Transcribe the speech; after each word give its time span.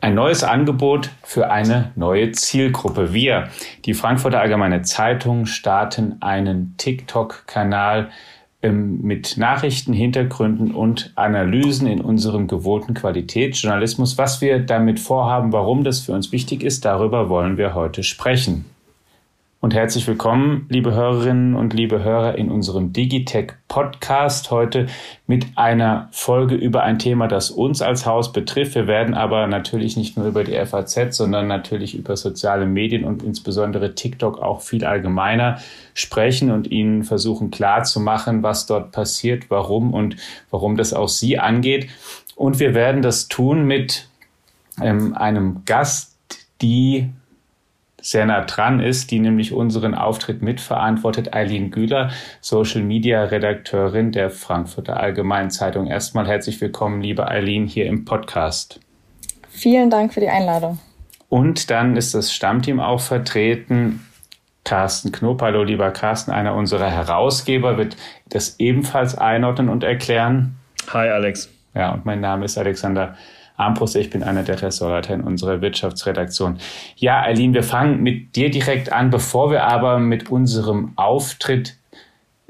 Ein 0.00 0.14
neues 0.14 0.42
Angebot 0.42 1.10
für 1.22 1.50
eine 1.50 1.92
neue 1.94 2.32
Zielgruppe. 2.32 3.12
Wir, 3.12 3.48
die 3.84 3.94
Frankfurter 3.94 4.40
Allgemeine 4.40 4.82
Zeitung, 4.82 5.46
starten 5.46 6.16
einen 6.20 6.74
TikTok-Kanal 6.78 8.10
ähm, 8.62 9.02
mit 9.02 9.36
Nachrichten, 9.36 9.92
Hintergründen 9.92 10.74
und 10.74 11.12
Analysen 11.14 11.86
in 11.86 12.00
unserem 12.00 12.48
gewohnten 12.48 12.94
Qualitätsjournalismus. 12.94 14.18
Was 14.18 14.40
wir 14.40 14.58
damit 14.58 14.98
vorhaben, 14.98 15.52
warum 15.52 15.84
das 15.84 16.00
für 16.00 16.12
uns 16.12 16.32
wichtig 16.32 16.62
ist, 16.62 16.84
darüber 16.84 17.28
wollen 17.28 17.56
wir 17.56 17.74
heute 17.74 18.02
sprechen 18.02 18.64
und 19.60 19.74
herzlich 19.74 20.06
willkommen, 20.06 20.66
liebe 20.68 20.94
Hörerinnen 20.94 21.56
und 21.56 21.74
liebe 21.74 22.04
Hörer, 22.04 22.36
in 22.36 22.48
unserem 22.48 22.92
Digitech 22.92 23.54
Podcast 23.66 24.52
heute 24.52 24.86
mit 25.26 25.46
einer 25.56 26.08
Folge 26.12 26.54
über 26.54 26.84
ein 26.84 27.00
Thema, 27.00 27.26
das 27.26 27.50
uns 27.50 27.82
als 27.82 28.06
Haus 28.06 28.32
betrifft. 28.32 28.76
Wir 28.76 28.86
werden 28.86 29.14
aber 29.14 29.48
natürlich 29.48 29.96
nicht 29.96 30.16
nur 30.16 30.26
über 30.28 30.44
die 30.44 30.54
FAZ, 30.64 31.16
sondern 31.16 31.48
natürlich 31.48 31.96
über 31.96 32.16
soziale 32.16 32.66
Medien 32.66 33.04
und 33.04 33.24
insbesondere 33.24 33.96
TikTok 33.96 34.38
auch 34.38 34.60
viel 34.60 34.84
allgemeiner 34.84 35.58
sprechen 35.92 36.52
und 36.52 36.70
Ihnen 36.70 37.02
versuchen 37.02 37.50
klarzumachen, 37.50 38.44
was 38.44 38.66
dort 38.66 38.92
passiert, 38.92 39.50
warum 39.50 39.92
und 39.92 40.14
warum 40.50 40.76
das 40.76 40.94
auch 40.94 41.08
Sie 41.08 41.36
angeht. 41.36 41.88
Und 42.36 42.60
wir 42.60 42.74
werden 42.74 43.02
das 43.02 43.26
tun 43.26 43.64
mit 43.64 44.08
ähm, 44.80 45.14
einem 45.16 45.64
Gast, 45.64 46.14
die 46.62 47.10
sehr 48.00 48.26
nah 48.26 48.44
dran 48.44 48.80
ist, 48.80 49.10
die 49.10 49.18
nämlich 49.18 49.52
unseren 49.52 49.94
Auftritt 49.94 50.42
mitverantwortet, 50.42 51.34
Eileen 51.34 51.70
Güler, 51.70 52.10
Social 52.40 52.82
Media 52.82 53.24
Redakteurin 53.24 54.12
der 54.12 54.30
Frankfurter 54.30 54.98
Allgemeinen 54.98 55.50
Zeitung. 55.50 55.86
Erstmal 55.86 56.26
herzlich 56.26 56.60
willkommen, 56.60 57.00
liebe 57.00 57.26
Eileen, 57.26 57.66
hier 57.66 57.86
im 57.86 58.04
Podcast. 58.04 58.80
Vielen 59.48 59.90
Dank 59.90 60.14
für 60.14 60.20
die 60.20 60.28
Einladung. 60.28 60.78
Und 61.28 61.70
dann 61.70 61.96
ist 61.96 62.14
das 62.14 62.32
Stammteam 62.32 62.80
auch 62.80 63.00
vertreten. 63.00 64.06
Carsten 64.64 65.12
Knob, 65.12 65.42
hallo 65.42 65.62
lieber 65.62 65.90
Carsten, 65.90 66.30
einer 66.30 66.54
unserer 66.54 66.90
Herausgeber, 66.90 67.78
wird 67.78 67.96
das 68.28 68.60
ebenfalls 68.60 69.16
einordnen 69.16 69.68
und 69.68 69.82
erklären. 69.82 70.56
Hi 70.92 71.08
Alex. 71.08 71.50
Ja, 71.74 71.92
und 71.92 72.04
mein 72.04 72.20
Name 72.20 72.44
ist 72.44 72.58
Alexander 72.58 73.16
Armbrust, 73.58 73.96
ich 73.96 74.08
bin 74.08 74.22
einer 74.22 74.44
der 74.44 74.62
Ressortleiter 74.62 75.14
in 75.14 75.20
unserer 75.20 75.60
Wirtschaftsredaktion. 75.60 76.58
Ja, 76.96 77.22
Eileen, 77.22 77.52
wir 77.52 77.64
fangen 77.64 78.02
mit 78.02 78.36
dir 78.36 78.50
direkt 78.50 78.92
an, 78.92 79.10
bevor 79.10 79.50
wir 79.50 79.64
aber 79.64 79.98
mit 79.98 80.30
unserem 80.30 80.92
Auftritt 80.96 81.76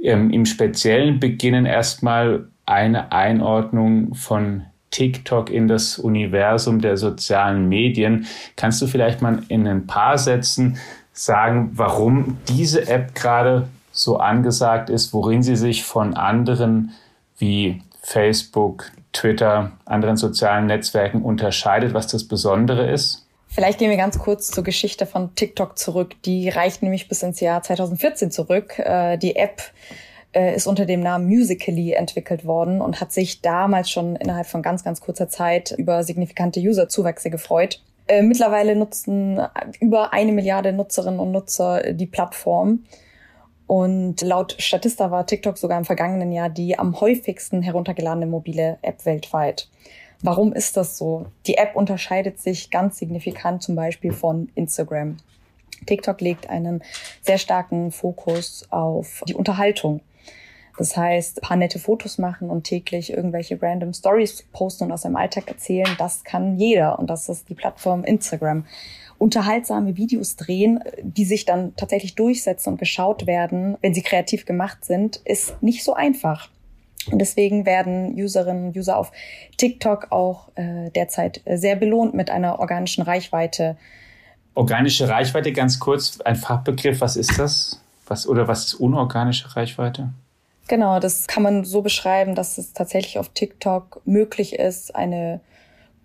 ähm, 0.01 0.31
im 0.31 0.45
Speziellen 0.45 1.19
beginnen, 1.19 1.65
erstmal 1.65 2.47
eine 2.67 3.11
Einordnung 3.11 4.15
von 4.15 4.65
TikTok 4.91 5.51
in 5.51 5.67
das 5.67 5.99
Universum 5.99 6.81
der 6.81 6.99
sozialen 6.99 7.69
Medien. 7.69 8.27
Kannst 8.57 8.81
du 8.83 8.87
vielleicht 8.87 9.23
mal 9.23 9.43
in 9.49 9.67
ein 9.67 9.87
paar 9.87 10.19
Sätzen 10.19 10.77
sagen, 11.13 11.71
warum 11.73 12.37
diese 12.49 12.87
App 12.87 13.15
gerade 13.15 13.69
so 13.93 14.19
angesagt 14.19 14.91
ist, 14.91 15.13
worin 15.15 15.43
sie 15.43 15.57
sich 15.57 15.85
von 15.85 16.15
anderen 16.15 16.93
wie 17.39 17.83
Facebook, 18.03 18.91
Twitter, 19.13 19.73
anderen 19.85 20.17
sozialen 20.17 20.67
Netzwerken 20.67 21.23
unterscheidet, 21.23 21.95
was 21.95 22.07
das 22.07 22.25
Besondere 22.29 22.91
ist? 22.91 23.27
Vielleicht 23.49 23.79
gehen 23.79 23.91
wir 23.91 23.97
ganz 23.97 24.19
kurz 24.19 24.49
zur 24.51 24.63
Geschichte 24.63 25.07
von 25.07 25.35
TikTok 25.35 25.79
zurück. 25.79 26.15
Die 26.25 26.49
reicht 26.49 26.83
nämlich 26.83 27.09
bis 27.09 27.23
ins 27.23 27.41
Jahr 27.41 27.63
2014 27.63 28.31
zurück. 28.31 28.79
Äh, 28.79 29.17
die 29.17 29.37
App 29.37 29.63
äh, 30.33 30.55
ist 30.55 30.67
unter 30.67 30.85
dem 30.85 31.01
Namen 31.01 31.27
Musically 31.27 31.93
entwickelt 31.93 32.45
worden 32.45 32.83
und 32.83 33.01
hat 33.01 33.13
sich 33.13 33.41
damals 33.41 33.91
schon 33.91 34.17
innerhalb 34.17 34.47
von 34.47 34.63
ganz, 34.63 34.85
ganz 34.85 35.01
kurzer 35.01 35.29
Zeit 35.29 35.75
über 35.77 36.05
signifikante 36.05 36.61
User-Zuwächse 36.61 37.31
gefreut. 37.31 37.83
Äh, 38.07 38.23
mittlerweile 38.23 38.77
nutzen 38.77 39.41
über 39.81 40.13
eine 40.13 40.33
Milliarde 40.33 40.73
Nutzerinnen 40.73 41.19
und 41.19 41.33
Nutzer 41.33 41.95
die 41.95 42.07
Plattform. 42.07 42.85
Und 43.69 44.23
laut 44.23 44.57
Statista 44.59 45.11
war 45.11 45.27
TikTok 45.27 45.59
sogar 45.59 45.77
im 45.77 45.85
vergangenen 45.85 46.33
Jahr 46.33 46.49
die 46.49 46.79
am 46.79 46.99
häufigsten 47.01 47.61
heruntergeladene 47.61 48.25
mobile 48.25 48.79
App 48.81 49.05
weltweit. 49.05 49.69
Warum 50.23 50.55
ist 50.55 50.79
das 50.79 50.97
so? 50.97 51.27
Die 51.47 51.59
App 51.59 51.77
unterscheidet 51.77 52.41
sich 52.41 52.71
ganz 52.71 52.97
signifikant 52.99 53.63
zum 53.63 53.77
Beispiel 53.77 54.13
von 54.13 54.49
Instagram. 54.55 55.19
TikTok 55.85 56.19
legt 56.23 56.49
einen 56.49 56.83
sehr 57.21 57.37
starken 57.37 57.93
Fokus 57.93 58.67
auf 58.71 59.23
die 59.29 59.35
Unterhaltung. 59.35 60.01
Das 60.79 60.97
heißt, 60.97 61.43
paar 61.43 61.59
nette 61.59 61.79
Fotos 61.79 62.17
machen 62.17 62.49
und 62.49 62.65
täglich 62.65 63.13
irgendwelche 63.13 63.61
random 63.61 63.93
Stories 63.93 64.45
posten 64.53 64.85
und 64.85 64.93
aus 64.93 65.03
seinem 65.03 65.17
Alltag 65.17 65.47
erzählen, 65.49 65.95
das 65.99 66.25
kann 66.25 66.57
jeder. 66.57 66.99
Und 66.99 67.11
das 67.11 67.29
ist 67.29 67.51
die 67.51 67.55
Plattform 67.55 68.03
Instagram 68.05 68.65
unterhaltsame 69.19 69.97
Videos 69.97 70.37
drehen, 70.37 70.81
die 71.03 71.25
sich 71.25 71.45
dann 71.45 71.75
tatsächlich 71.77 72.15
durchsetzen 72.15 72.71
und 72.71 72.79
geschaut 72.79 73.27
werden, 73.27 73.77
wenn 73.81 73.95
sie 73.95 74.03
kreativ 74.03 74.47
gemacht 74.47 74.85
sind, 74.85 75.17
ist 75.25 75.61
nicht 75.63 75.85
so 75.85 75.95
einfach. 75.95 76.51
Und 77.11 77.19
deswegen 77.21 77.67
werden 77.67 78.15
Userinnen 78.15 78.69
und 78.69 78.77
User 78.77 78.97
auf 78.97 79.13
TikTok 79.57 80.09
auch 80.11 80.49
äh, 80.57 80.91
derzeit 80.91 81.41
sehr 81.47 81.77
belohnt 81.77 82.15
mit 82.15 82.31
einer 82.31 82.59
organischen 82.59 83.03
Reichweite. 83.03 83.77
Organische 84.55 85.09
Reichweite, 85.09 85.53
ganz 85.53 85.79
kurz, 85.79 86.21
ein 86.21 86.37
Fachbegriff, 86.37 87.01
was 87.01 87.17
ist 87.17 87.39
das? 87.39 87.81
Was, 88.07 88.27
oder 88.27 88.49
was 88.49 88.67
ist 88.67 88.75
unorganische 88.75 89.55
Reichweite? 89.57 90.11
Genau, 90.67 91.01
das 91.01 91.27
kann 91.27 91.43
man 91.43 91.65
so 91.65 91.81
beschreiben, 91.83 92.35
dass 92.35 92.59
es 92.59 92.73
tatsächlich 92.73 93.19
auf 93.19 93.31
TikTok 93.31 94.03
möglich 94.05 94.55
ist, 94.55 94.95
eine 94.95 95.41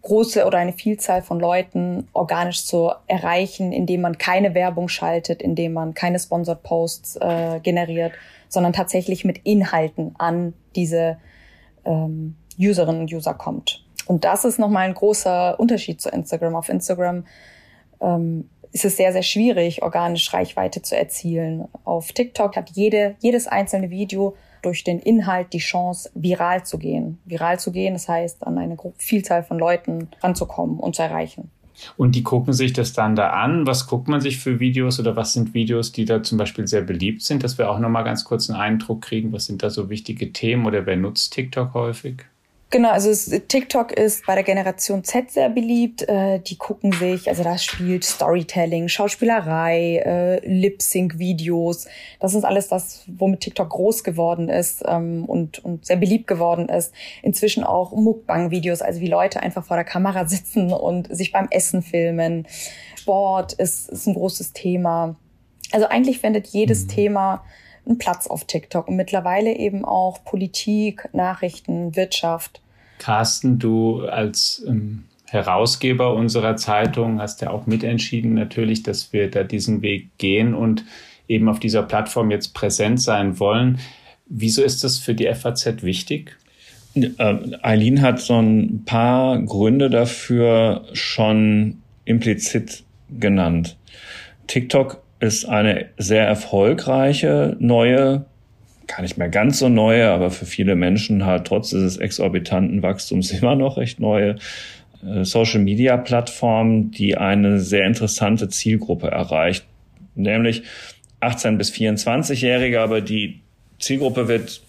große 0.03 0.45
oder 0.45 0.57
eine 0.57 0.73
Vielzahl 0.73 1.21
von 1.21 1.39
Leuten 1.39 2.07
organisch 2.13 2.65
zu 2.65 2.91
erreichen, 3.07 3.71
indem 3.71 4.01
man 4.01 4.17
keine 4.17 4.53
Werbung 4.53 4.89
schaltet, 4.89 5.41
indem 5.41 5.73
man 5.73 5.93
keine 5.93 6.19
Sponsored 6.19 6.61
Posts 6.61 7.15
äh, 7.17 7.59
generiert, 7.61 8.11
sondern 8.49 8.73
tatsächlich 8.73 9.25
mit 9.25 9.39
Inhalten 9.45 10.13
an 10.17 10.53
diese 10.75 11.17
ähm, 11.85 12.35
Userinnen 12.59 13.01
und 13.01 13.13
User 13.13 13.33
kommt. 13.33 13.83
Und 14.05 14.25
das 14.25 14.43
ist 14.43 14.59
nochmal 14.59 14.85
ein 14.85 14.93
großer 14.93 15.57
Unterschied 15.59 16.01
zu 16.01 16.09
Instagram. 16.09 16.55
Auf 16.55 16.67
Instagram 16.67 17.25
ähm, 18.01 18.49
ist 18.73 18.83
es 18.83 18.97
sehr, 18.97 19.13
sehr 19.13 19.23
schwierig, 19.23 19.83
organisch 19.83 20.33
Reichweite 20.33 20.81
zu 20.81 20.97
erzielen. 20.97 21.69
Auf 21.85 22.11
TikTok 22.11 22.57
hat 22.57 22.71
jede, 22.71 23.15
jedes 23.19 23.47
einzelne 23.47 23.89
Video 23.89 24.35
durch 24.63 24.83
den 24.83 24.99
Inhalt 24.99 25.53
die 25.53 25.59
Chance, 25.59 26.09
viral 26.15 26.65
zu 26.65 26.77
gehen. 26.77 27.19
Viral 27.25 27.59
zu 27.59 27.71
gehen, 27.71 27.93
das 27.93 28.07
heißt, 28.07 28.45
an 28.45 28.57
eine 28.57 28.77
Vielzahl 28.97 29.43
von 29.43 29.59
Leuten 29.59 30.07
ranzukommen 30.21 30.79
und 30.79 30.95
zu 30.95 31.03
erreichen. 31.03 31.51
Und 31.97 32.15
die 32.15 32.23
gucken 32.23 32.53
sich 32.53 32.73
das 32.73 32.93
dann 32.93 33.15
da 33.15 33.31
an. 33.31 33.65
Was 33.65 33.87
guckt 33.87 34.07
man 34.07 34.21
sich 34.21 34.39
für 34.39 34.59
Videos 34.59 34.99
oder 34.99 35.15
was 35.15 35.33
sind 35.33 35.53
Videos, 35.53 35.91
die 35.91 36.05
da 36.05 36.21
zum 36.23 36.37
Beispiel 36.37 36.67
sehr 36.67 36.81
beliebt 36.81 37.21
sind, 37.23 37.43
dass 37.43 37.57
wir 37.57 37.69
auch 37.69 37.79
nochmal 37.79 38.03
ganz 38.03 38.23
kurz 38.23 38.49
einen 38.49 38.59
Eindruck 38.59 39.01
kriegen, 39.01 39.33
was 39.33 39.45
sind 39.45 39.63
da 39.63 39.69
so 39.69 39.89
wichtige 39.89 40.31
Themen 40.31 40.65
oder 40.65 40.85
wer 40.85 40.97
nutzt 40.97 41.33
TikTok 41.33 41.73
häufig? 41.73 42.23
Genau, 42.73 42.89
also 42.89 43.11
es, 43.11 43.29
TikTok 43.49 43.91
ist 43.91 44.25
bei 44.25 44.33
der 44.33 44.43
Generation 44.43 45.03
Z 45.03 45.29
sehr 45.29 45.47
beliebt. 45.49 46.09
Äh, 46.09 46.39
die 46.39 46.57
gucken 46.57 46.91
sich, 46.91 47.29
also 47.29 47.43
da 47.43 47.55
spielt 47.59 48.03
Storytelling, 48.03 48.87
Schauspielerei, 48.87 49.97
äh, 49.97 50.39
Lip-Sync-Videos. 50.43 51.85
Das 52.19 52.33
ist 52.33 52.43
alles 52.43 52.69
das, 52.69 53.03
womit 53.05 53.41
TikTok 53.41 53.69
groß 53.69 54.03
geworden 54.03 54.49
ist 54.49 54.81
ähm, 54.87 55.25
und, 55.25 55.63
und 55.63 55.85
sehr 55.85 55.97
beliebt 55.97 56.25
geworden 56.25 56.67
ist. 56.67 56.95
Inzwischen 57.21 57.63
auch 57.63 57.91
Mukbang-Videos, 57.91 58.81
also 58.81 59.01
wie 59.01 59.07
Leute 59.07 59.43
einfach 59.43 59.63
vor 59.63 59.77
der 59.77 59.85
Kamera 59.85 60.25
sitzen 60.27 60.73
und 60.73 61.15
sich 61.15 61.31
beim 61.31 61.49
Essen 61.51 61.83
filmen. 61.83 62.47
Sport 62.95 63.53
ist, 63.53 63.87
ist 63.87 64.07
ein 64.07 64.15
großes 64.15 64.53
Thema. 64.53 65.15
Also 65.71 65.85
eigentlich 65.89 66.17
findet 66.17 66.47
jedes 66.47 66.85
mhm. 66.85 66.87
Thema 66.87 67.43
einen 67.85 67.99
Platz 67.99 68.25
auf 68.25 68.45
TikTok 68.45 68.87
und 68.87 68.95
mittlerweile 68.95 69.53
eben 69.53 69.85
auch 69.85 70.23
Politik, 70.23 71.07
Nachrichten, 71.13 71.95
Wirtschaft. 71.95 72.62
Carsten, 73.03 73.59
du 73.59 74.05
als 74.05 74.63
ähm, 74.65 75.03
Herausgeber 75.25 76.13
unserer 76.13 76.55
Zeitung 76.55 77.19
hast 77.19 77.41
ja 77.41 77.49
auch 77.49 77.65
mitentschieden 77.67 78.33
natürlich, 78.33 78.81
dass 78.81 79.11
wir 79.11 79.29
da 79.29 79.43
diesen 79.43 79.81
Weg 79.81 80.17
gehen 80.17 80.53
und 80.53 80.85
eben 81.27 81.49
auf 81.49 81.59
dieser 81.59 81.83
Plattform 81.83 82.31
jetzt 82.31 82.53
präsent 82.53 83.01
sein 83.01 83.39
wollen. 83.39 83.79
Wieso 84.27 84.63
ist 84.63 84.85
das 84.85 84.99
für 84.99 85.15
die 85.15 85.29
FAZ 85.33 85.83
wichtig? 85.83 86.37
Ähm, 86.95 87.57
Eileen 87.61 88.01
hat 88.01 88.21
so 88.21 88.39
ein 88.39 88.83
paar 88.85 89.37
Gründe 89.41 89.89
dafür 89.89 90.85
schon 90.93 91.79
implizit 92.05 92.85
genannt. 93.09 93.75
TikTok 94.47 95.03
ist 95.19 95.43
eine 95.43 95.89
sehr 95.97 96.25
erfolgreiche 96.25 97.57
neue 97.59 98.27
gar 98.95 99.01
nicht 99.01 99.17
mehr 99.17 99.29
ganz 99.29 99.59
so 99.59 99.69
neue, 99.69 100.09
aber 100.09 100.29
für 100.29 100.45
viele 100.45 100.75
Menschen 100.75 101.25
halt 101.25 101.45
trotz 101.45 101.71
dieses 101.71 101.97
exorbitanten 101.97 102.83
Wachstums 102.83 103.31
immer 103.41 103.55
noch 103.55 103.77
recht 103.77 103.99
neue 103.99 104.35
äh, 105.05 105.23
Social-Media-Plattform, 105.23 106.91
die 106.91 107.17
eine 107.17 107.59
sehr 107.59 107.85
interessante 107.85 108.49
Zielgruppe 108.49 109.07
erreicht, 109.07 109.65
nämlich 110.15 110.63
18 111.21 111.57
bis 111.57 111.71
24-Jährige, 111.71 112.81
aber 112.81 113.01
die 113.01 113.41
Zielgruppe 113.79 114.27
wird 114.27 114.61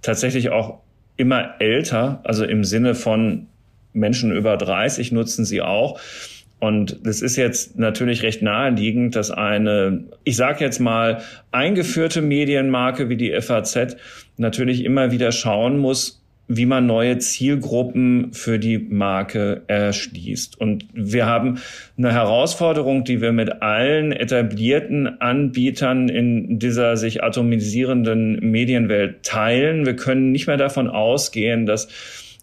tatsächlich 0.00 0.50
auch 0.50 0.78
immer 1.16 1.60
älter, 1.60 2.20
also 2.24 2.44
im 2.44 2.64
Sinne 2.64 2.94
von 2.94 3.46
Menschen 3.92 4.34
über 4.34 4.56
30 4.56 5.12
nutzen 5.12 5.44
sie 5.44 5.60
auch. 5.60 6.00
Und 6.62 7.04
das 7.04 7.22
ist 7.22 7.34
jetzt 7.34 7.76
natürlich 7.76 8.22
recht 8.22 8.40
naheliegend, 8.40 9.16
dass 9.16 9.32
eine, 9.32 10.04
ich 10.22 10.36
sage 10.36 10.64
jetzt 10.64 10.78
mal, 10.78 11.20
eingeführte 11.50 12.22
Medienmarke 12.22 13.08
wie 13.08 13.16
die 13.16 13.32
FAZ 13.40 13.96
natürlich 14.36 14.84
immer 14.84 15.10
wieder 15.10 15.32
schauen 15.32 15.76
muss, 15.76 16.22
wie 16.46 16.66
man 16.66 16.86
neue 16.86 17.18
Zielgruppen 17.18 18.32
für 18.32 18.60
die 18.60 18.78
Marke 18.78 19.62
erschließt. 19.66 20.60
Und 20.60 20.84
wir 20.92 21.26
haben 21.26 21.58
eine 21.98 22.12
Herausforderung, 22.12 23.02
die 23.02 23.20
wir 23.20 23.32
mit 23.32 23.60
allen 23.60 24.12
etablierten 24.12 25.20
Anbietern 25.20 26.08
in 26.08 26.60
dieser 26.60 26.96
sich 26.96 27.24
atomisierenden 27.24 28.38
Medienwelt 28.38 29.24
teilen. 29.24 29.84
Wir 29.84 29.96
können 29.96 30.30
nicht 30.30 30.46
mehr 30.46 30.58
davon 30.58 30.88
ausgehen, 30.88 31.66
dass 31.66 31.88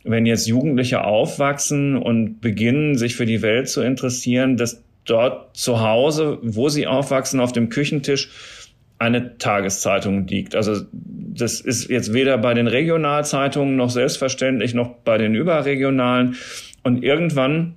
wenn 0.03 0.25
jetzt 0.25 0.47
Jugendliche 0.47 1.03
aufwachsen 1.03 1.97
und 1.97 2.41
beginnen, 2.41 2.97
sich 2.97 3.15
für 3.15 3.25
die 3.25 3.41
Welt 3.41 3.69
zu 3.69 3.81
interessieren, 3.81 4.57
dass 4.57 4.81
dort 5.05 5.55
zu 5.57 5.81
Hause, 5.81 6.37
wo 6.41 6.69
sie 6.69 6.87
aufwachsen, 6.87 7.39
auf 7.39 7.51
dem 7.51 7.69
Küchentisch 7.69 8.29
eine 8.97 9.37
Tageszeitung 9.37 10.27
liegt. 10.27 10.55
Also 10.55 10.81
das 10.91 11.61
ist 11.61 11.89
jetzt 11.89 12.13
weder 12.13 12.37
bei 12.37 12.53
den 12.53 12.67
Regionalzeitungen 12.67 13.75
noch 13.77 13.89
selbstverständlich 13.89 14.73
noch 14.73 14.89
bei 14.89 15.17
den 15.17 15.35
überregionalen. 15.35 16.35
Und 16.83 17.03
irgendwann 17.03 17.75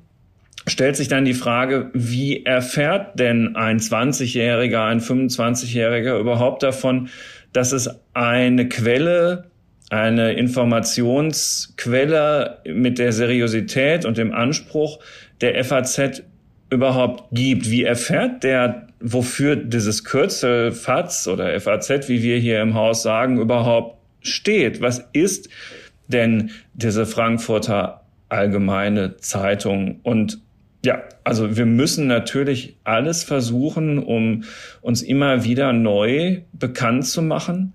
stellt 0.66 0.96
sich 0.96 1.08
dann 1.08 1.24
die 1.24 1.34
Frage, 1.34 1.90
wie 1.92 2.44
erfährt 2.44 3.18
denn 3.18 3.56
ein 3.56 3.78
20-Jähriger, 3.78 4.84
ein 4.84 5.00
25-Jähriger 5.00 6.18
überhaupt 6.18 6.62
davon, 6.62 7.08
dass 7.52 7.72
es 7.72 7.90
eine 8.14 8.68
Quelle, 8.68 9.44
eine 9.92 10.32
Informationsquelle 10.32 12.58
mit 12.64 12.98
der 12.98 13.12
Seriosität 13.12 14.04
und 14.06 14.16
dem 14.16 14.32
Anspruch 14.32 14.98
der 15.42 15.62
FAZ 15.62 16.22
überhaupt 16.70 17.24
gibt. 17.32 17.70
Wie 17.70 17.84
erfährt 17.84 18.42
der 18.42 18.86
wofür 19.00 19.56
dieses 19.56 20.04
Kürzel 20.04 20.72
FAZ 20.72 21.28
oder 21.28 21.60
FAZ, 21.60 22.08
wie 22.08 22.22
wir 22.22 22.38
hier 22.38 22.62
im 22.62 22.72
Haus 22.72 23.02
sagen, 23.02 23.38
überhaupt 23.38 23.98
steht. 24.22 24.80
Was 24.80 25.04
ist 25.12 25.50
denn 26.08 26.52
diese 26.72 27.04
Frankfurter 27.04 28.00
Allgemeine 28.30 29.18
Zeitung? 29.18 30.00
Und 30.04 30.38
ja, 30.86 31.02
also 31.22 31.58
wir 31.58 31.66
müssen 31.66 32.06
natürlich 32.06 32.76
alles 32.84 33.24
versuchen, 33.24 33.98
um 33.98 34.44
uns 34.80 35.02
immer 35.02 35.44
wieder 35.44 35.74
neu 35.74 36.40
bekannt 36.54 37.06
zu 37.06 37.20
machen 37.20 37.74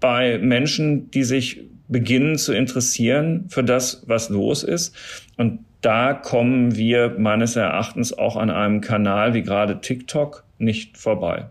bei 0.00 0.38
Menschen, 0.38 1.10
die 1.10 1.24
sich 1.24 1.62
beginnen 1.88 2.36
zu 2.38 2.52
interessieren 2.52 3.46
für 3.48 3.62
das, 3.62 4.02
was 4.06 4.28
los 4.28 4.62
ist. 4.62 4.94
Und 5.36 5.60
da 5.82 6.14
kommen 6.14 6.76
wir 6.76 7.14
meines 7.18 7.56
Erachtens 7.56 8.16
auch 8.16 8.36
an 8.36 8.50
einem 8.50 8.80
Kanal 8.80 9.34
wie 9.34 9.42
gerade 9.42 9.80
TikTok 9.80 10.44
nicht 10.58 10.98
vorbei. 10.98 11.46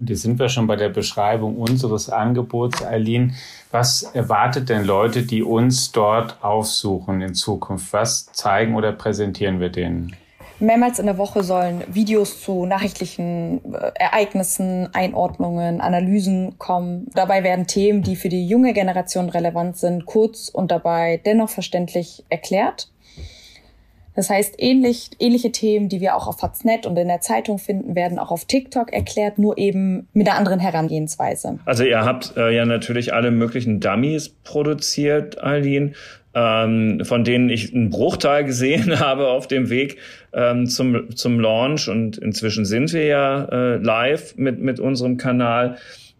Und 0.00 0.10
jetzt 0.10 0.22
sind 0.22 0.38
wir 0.38 0.48
schon 0.48 0.66
bei 0.66 0.76
der 0.76 0.88
Beschreibung 0.88 1.56
unseres 1.56 2.10
Angebots, 2.10 2.84
Eileen. 2.84 3.34
Was 3.70 4.02
erwartet 4.02 4.68
denn 4.68 4.84
Leute, 4.84 5.22
die 5.22 5.42
uns 5.42 5.92
dort 5.92 6.42
aufsuchen 6.42 7.22
in 7.22 7.34
Zukunft? 7.34 7.92
Was 7.92 8.26
zeigen 8.32 8.74
oder 8.74 8.92
präsentieren 8.92 9.60
wir 9.60 9.70
denen? 9.70 10.14
Mehrmals 10.60 10.98
in 10.98 11.06
der 11.06 11.18
Woche 11.18 11.42
sollen 11.42 11.82
Videos 11.88 12.40
zu 12.40 12.66
nachrichtlichen 12.66 13.60
äh, 13.72 13.90
Ereignissen, 13.94 14.88
Einordnungen, 14.94 15.80
Analysen 15.80 16.58
kommen. 16.58 17.08
Dabei 17.14 17.42
werden 17.42 17.66
Themen, 17.66 18.02
die 18.02 18.16
für 18.16 18.28
die 18.28 18.46
junge 18.46 18.72
Generation 18.72 19.28
relevant 19.28 19.76
sind, 19.76 20.06
kurz 20.06 20.48
und 20.48 20.70
dabei 20.70 21.20
dennoch 21.24 21.50
verständlich 21.50 22.24
erklärt. 22.28 22.88
Das 24.16 24.30
heißt, 24.30 24.54
ähnlich, 24.58 25.10
ähnliche 25.18 25.50
Themen, 25.50 25.88
die 25.88 26.00
wir 26.00 26.14
auch 26.14 26.28
auf 26.28 26.38
Faznet 26.38 26.86
und 26.86 26.96
in 26.96 27.08
der 27.08 27.20
Zeitung 27.20 27.58
finden, 27.58 27.96
werden 27.96 28.18
auch 28.18 28.30
auf 28.30 28.44
TikTok 28.44 28.92
erklärt, 28.92 29.38
nur 29.38 29.58
eben 29.58 30.08
mit 30.12 30.28
einer 30.28 30.38
anderen 30.38 30.60
Herangehensweise. 30.60 31.58
Also 31.64 31.82
ihr 31.82 32.04
habt 32.04 32.36
äh, 32.36 32.54
ja 32.54 32.64
natürlich 32.64 33.12
alle 33.12 33.32
möglichen 33.32 33.80
Dummies 33.80 34.28
produziert, 34.28 35.38
Aline, 35.38 35.94
ähm, 36.34 37.00
von 37.04 37.24
denen 37.24 37.48
ich 37.48 37.74
einen 37.74 37.90
Bruchteil 37.90 38.44
gesehen 38.44 38.98
habe 39.00 39.28
auf 39.28 39.46
dem 39.46 39.70
Weg 39.70 39.98
ähm, 40.32 40.66
zum, 40.66 41.14
zum 41.16 41.40
Launch. 41.40 41.88
Und 41.88 42.18
inzwischen 42.18 42.64
sind 42.64 42.92
wir 42.92 43.06
ja 43.06 43.44
äh, 43.44 43.76
live 43.76 44.36
mit, 44.36 44.60
mit 44.60 44.80
unserem 44.80 45.16
Kanal. 45.16 45.76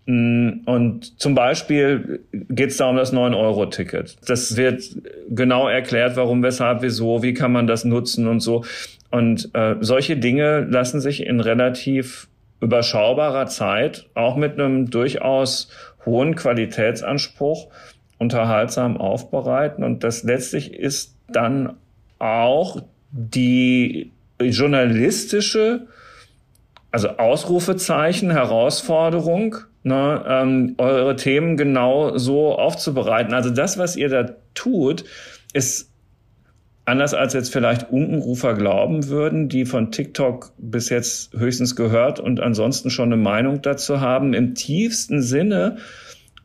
Mm, 0.06 0.60
und 0.66 1.20
zum 1.20 1.34
Beispiel 1.34 2.20
geht 2.32 2.70
es 2.70 2.76
da 2.76 2.88
um 2.88 2.96
das 2.96 3.12
9-Euro-Ticket. 3.12 4.16
Das 4.26 4.56
wird 4.56 4.84
genau 5.28 5.68
erklärt, 5.68 6.16
warum, 6.16 6.42
weshalb, 6.42 6.82
wieso, 6.82 7.22
wie 7.22 7.34
kann 7.34 7.52
man 7.52 7.66
das 7.66 7.84
nutzen 7.84 8.28
und 8.28 8.40
so. 8.40 8.64
Und 9.10 9.50
äh, 9.54 9.76
solche 9.80 10.16
Dinge 10.16 10.66
lassen 10.68 11.00
sich 11.00 11.24
in 11.26 11.40
relativ 11.40 12.28
überschaubarer 12.60 13.46
Zeit, 13.46 14.06
auch 14.14 14.36
mit 14.36 14.58
einem 14.58 14.90
durchaus 14.90 15.70
hohen 16.04 16.34
Qualitätsanspruch, 16.34 17.68
unterhaltsam 18.18 18.96
aufbereiten. 18.96 19.84
Und 19.84 20.04
das 20.04 20.22
letztlich 20.22 20.72
ist 20.72 21.16
dann 21.28 21.74
auch 22.18 22.82
die 23.10 24.12
journalistische, 24.40 25.86
also 26.90 27.08
Ausrufezeichen, 27.08 28.30
Herausforderung, 28.30 29.56
ne, 29.82 30.24
ähm, 30.26 30.74
eure 30.78 31.16
Themen 31.16 31.56
genau 31.56 32.16
so 32.16 32.56
aufzubereiten. 32.58 33.34
Also 33.34 33.50
das, 33.50 33.78
was 33.78 33.96
ihr 33.96 34.08
da 34.08 34.34
tut, 34.54 35.04
ist 35.52 35.90
anders 36.84 37.14
als 37.14 37.32
jetzt 37.32 37.52
vielleicht 37.52 37.90
Unkenrufer 37.90 38.54
glauben 38.54 39.08
würden, 39.08 39.48
die 39.48 39.64
von 39.64 39.90
TikTok 39.90 40.52
bis 40.58 40.90
jetzt 40.90 41.32
höchstens 41.32 41.76
gehört 41.76 42.20
und 42.20 42.40
ansonsten 42.40 42.90
schon 42.90 43.12
eine 43.12 43.22
Meinung 43.22 43.62
dazu 43.62 44.00
haben, 44.00 44.34
im 44.34 44.54
tiefsten 44.54 45.22
Sinne 45.22 45.78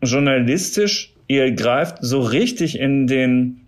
journalistisch, 0.01 1.13
ihr 1.29 1.51
greift 1.51 1.99
so 2.01 2.19
richtig 2.19 2.77
in 2.77 3.07
den 3.07 3.61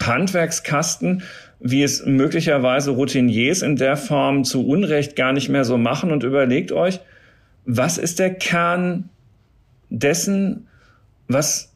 Handwerkskasten, 0.00 1.22
wie 1.60 1.82
es 1.82 2.06
möglicherweise 2.06 2.92
Routiniers 2.92 3.62
in 3.62 3.76
der 3.76 3.96
Form 3.96 4.44
zu 4.44 4.66
Unrecht 4.66 5.16
gar 5.16 5.32
nicht 5.32 5.48
mehr 5.48 5.64
so 5.64 5.76
machen 5.76 6.10
und 6.10 6.22
überlegt 6.22 6.72
euch, 6.72 7.00
was 7.66 7.98
ist 7.98 8.18
der 8.18 8.34
Kern 8.34 9.08
dessen, 9.90 10.68
was 11.28 11.72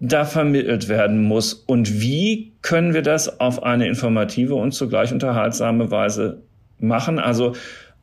da 0.00 0.24
vermittelt 0.24 0.88
werden 0.88 1.22
muss 1.22 1.54
und 1.54 2.00
wie 2.00 2.52
können 2.62 2.92
wir 2.92 3.02
das 3.02 3.40
auf 3.40 3.62
eine 3.62 3.86
informative 3.86 4.54
und 4.54 4.72
zugleich 4.72 5.12
unterhaltsame 5.12 5.90
Weise 5.90 6.42
machen? 6.78 7.18
Also 7.18 7.54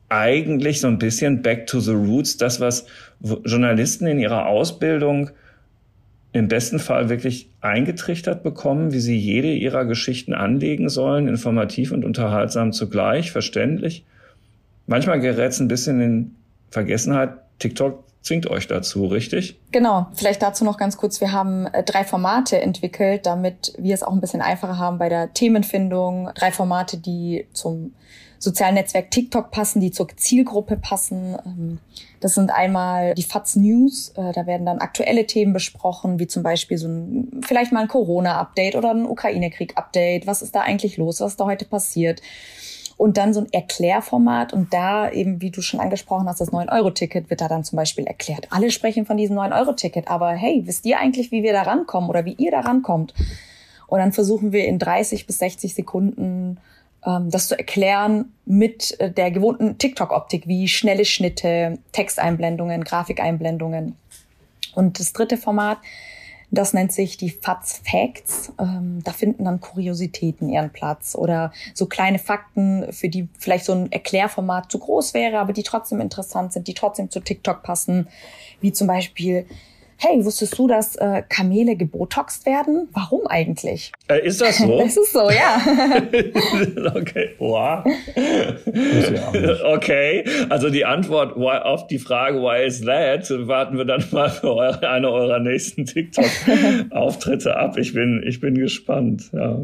eigentlich 0.08 0.80
so 0.80 0.88
ein 0.88 0.98
bisschen 0.98 1.42
back 1.42 1.66
to 1.66 1.80
the 1.80 1.92
roots, 1.92 2.36
das, 2.36 2.60
was 2.60 2.86
Journalisten 3.20 4.06
in 4.06 4.18
ihrer 4.18 4.46
Ausbildung 4.46 5.30
im 6.34 6.48
besten 6.48 6.80
Fall 6.80 7.08
wirklich 7.08 7.48
eingetrichtert 7.60 8.42
bekommen, 8.42 8.92
wie 8.92 8.98
sie 8.98 9.16
jede 9.16 9.52
ihrer 9.52 9.84
Geschichten 9.84 10.34
anlegen 10.34 10.88
sollen, 10.88 11.28
informativ 11.28 11.92
und 11.92 12.04
unterhaltsam 12.04 12.72
zugleich, 12.72 13.30
verständlich. 13.30 14.04
Manchmal 14.88 15.20
gerät 15.20 15.52
es 15.52 15.60
ein 15.60 15.68
bisschen 15.68 16.00
in 16.00 16.34
Vergessenheit, 16.70 17.34
TikTok 17.60 18.02
zwingt 18.20 18.50
euch 18.50 18.66
dazu, 18.66 19.06
richtig? 19.06 19.60
Genau. 19.70 20.08
Vielleicht 20.14 20.42
dazu 20.42 20.64
noch 20.64 20.76
ganz 20.76 20.96
kurz. 20.96 21.20
Wir 21.20 21.30
haben 21.30 21.66
äh, 21.66 21.84
drei 21.84 22.02
Formate 22.02 22.60
entwickelt, 22.60 23.26
damit 23.26 23.72
wir 23.78 23.94
es 23.94 24.02
auch 24.02 24.12
ein 24.12 24.20
bisschen 24.20 24.40
einfacher 24.40 24.78
haben 24.78 24.98
bei 24.98 25.08
der 25.08 25.32
Themenfindung. 25.34 26.30
Drei 26.34 26.50
Formate, 26.50 26.96
die 26.96 27.46
zum 27.52 27.92
sozialen 28.44 28.74
Netzwerk 28.74 29.10
TikTok 29.10 29.50
passen, 29.50 29.80
die 29.80 29.90
zur 29.90 30.08
Zielgruppe 30.16 30.76
passen. 30.76 31.36
Ähm, 31.44 31.78
das 32.20 32.34
sind 32.34 32.50
einmal 32.50 33.14
die 33.14 33.22
FATS 33.22 33.56
News. 33.56 34.10
Äh, 34.16 34.32
da 34.32 34.46
werden 34.46 34.66
dann 34.66 34.78
aktuelle 34.78 35.26
Themen 35.26 35.52
besprochen, 35.52 36.18
wie 36.18 36.26
zum 36.26 36.42
Beispiel 36.42 36.78
so 36.78 36.88
ein, 36.88 37.42
vielleicht 37.44 37.72
mal 37.72 37.80
ein 37.80 37.88
Corona-Update 37.88 38.76
oder 38.76 38.92
ein 38.92 39.06
Ukraine-Krieg-Update. 39.06 40.26
Was 40.26 40.42
ist 40.42 40.54
da 40.54 40.60
eigentlich 40.60 40.96
los? 40.96 41.20
Was 41.20 41.32
ist 41.32 41.40
da 41.40 41.46
heute 41.46 41.64
passiert? 41.64 42.22
und 42.96 43.16
dann 43.16 43.34
so 43.34 43.40
ein 43.40 43.52
Erklärformat 43.52 44.52
und 44.52 44.72
da 44.72 45.10
eben, 45.10 45.40
wie 45.42 45.50
du 45.50 45.62
schon 45.62 45.80
angesprochen 45.80 46.28
hast, 46.28 46.40
das 46.40 46.52
9-Euro-Ticket 46.52 47.28
wird 47.30 47.40
da 47.40 47.48
dann 47.48 47.64
zum 47.64 47.76
Beispiel 47.76 48.06
erklärt. 48.06 48.46
Alle 48.50 48.70
sprechen 48.70 49.06
von 49.06 49.16
diesem 49.16 49.36
9-Euro-Ticket, 49.36 50.08
aber 50.08 50.30
hey, 50.30 50.62
wisst 50.64 50.86
ihr 50.86 50.98
eigentlich, 50.98 51.32
wie 51.32 51.42
wir 51.42 51.52
da 51.52 51.62
rankommen 51.62 52.08
oder 52.08 52.24
wie 52.24 52.34
ihr 52.34 52.50
da 52.50 52.60
rankommt? 52.60 53.14
Und 53.86 53.98
dann 53.98 54.12
versuchen 54.12 54.52
wir 54.52 54.66
in 54.66 54.78
30 54.78 55.26
bis 55.26 55.38
60 55.38 55.74
Sekunden 55.74 56.58
ähm, 57.06 57.30
das 57.30 57.48
zu 57.48 57.58
erklären 57.58 58.32
mit 58.44 58.98
äh, 59.00 59.10
der 59.10 59.30
gewohnten 59.30 59.78
TikTok-Optik, 59.78 60.46
wie 60.46 60.68
schnelle 60.68 61.04
Schnitte, 61.04 61.78
Texteinblendungen, 61.92 62.84
Grafikeinblendungen. 62.84 63.96
Und 64.74 64.98
das 64.98 65.12
dritte 65.12 65.36
Format 65.36 65.78
das 66.54 66.72
nennt 66.72 66.92
sich 66.92 67.16
die 67.16 67.30
FATS 67.30 67.82
Facts. 67.84 68.52
Ähm, 68.58 69.00
da 69.04 69.12
finden 69.12 69.44
dann 69.44 69.60
Kuriositäten 69.60 70.48
ihren 70.48 70.70
Platz 70.70 71.14
oder 71.14 71.52
so 71.74 71.86
kleine 71.86 72.18
Fakten, 72.18 72.92
für 72.92 73.08
die 73.08 73.28
vielleicht 73.38 73.64
so 73.64 73.72
ein 73.72 73.90
Erklärformat 73.90 74.70
zu 74.70 74.78
groß 74.78 75.14
wäre, 75.14 75.38
aber 75.38 75.52
die 75.52 75.62
trotzdem 75.62 76.00
interessant 76.00 76.52
sind, 76.52 76.68
die 76.68 76.74
trotzdem 76.74 77.10
zu 77.10 77.20
TikTok 77.20 77.62
passen, 77.62 78.08
wie 78.60 78.72
zum 78.72 78.86
Beispiel 78.86 79.46
hey, 79.98 80.24
wusstest 80.24 80.58
du, 80.58 80.66
dass 80.68 80.96
äh, 80.96 81.22
Kamele 81.28 81.76
gebotoxt 81.76 82.46
werden? 82.46 82.88
Warum 82.92 83.26
eigentlich? 83.26 83.92
Äh, 84.08 84.26
ist 84.26 84.40
das 84.40 84.58
so? 84.58 84.78
das 84.82 84.96
ist 84.96 85.12
so, 85.12 85.30
ja. 85.30 85.60
okay, 86.94 87.30
wow. 87.38 87.84
okay, 89.74 90.24
also 90.48 90.70
die 90.70 90.84
Antwort 90.84 91.36
why, 91.36 91.58
auf 91.62 91.86
die 91.86 91.98
Frage, 91.98 92.38
why 92.38 92.66
is 92.66 92.80
that, 92.82 93.28
warten 93.46 93.76
wir 93.76 93.84
dann 93.84 94.04
mal 94.12 94.30
für 94.30 94.54
eure, 94.54 94.88
eine 94.88 95.10
eurer 95.10 95.40
nächsten 95.40 95.84
TikTok-Auftritte 95.86 97.56
ab. 97.56 97.78
Ich 97.78 97.94
bin, 97.94 98.22
ich 98.26 98.40
bin 98.40 98.54
gespannt, 98.54 99.30
ja. 99.32 99.58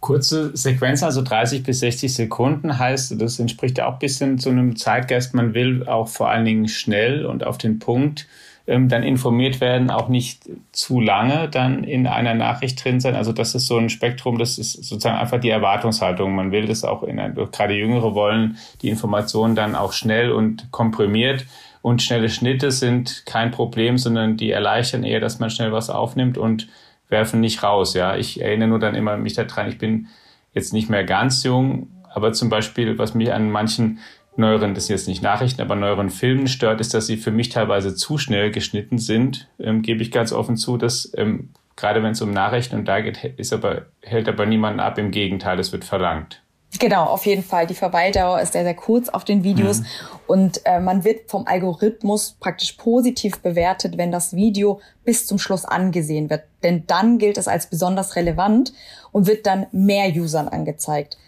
Kurze 0.00 0.56
Sequenz, 0.56 1.02
also 1.02 1.20
30 1.20 1.62
bis 1.62 1.80
60 1.80 2.14
Sekunden 2.14 2.78
heißt, 2.78 3.20
das 3.20 3.38
entspricht 3.38 3.76
ja 3.76 3.86
auch 3.86 3.94
ein 3.94 3.98
bisschen 3.98 4.38
zu 4.38 4.48
einem 4.48 4.74
Zeitgeist. 4.76 5.34
Man 5.34 5.52
will 5.52 5.86
auch 5.86 6.08
vor 6.08 6.30
allen 6.30 6.46
Dingen 6.46 6.68
schnell 6.68 7.26
und 7.26 7.44
auf 7.44 7.58
den 7.58 7.78
Punkt 7.78 8.26
ähm, 8.70 8.88
dann 8.88 9.02
informiert 9.02 9.60
werden, 9.60 9.90
auch 9.90 10.08
nicht 10.08 10.48
zu 10.70 11.00
lange 11.00 11.48
dann 11.48 11.82
in 11.82 12.06
einer 12.06 12.34
Nachricht 12.34 12.84
drin 12.84 13.00
sein. 13.00 13.16
Also 13.16 13.32
das 13.32 13.56
ist 13.56 13.66
so 13.66 13.76
ein 13.76 13.90
Spektrum, 13.90 14.38
das 14.38 14.58
ist 14.58 14.74
sozusagen 14.84 15.18
einfach 15.18 15.40
die 15.40 15.50
Erwartungshaltung. 15.50 16.36
Man 16.36 16.52
will 16.52 16.66
das 16.66 16.84
auch 16.84 17.02
in 17.02 17.18
ein, 17.18 17.34
gerade 17.34 17.74
Jüngere 17.74 18.14
wollen 18.14 18.58
die 18.80 18.88
Informationen 18.88 19.56
dann 19.56 19.74
auch 19.74 19.92
schnell 19.92 20.30
und 20.30 20.70
komprimiert. 20.70 21.46
Und 21.82 22.00
schnelle 22.00 22.28
Schnitte 22.28 22.70
sind 22.70 23.24
kein 23.26 23.50
Problem, 23.50 23.98
sondern 23.98 24.36
die 24.36 24.52
erleichtern 24.52 25.02
eher, 25.02 25.18
dass 25.18 25.40
man 25.40 25.50
schnell 25.50 25.72
was 25.72 25.90
aufnimmt 25.90 26.38
und 26.38 26.68
werfen 27.08 27.40
nicht 27.40 27.64
raus. 27.64 27.94
Ja, 27.94 28.16
ich 28.16 28.40
erinnere 28.40 28.68
nur 28.68 28.78
dann 28.78 28.94
immer 28.94 29.16
mich 29.16 29.34
daran, 29.34 29.68
ich 29.68 29.78
bin 29.78 30.06
jetzt 30.54 30.72
nicht 30.72 30.88
mehr 30.88 31.02
ganz 31.02 31.42
jung, 31.42 31.88
aber 32.14 32.32
zum 32.32 32.50
Beispiel, 32.50 32.98
was 32.98 33.14
mich 33.14 33.32
an 33.32 33.50
manchen 33.50 33.98
neueren, 34.40 34.74
das 34.74 34.86
sind 34.86 34.96
jetzt 34.96 35.06
nicht 35.06 35.22
Nachrichten, 35.22 35.60
aber 35.62 35.76
neueren 35.76 36.10
Filmen 36.10 36.48
stört, 36.48 36.80
ist, 36.80 36.94
dass 36.94 37.06
sie 37.06 37.16
für 37.16 37.30
mich 37.30 37.50
teilweise 37.50 37.94
zu 37.94 38.18
schnell 38.18 38.50
geschnitten 38.50 38.98
sind, 38.98 39.48
ähm, 39.60 39.82
gebe 39.82 40.02
ich 40.02 40.10
ganz 40.10 40.32
offen 40.32 40.56
zu, 40.56 40.76
dass 40.76 41.12
ähm, 41.16 41.50
gerade 41.76 42.02
wenn 42.02 42.12
es 42.12 42.22
um 42.22 42.30
Nachrichten 42.30 42.76
und 42.76 42.86
da 42.86 43.00
geht, 43.00 43.22
ist 43.36 43.52
aber, 43.52 43.86
hält 44.02 44.28
aber 44.28 44.46
niemanden 44.46 44.80
ab, 44.80 44.98
im 44.98 45.10
Gegenteil, 45.10 45.58
es 45.58 45.72
wird 45.72 45.84
verlangt. 45.84 46.42
Genau, 46.78 47.04
auf 47.04 47.26
jeden 47.26 47.42
Fall. 47.42 47.66
Die 47.66 47.74
Verweildauer 47.74 48.40
ist 48.40 48.52
sehr, 48.52 48.62
sehr 48.62 48.74
kurz 48.74 49.08
auf 49.08 49.24
den 49.24 49.42
Videos 49.42 49.80
mhm. 49.80 49.86
und 50.28 50.60
äh, 50.66 50.78
man 50.78 51.04
wird 51.04 51.28
vom 51.28 51.46
Algorithmus 51.46 52.36
praktisch 52.38 52.72
positiv 52.72 53.40
bewertet, 53.40 53.98
wenn 53.98 54.12
das 54.12 54.34
Video 54.36 54.80
bis 55.04 55.26
zum 55.26 55.38
Schluss 55.38 55.64
angesehen 55.64 56.30
wird. 56.30 56.44
Denn 56.62 56.84
dann 56.86 57.18
gilt 57.18 57.38
es 57.38 57.48
als 57.48 57.66
besonders 57.66 58.14
relevant 58.14 58.72
und 59.10 59.26
wird 59.26 59.46
dann 59.46 59.66
mehr 59.72 60.10
Usern 60.14 60.46
angezeigt. 60.46 61.18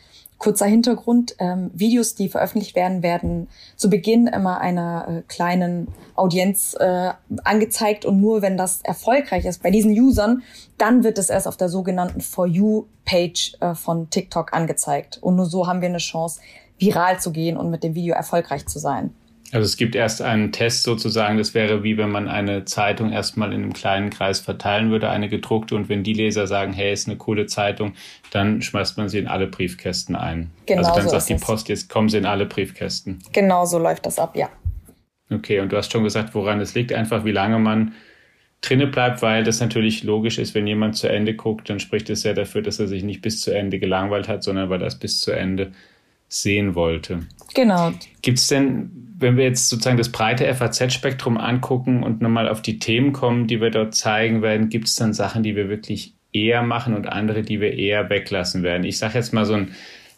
Kurzer 0.42 0.66
Hintergrund, 0.66 1.36
ähm, 1.38 1.70
Videos, 1.72 2.16
die 2.16 2.28
veröffentlicht 2.28 2.74
werden, 2.74 3.04
werden 3.04 3.46
zu 3.76 3.88
Beginn 3.88 4.26
immer 4.26 4.60
einer 4.60 5.06
äh, 5.08 5.22
kleinen 5.28 5.86
Audienz 6.16 6.74
äh, 6.80 7.12
angezeigt 7.44 8.04
und 8.04 8.20
nur 8.20 8.42
wenn 8.42 8.56
das 8.56 8.80
erfolgreich 8.82 9.44
ist 9.44 9.62
bei 9.62 9.70
diesen 9.70 9.92
Usern, 9.92 10.42
dann 10.78 11.04
wird 11.04 11.18
es 11.18 11.30
erst 11.30 11.46
auf 11.46 11.56
der 11.56 11.68
sogenannten 11.68 12.20
For 12.20 12.48
You-Page 12.48 13.58
äh, 13.60 13.74
von 13.76 14.10
TikTok 14.10 14.52
angezeigt. 14.52 15.18
Und 15.22 15.36
nur 15.36 15.46
so 15.46 15.68
haben 15.68 15.80
wir 15.80 15.88
eine 15.88 15.98
Chance, 15.98 16.40
viral 16.76 17.20
zu 17.20 17.30
gehen 17.30 17.56
und 17.56 17.70
mit 17.70 17.84
dem 17.84 17.94
Video 17.94 18.16
erfolgreich 18.16 18.66
zu 18.66 18.80
sein. 18.80 19.14
Also 19.52 19.66
es 19.66 19.76
gibt 19.76 19.94
erst 19.94 20.22
einen 20.22 20.50
Test 20.50 20.82
sozusagen, 20.82 21.36
das 21.36 21.52
wäre 21.52 21.84
wie 21.84 21.98
wenn 21.98 22.10
man 22.10 22.26
eine 22.26 22.64
Zeitung 22.64 23.12
erstmal 23.12 23.52
in 23.52 23.62
einem 23.62 23.74
kleinen 23.74 24.08
Kreis 24.08 24.40
verteilen 24.40 24.90
würde, 24.90 25.10
eine 25.10 25.28
gedruckte, 25.28 25.76
und 25.76 25.90
wenn 25.90 26.02
die 26.02 26.14
Leser 26.14 26.46
sagen, 26.46 26.72
hey, 26.72 26.90
ist 26.90 27.06
eine 27.06 27.18
coole 27.18 27.44
Zeitung, 27.44 27.92
dann 28.30 28.62
schmeißt 28.62 28.96
man 28.96 29.10
sie 29.10 29.18
in 29.18 29.28
alle 29.28 29.46
Briefkästen 29.46 30.16
ein. 30.16 30.50
Genau 30.64 30.80
also 30.80 30.94
dann 30.94 31.04
so 31.04 31.10
sagt 31.10 31.28
die 31.28 31.34
Post, 31.34 31.68
jetzt 31.68 31.90
kommen 31.90 32.08
sie 32.08 32.16
in 32.16 32.24
alle 32.24 32.46
Briefkästen. 32.46 33.18
Genau 33.32 33.66
so 33.66 33.78
läuft 33.78 34.06
das 34.06 34.18
ab, 34.18 34.36
ja. 34.36 34.48
Okay, 35.30 35.60
und 35.60 35.70
du 35.70 35.76
hast 35.76 35.92
schon 35.92 36.02
gesagt, 36.02 36.34
woran 36.34 36.58
es 36.60 36.74
liegt, 36.74 36.92
einfach 36.94 37.26
wie 37.26 37.32
lange 37.32 37.58
man 37.58 37.92
drinne 38.62 38.86
bleibt, 38.86 39.20
weil 39.20 39.44
das 39.44 39.60
natürlich 39.60 40.02
logisch 40.02 40.38
ist, 40.38 40.54
wenn 40.54 40.66
jemand 40.66 40.96
zu 40.96 41.08
Ende 41.08 41.34
guckt, 41.34 41.68
dann 41.68 41.78
spricht 41.78 42.08
es 42.08 42.22
ja 42.22 42.32
dafür, 42.32 42.62
dass 42.62 42.78
er 42.78 42.88
sich 42.88 43.02
nicht 43.02 43.20
bis 43.20 43.42
zu 43.42 43.50
Ende 43.50 43.78
gelangweilt 43.78 44.28
hat, 44.28 44.42
sondern 44.42 44.70
weil 44.70 44.80
er 44.80 44.86
es 44.86 44.98
bis 44.98 45.20
zu 45.20 45.30
Ende 45.30 45.72
sehen 46.28 46.74
wollte. 46.74 47.26
Genau. 47.54 47.92
Gibt 48.22 48.38
es 48.38 48.46
denn 48.46 49.11
wenn 49.22 49.36
wir 49.36 49.44
jetzt 49.44 49.68
sozusagen 49.68 49.96
das 49.96 50.10
breite 50.10 50.52
FAZ-Spektrum 50.52 51.38
angucken 51.38 52.02
und 52.02 52.20
nochmal 52.20 52.48
auf 52.48 52.60
die 52.60 52.78
Themen 52.78 53.12
kommen, 53.12 53.46
die 53.46 53.60
wir 53.60 53.70
dort 53.70 53.94
zeigen 53.94 54.42
werden, 54.42 54.68
gibt 54.68 54.88
es 54.88 54.96
dann 54.96 55.14
Sachen, 55.14 55.42
die 55.42 55.56
wir 55.56 55.68
wirklich 55.68 56.14
eher 56.32 56.62
machen 56.62 56.94
und 56.94 57.06
andere, 57.06 57.42
die 57.42 57.60
wir 57.60 57.74
eher 57.74 58.10
weglassen 58.10 58.62
werden. 58.62 58.84
Ich 58.84 58.98
sage 58.98 59.14
jetzt 59.14 59.32
mal 59.32 59.44
so 59.44 59.54
ein, 59.54 59.72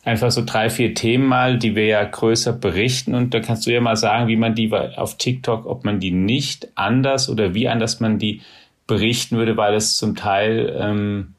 einfach 0.04 0.30
so 0.30 0.42
drei, 0.44 0.70
vier 0.70 0.94
Themen 0.94 1.26
mal, 1.26 1.58
die 1.58 1.74
wir 1.76 1.86
ja 1.86 2.04
größer 2.04 2.52
berichten 2.52 3.14
und 3.14 3.34
da 3.34 3.40
kannst 3.40 3.66
du 3.66 3.72
ja 3.72 3.80
mal 3.80 3.96
sagen, 3.96 4.28
wie 4.28 4.36
man 4.36 4.54
die 4.54 4.72
auf 4.72 5.16
TikTok, 5.16 5.66
ob 5.66 5.84
man 5.84 6.00
die 6.00 6.10
nicht 6.10 6.68
anders 6.74 7.28
oder 7.28 7.54
wie 7.54 7.68
anders 7.68 8.00
man 8.00 8.18
die 8.18 8.42
berichten 8.86 9.36
würde, 9.36 9.56
weil 9.56 9.74
es 9.74 9.96
zum 9.96 10.14
Teil 10.14 10.76
ähm, 10.78 11.34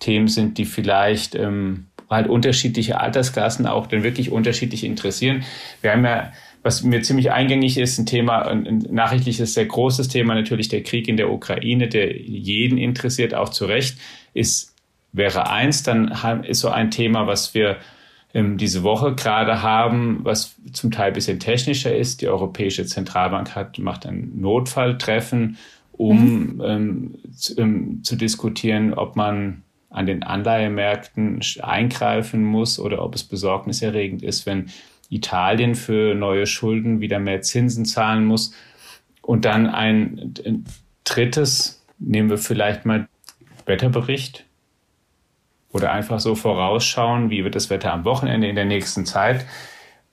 Themen 0.00 0.28
sind, 0.28 0.58
die 0.58 0.64
vielleicht 0.64 1.34
ähm, 1.34 1.86
halt 2.10 2.26
unterschiedliche 2.26 3.00
Altersklassen 3.00 3.66
auch 3.66 3.86
dann 3.86 4.02
wirklich 4.02 4.32
unterschiedlich 4.32 4.84
interessieren. 4.84 5.44
Wir 5.80 5.92
haben 5.92 6.04
ja 6.04 6.32
was 6.62 6.82
mir 6.82 7.02
ziemlich 7.02 7.32
eingängig 7.32 7.78
ist, 7.78 7.98
ein 7.98 8.06
Thema, 8.06 8.46
ein 8.46 8.86
nachrichtliches, 8.90 9.54
sehr 9.54 9.66
großes 9.66 10.08
Thema, 10.08 10.34
natürlich 10.34 10.68
der 10.68 10.82
Krieg 10.82 11.08
in 11.08 11.16
der 11.16 11.30
Ukraine, 11.30 11.88
der 11.88 12.16
jeden 12.20 12.76
interessiert, 12.76 13.34
auch 13.34 13.48
zu 13.48 13.64
Recht, 13.64 13.98
ist, 14.34 14.74
wäre 15.12 15.50
eins, 15.50 15.82
dann 15.82 16.08
ist 16.44 16.60
so 16.60 16.68
ein 16.68 16.90
Thema, 16.90 17.26
was 17.26 17.54
wir 17.54 17.78
ähm, 18.34 18.58
diese 18.58 18.82
Woche 18.82 19.14
gerade 19.14 19.62
haben, 19.62 20.20
was 20.22 20.56
zum 20.72 20.90
Teil 20.90 21.08
ein 21.08 21.14
bisschen 21.14 21.40
technischer 21.40 21.96
ist. 21.96 22.20
Die 22.20 22.28
Europäische 22.28 22.84
Zentralbank 22.84 23.54
hat, 23.56 23.78
macht 23.78 24.06
ein 24.06 24.32
Notfalltreffen, 24.36 25.56
um 25.92 26.56
mhm. 26.56 26.62
ähm, 26.64 27.14
zu, 27.34 27.58
ähm, 27.58 28.00
zu 28.04 28.16
diskutieren, 28.16 28.94
ob 28.94 29.16
man 29.16 29.62
an 29.88 30.06
den 30.06 30.22
Anleihemärkten 30.22 31.40
eingreifen 31.62 32.44
muss 32.44 32.78
oder 32.78 33.02
ob 33.02 33.16
es 33.16 33.24
besorgniserregend 33.24 34.22
ist, 34.22 34.46
wenn 34.46 34.70
Italien 35.10 35.74
für 35.74 36.14
neue 36.14 36.46
Schulden 36.46 37.00
wieder 37.00 37.18
mehr 37.18 37.42
Zinsen 37.42 37.84
zahlen 37.84 38.24
muss. 38.24 38.54
Und 39.22 39.44
dann 39.44 39.66
ein, 39.66 40.34
drittes, 41.04 41.84
nehmen 41.98 42.30
wir 42.30 42.38
vielleicht 42.38 42.86
mal 42.86 43.08
Wetterbericht 43.66 44.46
oder 45.72 45.92
einfach 45.92 46.20
so 46.20 46.34
vorausschauen, 46.34 47.30
wie 47.30 47.44
wird 47.44 47.54
das 47.54 47.70
Wetter 47.70 47.92
am 47.92 48.04
Wochenende 48.04 48.48
in 48.48 48.56
der 48.56 48.64
nächsten 48.64 49.06
Zeit. 49.06 49.46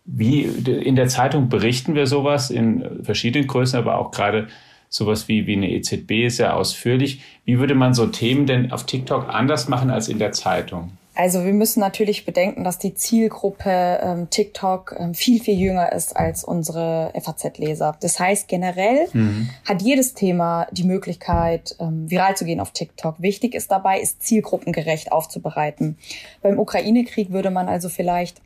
Wie 0.05 0.43
in 0.43 0.95
der 0.95 1.07
Zeitung 1.07 1.49
berichten 1.49 1.95
wir 1.95 2.07
sowas 2.07 2.49
in 2.49 3.03
verschiedenen 3.03 3.47
Größen, 3.47 3.77
aber 3.77 3.97
auch 3.97 4.11
gerade 4.11 4.47
sowas 4.89 5.27
wie, 5.27 5.47
wie 5.47 5.55
eine 5.55 5.69
EZB 5.71 6.29
sehr 6.29 6.55
ausführlich. 6.55 7.21
Wie 7.45 7.59
würde 7.59 7.75
man 7.75 7.93
so 7.93 8.07
Themen 8.07 8.45
denn 8.45 8.71
auf 8.71 8.85
TikTok 8.85 9.27
anders 9.27 9.67
machen 9.67 9.89
als 9.89 10.07
in 10.07 10.19
der 10.19 10.31
Zeitung? 10.31 10.91
Also 11.17 11.43
wir 11.43 11.53
müssen 11.53 11.79
natürlich 11.79 12.25
bedenken, 12.25 12.63
dass 12.63 12.77
die 12.77 12.93
Zielgruppe 12.93 13.99
ähm, 14.03 14.29
TikTok 14.29 14.95
ähm, 14.99 15.15
viel, 15.15 15.41
viel 15.41 15.57
jünger 15.57 15.91
ist 15.91 16.15
als 16.15 16.43
unsere 16.43 17.11
FAZ-Leser. 17.19 17.97
Das 17.99 18.19
heißt, 18.19 18.47
generell 18.47 19.07
mhm. 19.13 19.49
hat 19.67 19.81
jedes 19.81 20.13
Thema 20.13 20.67
die 20.69 20.83
Möglichkeit, 20.83 21.75
ähm, 21.79 22.07
viral 22.07 22.37
zu 22.37 22.45
gehen 22.45 22.59
auf 22.59 22.69
TikTok. 22.69 23.19
Wichtig 23.19 23.55
ist 23.55 23.71
dabei, 23.71 23.99
ist 23.99 24.21
zielgruppengerecht 24.21 25.11
aufzubereiten. 25.11 25.97
Beim 26.43 26.59
Ukraine-Krieg 26.59 27.31
würde 27.31 27.49
man 27.49 27.67
also 27.67 27.89
vielleicht 27.89 28.39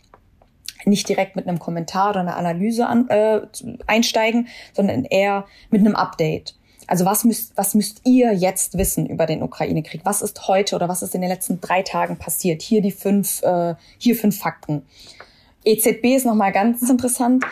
nicht 0.85 1.09
direkt 1.09 1.35
mit 1.35 1.47
einem 1.47 1.59
Kommentar 1.59 2.11
oder 2.11 2.21
einer 2.21 2.37
Analyse 2.37 2.87
an, 2.87 3.09
äh, 3.09 3.41
einsteigen, 3.85 4.47
sondern 4.71 5.03
eher 5.03 5.45
mit 5.71 5.81
einem 5.81 5.97
Update. 5.97 6.55
Also 6.91 7.05
was 7.05 7.23
müsst, 7.23 7.53
was 7.55 7.73
müsst 7.73 8.01
ihr 8.03 8.33
jetzt 8.33 8.77
wissen 8.77 9.05
über 9.05 9.25
den 9.25 9.43
Ukraine-Krieg? 9.43 10.01
Was 10.03 10.21
ist 10.21 10.49
heute 10.49 10.75
oder 10.75 10.89
was 10.89 11.01
ist 11.01 11.15
in 11.15 11.21
den 11.21 11.29
letzten 11.29 11.61
drei 11.61 11.83
Tagen 11.83 12.17
passiert? 12.17 12.61
Hier 12.61 12.81
die 12.81 12.91
fünf, 12.91 13.41
äh, 13.43 13.75
hier 13.97 14.13
fünf 14.13 14.37
Fakten. 14.37 14.85
EZB 15.63 16.17
ist 16.17 16.25
nochmal 16.25 16.51
ganz 16.51 16.81
interessant. 16.89 17.45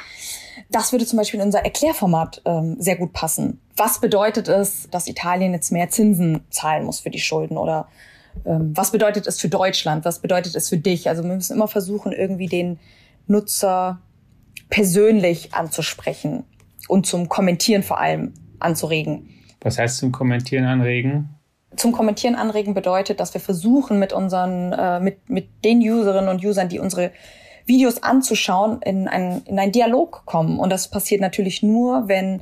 Das 0.70 0.92
würde 0.92 1.06
zum 1.06 1.16
Beispiel 1.16 1.40
in 1.40 1.46
unser 1.46 1.64
Erklärformat 1.64 2.42
ähm, 2.44 2.76
sehr 2.80 2.98
gut 2.98 3.14
passen. 3.14 3.62
Was 3.78 4.02
bedeutet 4.02 4.50
es, 4.50 4.90
dass 4.92 5.08
Italien 5.08 5.54
jetzt 5.54 5.72
mehr 5.72 5.90
Zinsen 5.90 6.42
zahlen 6.50 6.84
muss 6.84 7.00
für 7.00 7.10
die 7.10 7.22
Schulden? 7.22 7.56
Oder 7.56 7.88
ähm, 8.46 8.74
was 8.76 8.92
bedeutet 8.92 9.26
es 9.26 9.40
für 9.40 9.48
Deutschland? 9.48 10.04
Was 10.04 10.20
bedeutet 10.20 10.54
es 10.58 10.68
für 10.68 10.78
dich? 10.78 11.08
Also 11.08 11.24
wir 11.24 11.34
müssen 11.34 11.56
immer 11.56 11.70
versuchen, 11.70 12.12
irgendwie 12.12 12.48
den 12.48 12.78
Nutzer 13.26 14.02
persönlich 14.70 15.54
anzusprechen 15.54 16.44
und 16.90 17.06
zum 17.06 17.30
Kommentieren 17.30 17.84
vor 17.84 18.02
allem 18.02 18.34
anzuregen. 18.60 19.30
Was 19.62 19.78
heißt 19.78 19.98
zum 19.98 20.12
Kommentieren 20.12 20.66
anregen? 20.66 21.30
Zum 21.76 21.92
Kommentieren 21.92 22.36
anregen 22.36 22.74
bedeutet, 22.74 23.20
dass 23.20 23.34
wir 23.34 23.42
versuchen, 23.42 24.00
mit 24.00 24.14
unseren, 24.14 24.74
äh, 24.74 25.00
mit, 25.00 25.30
mit 25.30 25.48
den 25.64 25.80
Userinnen 25.80 26.30
und 26.30 26.44
Usern, 26.44 26.70
die 26.70 26.80
unsere 26.80 27.12
Videos 27.66 28.02
anzuschauen, 28.02 28.82
in, 28.82 29.08
ein, 29.08 29.44
in 29.46 29.60
einen 29.60 29.72
Dialog 29.72 30.24
kommen. 30.26 30.60
Und 30.60 30.72
das 30.72 30.90
passiert 30.90 31.22
natürlich 31.22 31.62
nur, 31.62 32.08
wenn, 32.08 32.42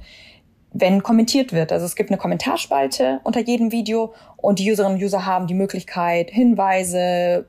wenn 0.72 1.04
kommentiert 1.04 1.52
wird. 1.52 1.72
Also 1.72 1.86
es 1.86 1.96
gibt 1.96 2.10
eine 2.10 2.18
Kommentarspalte 2.18 3.20
unter 3.24 3.42
jedem 3.42 3.72
Video 3.72 4.14
und 4.38 4.60
die 4.60 4.72
Userinnen 4.72 4.98
und 4.98 5.04
User 5.04 5.26
haben 5.26 5.48
die 5.48 5.54
Möglichkeit, 5.54 6.30
Hinweise, 6.32 7.46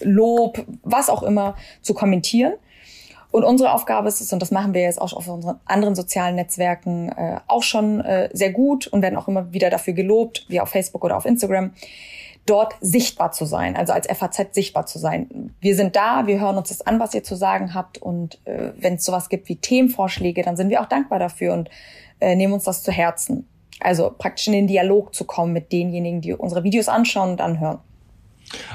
Lob, 0.00 0.64
was 0.82 1.10
auch 1.10 1.22
immer 1.22 1.56
zu 1.82 1.92
kommentieren. 1.92 2.54
Und 3.32 3.44
unsere 3.44 3.72
Aufgabe 3.72 4.08
ist 4.08 4.20
es, 4.20 4.30
und 4.32 4.40
das 4.40 4.50
machen 4.50 4.74
wir 4.74 4.82
jetzt 4.82 5.00
auch 5.00 5.14
auf 5.14 5.26
unseren 5.26 5.58
anderen 5.64 5.94
sozialen 5.94 6.36
Netzwerken 6.36 7.08
äh, 7.08 7.40
auch 7.48 7.62
schon 7.62 8.02
äh, 8.02 8.28
sehr 8.34 8.52
gut 8.52 8.86
und 8.86 9.00
werden 9.00 9.16
auch 9.16 9.26
immer 9.26 9.54
wieder 9.54 9.70
dafür 9.70 9.94
gelobt, 9.94 10.44
wie 10.48 10.60
auf 10.60 10.68
Facebook 10.68 11.02
oder 11.02 11.16
auf 11.16 11.24
Instagram, 11.24 11.72
dort 12.44 12.74
sichtbar 12.82 13.32
zu 13.32 13.46
sein, 13.46 13.74
also 13.74 13.94
als 13.94 14.06
FAZ 14.06 14.54
sichtbar 14.54 14.84
zu 14.84 14.98
sein. 14.98 15.54
Wir 15.60 15.74
sind 15.74 15.96
da, 15.96 16.26
wir 16.26 16.40
hören 16.40 16.58
uns 16.58 16.68
das 16.68 16.82
an, 16.82 17.00
was 17.00 17.14
ihr 17.14 17.24
zu 17.24 17.34
sagen 17.34 17.72
habt 17.72 17.96
und 17.96 18.38
äh, 18.44 18.72
wenn 18.76 18.94
es 18.94 19.04
sowas 19.04 19.30
gibt 19.30 19.48
wie 19.48 19.56
Themenvorschläge, 19.56 20.42
dann 20.42 20.56
sind 20.56 20.68
wir 20.68 20.82
auch 20.82 20.88
dankbar 20.88 21.18
dafür 21.18 21.54
und 21.54 21.70
äh, 22.20 22.36
nehmen 22.36 22.52
uns 22.52 22.64
das 22.64 22.82
zu 22.82 22.92
Herzen. 22.92 23.48
Also 23.80 24.12
praktisch 24.16 24.46
in 24.46 24.52
den 24.52 24.66
Dialog 24.66 25.14
zu 25.14 25.24
kommen 25.24 25.54
mit 25.54 25.72
denjenigen, 25.72 26.20
die 26.20 26.34
unsere 26.34 26.64
Videos 26.64 26.88
anschauen 26.88 27.30
und 27.30 27.40
anhören. 27.40 27.78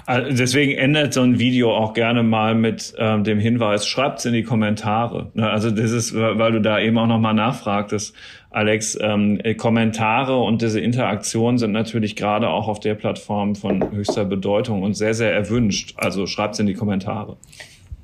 Deswegen 0.08 0.72
endet 0.74 1.14
so 1.14 1.22
ein 1.22 1.38
Video 1.38 1.76
auch 1.76 1.94
gerne 1.94 2.24
mal 2.24 2.56
mit 2.56 2.94
ähm, 2.98 3.24
dem 3.24 3.40
Hinweis, 3.40 3.88
schreibt's 3.88 4.26
in 4.26 4.34
die 4.34 4.44
Kommentare. 4.44 5.32
Ne, 5.34 5.50
also 5.50 5.70
das 5.70 5.92
ist, 5.92 6.16
weil 6.16 6.52
du 6.52 6.62
da 6.62 6.80
eben 6.80 6.98
auch 6.98 7.08
nochmal 7.08 7.34
nachfragtest, 7.34 8.16
Alex, 8.50 8.98
ähm, 9.02 9.40
Kommentare 9.58 10.38
und 10.38 10.62
diese 10.62 10.80
Interaktion 10.80 11.58
sind 11.58 11.74
natürlich 11.74 12.16
gerade 12.16 12.50
auch 12.50 12.68
auf 12.68 12.80
der 12.80 12.96
Plattform 12.96 13.56
von 13.56 13.92
höchster 13.92 14.26
Bedeutung 14.26 14.82
und 14.82 14.96
sehr, 14.96 15.14
sehr 15.14 15.34
erwünscht. 15.34 15.94
Also 15.98 16.26
schreibt's 16.26 16.58
in 16.60 16.66
die 16.66 16.74
Kommentare. 16.74 17.38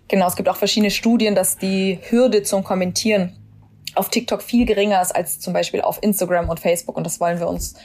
Genau, 0.09 0.27
es 0.27 0.35
gibt 0.35 0.49
auch 0.49 0.57
verschiedene 0.57 0.91
Studien, 0.91 1.33
dass 1.33 1.57
die 1.57 1.97
Hürde 2.09 2.43
zum 2.43 2.63
Kommentieren 2.63 3.33
auf 3.95 4.09
TikTok 4.09 4.43
viel 4.43 4.65
geringer 4.65 5.01
ist 5.01 5.15
als 5.15 5.39
zum 5.39 5.53
Beispiel 5.53 5.81
auf 5.81 5.99
Instagram 6.01 6.49
und 6.49 6.59
Facebook. 6.59 6.97
Und 6.97 7.05
das 7.05 7.19
wollen 7.19 7.39
wir 7.39 7.47
uns 7.47 7.75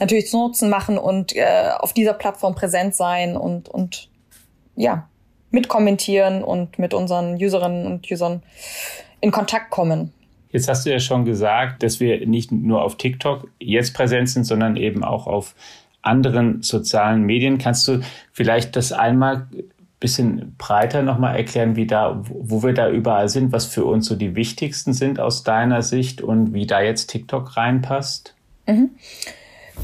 natürlich 0.00 0.28
zu 0.28 0.38
Nutzen 0.38 0.70
machen 0.70 0.98
und 0.98 1.36
äh, 1.36 1.70
auf 1.78 1.92
dieser 1.92 2.14
Plattform 2.14 2.54
präsent 2.54 2.94
sein 2.94 3.36
und, 3.36 3.68
und 3.68 4.08
ja, 4.76 5.08
mitkommentieren 5.50 6.42
und 6.42 6.78
mit 6.78 6.94
unseren 6.94 7.34
Userinnen 7.34 7.86
und 7.86 8.10
Usern 8.10 8.42
in 9.20 9.30
Kontakt 9.30 9.70
kommen. 9.70 10.12
Jetzt 10.50 10.68
hast 10.68 10.86
du 10.86 10.90
ja 10.90 10.98
schon 10.98 11.24
gesagt, 11.24 11.82
dass 11.82 12.00
wir 12.00 12.26
nicht 12.26 12.50
nur 12.50 12.82
auf 12.82 12.96
TikTok 12.96 13.48
jetzt 13.60 13.94
präsent 13.94 14.28
sind, 14.28 14.44
sondern 14.44 14.76
eben 14.76 15.04
auch 15.04 15.26
auf 15.26 15.54
anderen 16.02 16.62
sozialen 16.62 17.22
Medien. 17.22 17.58
Kannst 17.58 17.86
du 17.86 18.00
vielleicht 18.32 18.74
das 18.74 18.92
einmal 18.92 19.46
bisschen 20.00 20.54
breiter 20.56 21.02
nochmal 21.02 21.36
erklären, 21.36 21.76
wie 21.76 21.86
da, 21.86 22.22
wo 22.26 22.62
wir 22.62 22.72
da 22.72 22.90
überall 22.90 23.28
sind, 23.28 23.52
was 23.52 23.66
für 23.66 23.84
uns 23.84 24.06
so 24.06 24.16
die 24.16 24.34
wichtigsten 24.34 24.94
sind 24.94 25.20
aus 25.20 25.44
deiner 25.44 25.82
Sicht 25.82 26.22
und 26.22 26.54
wie 26.54 26.66
da 26.66 26.80
jetzt 26.80 27.08
TikTok 27.08 27.56
reinpasst? 27.56 28.34
Mhm. 28.66 28.90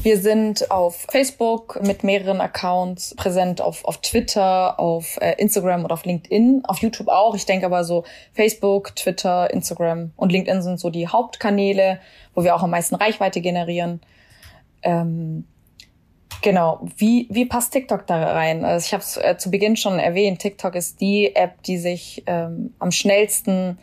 Wir 0.03 0.19
sind 0.19 0.71
auf 0.71 1.05
Facebook 1.09 1.81
mit 1.81 2.03
mehreren 2.03 2.39
Accounts 2.39 3.13
präsent, 3.15 3.61
auf, 3.61 3.83
auf 3.83 3.97
Twitter, 3.97 4.79
auf 4.79 5.17
äh, 5.21 5.33
Instagram 5.37 5.83
und 5.83 5.91
auf 5.91 6.05
LinkedIn, 6.05 6.63
auf 6.65 6.79
YouTube 6.79 7.09
auch. 7.09 7.35
Ich 7.35 7.45
denke 7.45 7.65
aber 7.65 7.83
so 7.83 8.05
Facebook, 8.33 8.95
Twitter, 8.95 9.51
Instagram 9.51 10.11
und 10.15 10.31
LinkedIn 10.31 10.61
sind 10.61 10.79
so 10.79 10.89
die 10.89 11.07
Hauptkanäle, 11.07 11.99
wo 12.33 12.43
wir 12.43 12.55
auch 12.55 12.63
am 12.63 12.69
meisten 12.69 12.95
Reichweite 12.95 13.41
generieren. 13.41 14.01
Ähm, 14.81 15.45
Genau. 16.41 16.87
Wie, 16.97 17.27
wie 17.31 17.45
passt 17.45 17.73
TikTok 17.73 18.05
da 18.05 18.31
rein? 18.33 18.63
Also 18.63 18.85
ich 18.85 18.93
habe 18.93 19.03
es 19.03 19.17
äh, 19.17 19.37
zu 19.37 19.49
Beginn 19.49 19.75
schon 19.75 19.99
erwähnt. 19.99 20.39
TikTok 20.39 20.75
ist 20.75 21.01
die 21.01 21.35
App, 21.35 21.63
die 21.63 21.77
sich 21.77 22.23
ähm, 22.27 22.73
am 22.79 22.91
schnellsten 22.91 23.79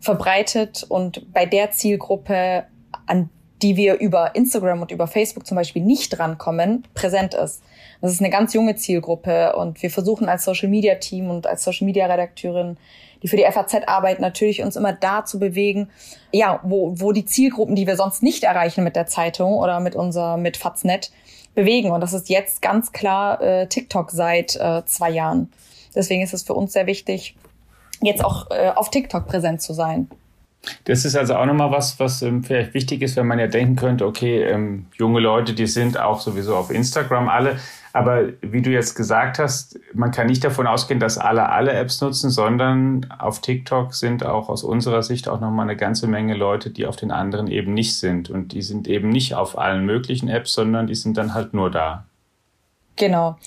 verbreitet 0.00 0.84
und 0.88 1.32
bei 1.32 1.46
der 1.46 1.72
Zielgruppe, 1.72 2.66
an 3.06 3.30
die 3.62 3.76
wir 3.76 3.98
über 4.00 4.34
Instagram 4.34 4.82
und 4.82 4.90
über 4.90 5.06
Facebook 5.06 5.46
zum 5.46 5.56
Beispiel 5.56 5.82
nicht 5.82 6.18
rankommen, 6.18 6.84
präsent 6.94 7.34
ist. 7.34 7.62
Das 8.00 8.12
ist 8.12 8.20
eine 8.20 8.30
ganz 8.30 8.52
junge 8.52 8.76
Zielgruppe 8.76 9.56
und 9.56 9.82
wir 9.82 9.90
versuchen 9.90 10.28
als 10.28 10.44
Social 10.44 10.68
Media 10.68 10.96
Team 10.96 11.30
und 11.30 11.46
als 11.46 11.64
Social 11.64 11.86
Media 11.86 12.06
Redakteurin, 12.06 12.76
die 13.22 13.28
für 13.28 13.36
die 13.36 13.44
FAZ 13.50 13.74
arbeiten, 13.86 14.20
natürlich 14.20 14.62
uns 14.62 14.76
immer 14.76 14.92
da 14.92 15.24
zu 15.24 15.38
bewegen, 15.38 15.88
ja, 16.32 16.60
wo, 16.62 16.92
wo 17.00 17.12
die 17.12 17.24
Zielgruppen, 17.24 17.74
die 17.74 17.86
wir 17.86 17.96
sonst 17.96 18.22
nicht 18.22 18.44
erreichen 18.44 18.84
mit 18.84 18.94
der 18.94 19.06
Zeitung 19.06 19.54
oder 19.54 19.80
mit 19.80 19.94
unser, 19.94 20.36
mit 20.36 20.58
Faznet, 20.58 21.10
bewegen. 21.54 21.90
Und 21.90 22.02
das 22.02 22.12
ist 22.12 22.28
jetzt 22.28 22.62
ganz 22.62 22.92
klar 22.92 23.40
äh, 23.40 23.66
TikTok 23.66 24.12
seit 24.12 24.54
äh, 24.54 24.84
zwei 24.84 25.10
Jahren. 25.10 25.50
Deswegen 25.94 26.22
ist 26.22 26.34
es 26.34 26.44
für 26.44 26.54
uns 26.54 26.74
sehr 26.74 26.86
wichtig, 26.86 27.34
jetzt 28.02 28.24
auch 28.24 28.50
äh, 28.50 28.68
auf 28.68 28.90
TikTok 28.90 29.26
präsent 29.26 29.62
zu 29.62 29.72
sein. 29.72 30.08
Das 30.84 31.04
ist 31.04 31.16
also 31.16 31.34
auch 31.36 31.46
nochmal 31.46 31.70
was, 31.70 31.98
was 32.00 32.22
ähm, 32.22 32.42
vielleicht 32.42 32.74
wichtig 32.74 33.02
ist, 33.02 33.16
wenn 33.16 33.26
man 33.26 33.38
ja 33.38 33.46
denken 33.46 33.76
könnte, 33.76 34.06
okay, 34.06 34.42
ähm, 34.42 34.86
junge 34.94 35.20
Leute, 35.20 35.52
die 35.52 35.66
sind 35.66 35.98
auch 35.98 36.20
sowieso 36.20 36.56
auf 36.56 36.70
Instagram 36.70 37.28
alle. 37.28 37.56
Aber 37.92 38.24
wie 38.42 38.60
du 38.60 38.70
jetzt 38.70 38.94
gesagt 38.94 39.38
hast, 39.38 39.80
man 39.94 40.10
kann 40.10 40.26
nicht 40.26 40.44
davon 40.44 40.66
ausgehen, 40.66 41.00
dass 41.00 41.16
alle 41.16 41.48
alle 41.48 41.72
Apps 41.72 42.00
nutzen, 42.02 42.28
sondern 42.28 43.06
auf 43.18 43.40
TikTok 43.40 43.94
sind 43.94 44.24
auch 44.24 44.50
aus 44.50 44.64
unserer 44.64 45.02
Sicht 45.02 45.28
auch 45.28 45.40
nochmal 45.40 45.64
eine 45.64 45.76
ganze 45.76 46.06
Menge 46.06 46.34
Leute, 46.34 46.68
die 46.68 46.84
auf 46.84 46.96
den 46.96 47.10
anderen 47.10 47.46
eben 47.46 47.72
nicht 47.72 47.96
sind. 47.96 48.28
Und 48.28 48.52
die 48.52 48.60
sind 48.60 48.86
eben 48.86 49.08
nicht 49.08 49.34
auf 49.34 49.56
allen 49.56 49.86
möglichen 49.86 50.28
Apps, 50.28 50.52
sondern 50.52 50.88
die 50.88 50.94
sind 50.94 51.16
dann 51.16 51.32
halt 51.32 51.54
nur 51.54 51.70
da. 51.70 52.04
Genau. 52.96 53.38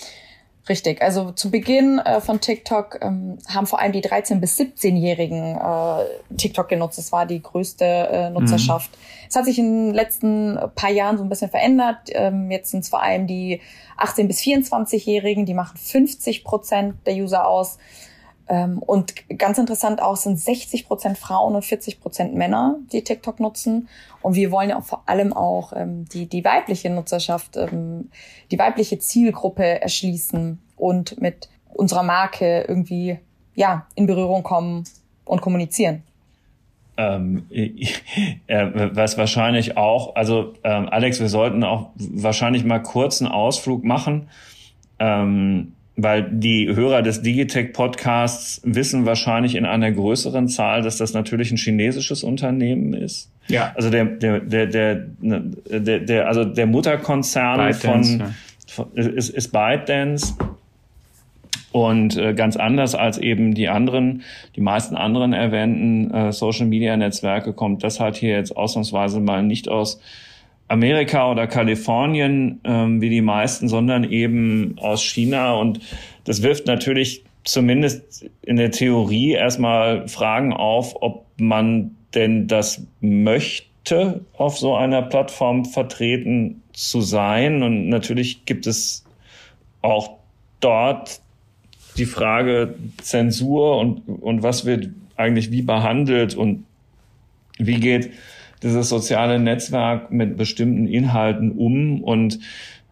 Richtig. 0.69 1.01
Also 1.01 1.31
zu 1.31 1.49
Beginn 1.49 1.97
äh, 1.97 2.21
von 2.21 2.39
TikTok 2.39 2.99
ähm, 3.01 3.39
haben 3.51 3.65
vor 3.65 3.79
allem 3.79 3.91
die 3.91 4.03
13- 4.03 4.39
bis 4.39 4.57
17-Jährigen 4.59 5.57
äh, 5.57 6.35
TikTok 6.37 6.69
genutzt. 6.69 6.99
Das 6.99 7.11
war 7.11 7.25
die 7.25 7.41
größte 7.41 7.83
äh, 7.85 8.29
Nutzerschaft. 8.29 8.91
Mhm. 8.91 9.25
Es 9.27 9.35
hat 9.35 9.45
sich 9.45 9.57
in 9.57 9.87
den 9.87 9.93
letzten 9.95 10.59
paar 10.75 10.91
Jahren 10.91 11.17
so 11.17 11.23
ein 11.23 11.29
bisschen 11.29 11.49
verändert. 11.49 11.97
Ähm, 12.09 12.51
jetzt 12.51 12.69
sind 12.69 12.81
es 12.81 12.89
vor 12.89 13.01
allem 13.01 13.25
die 13.25 13.61
18- 13.97 14.27
bis 14.27 14.41
24-Jährigen, 14.41 15.47
die 15.47 15.55
machen 15.55 15.75
50 15.77 16.43
Prozent 16.43 16.95
der 17.07 17.15
User 17.15 17.47
aus. 17.47 17.79
Ähm, 18.49 18.79
und 18.79 19.13
ganz 19.37 19.59
interessant 19.59 20.01
auch 20.01 20.15
sind 20.15 20.39
60 20.39 20.87
Prozent 20.87 21.19
Frauen 21.19 21.55
und 21.55 21.63
40 21.63 22.01
Prozent 22.01 22.33
Männer, 22.33 22.77
die 22.91 23.03
TikTok 23.03 23.39
nutzen. 23.39 23.87
Und 24.23 24.33
wir 24.33 24.51
wollen 24.51 24.71
ja 24.71 24.79
auch 24.79 24.83
vor 24.83 25.03
allem 25.05 25.33
auch 25.33 25.71
ähm, 25.75 26.05
die, 26.09 26.25
die 26.25 26.43
weibliche 26.43 26.89
Nutzerschaft, 26.89 27.57
ähm, 27.57 28.09
die 28.49 28.57
weibliche 28.57 28.97
Zielgruppe 28.97 29.81
erschließen 29.81 30.59
und 30.77 31.21
mit 31.21 31.47
unserer 31.73 32.01
Marke 32.01 32.65
irgendwie 32.67 33.19
ja 33.53 33.85
in 33.93 34.07
Berührung 34.07 34.41
kommen 34.41 34.83
und 35.25 35.41
kommunizieren. 35.41 36.01
Ähm, 36.97 37.45
äh, 37.51 38.89
was 38.93 39.17
wahrscheinlich 39.17 39.77
auch, 39.77 40.15
also 40.15 40.53
ähm, 40.63 40.89
Alex, 40.89 41.19
wir 41.19 41.29
sollten 41.29 41.63
auch 41.63 41.91
wahrscheinlich 41.95 42.65
mal 42.65 42.79
kurz 42.79 43.21
einen 43.21 43.31
Ausflug 43.31 43.83
machen. 43.83 44.27
Ähm, 44.97 45.73
weil 46.03 46.23
die 46.29 46.67
Hörer 46.73 47.01
des 47.01 47.21
Digitech 47.21 47.73
Podcasts 47.73 48.61
wissen 48.63 49.05
wahrscheinlich 49.05 49.55
in 49.55 49.65
einer 49.65 49.91
größeren 49.91 50.47
Zahl, 50.47 50.81
dass 50.81 50.97
das 50.97 51.13
natürlich 51.13 51.51
ein 51.51 51.57
chinesisches 51.57 52.23
Unternehmen 52.23 52.93
ist. 52.93 53.31
Ja. 53.47 53.73
Also 53.75 53.89
der 53.89 54.05
der 54.05 54.39
der 54.39 54.65
der, 54.67 54.95
der, 55.79 55.99
der 55.99 56.27
also 56.27 56.45
der 56.45 56.65
Mutterkonzern 56.67 57.73
von, 57.73 58.03
ja. 58.19 58.29
von 58.67 58.91
ist, 58.93 59.29
ist 59.29 59.51
ByteDance 59.51 60.35
und 61.71 62.17
äh, 62.17 62.33
ganz 62.33 62.57
anders 62.57 62.95
als 62.95 63.17
eben 63.17 63.53
die 63.53 63.69
anderen, 63.69 64.23
die 64.55 64.61
meisten 64.61 64.95
anderen 64.95 65.33
erwähnten 65.33 66.11
äh, 66.11 66.31
Social 66.31 66.65
Media 66.65 66.97
Netzwerke 66.97 67.53
kommt 67.53 67.83
das 67.83 67.99
halt 67.99 68.15
hier 68.15 68.35
jetzt 68.35 68.55
ausnahmsweise 68.55 69.19
mal 69.19 69.43
nicht 69.43 69.69
aus 69.69 70.01
Amerika 70.69 71.29
oder 71.29 71.47
Kalifornien 71.47 72.61
ähm, 72.63 73.01
wie 73.01 73.09
die 73.09 73.21
meisten, 73.21 73.67
sondern 73.67 74.03
eben 74.05 74.75
aus 74.77 75.03
China. 75.03 75.53
Und 75.55 75.79
das 76.23 76.41
wirft 76.41 76.67
natürlich 76.67 77.23
zumindest 77.43 78.29
in 78.43 78.55
der 78.55 78.71
Theorie 78.71 79.33
erstmal 79.33 80.07
Fragen 80.07 80.53
auf, 80.53 80.95
ob 81.01 81.25
man 81.37 81.95
denn 82.13 82.47
das 82.47 82.85
möchte, 83.01 84.23
auf 84.37 84.57
so 84.57 84.75
einer 84.75 85.01
Plattform 85.01 85.65
vertreten 85.65 86.61
zu 86.73 87.01
sein. 87.01 87.63
Und 87.63 87.89
natürlich 87.89 88.45
gibt 88.45 88.67
es 88.67 89.03
auch 89.81 90.17
dort 90.59 91.21
die 91.97 92.05
Frage 92.05 92.75
Zensur 93.01 93.77
und, 93.77 94.07
und 94.07 94.43
was 94.43 94.65
wird 94.65 94.89
eigentlich 95.15 95.51
wie 95.51 95.61
behandelt 95.61 96.35
und 96.35 96.65
wie 97.57 97.79
geht 97.79 98.11
dieses 98.63 98.89
soziale 98.89 99.39
Netzwerk 99.39 100.11
mit 100.11 100.37
bestimmten 100.37 100.87
Inhalten 100.87 101.51
um. 101.51 102.03
Und 102.03 102.39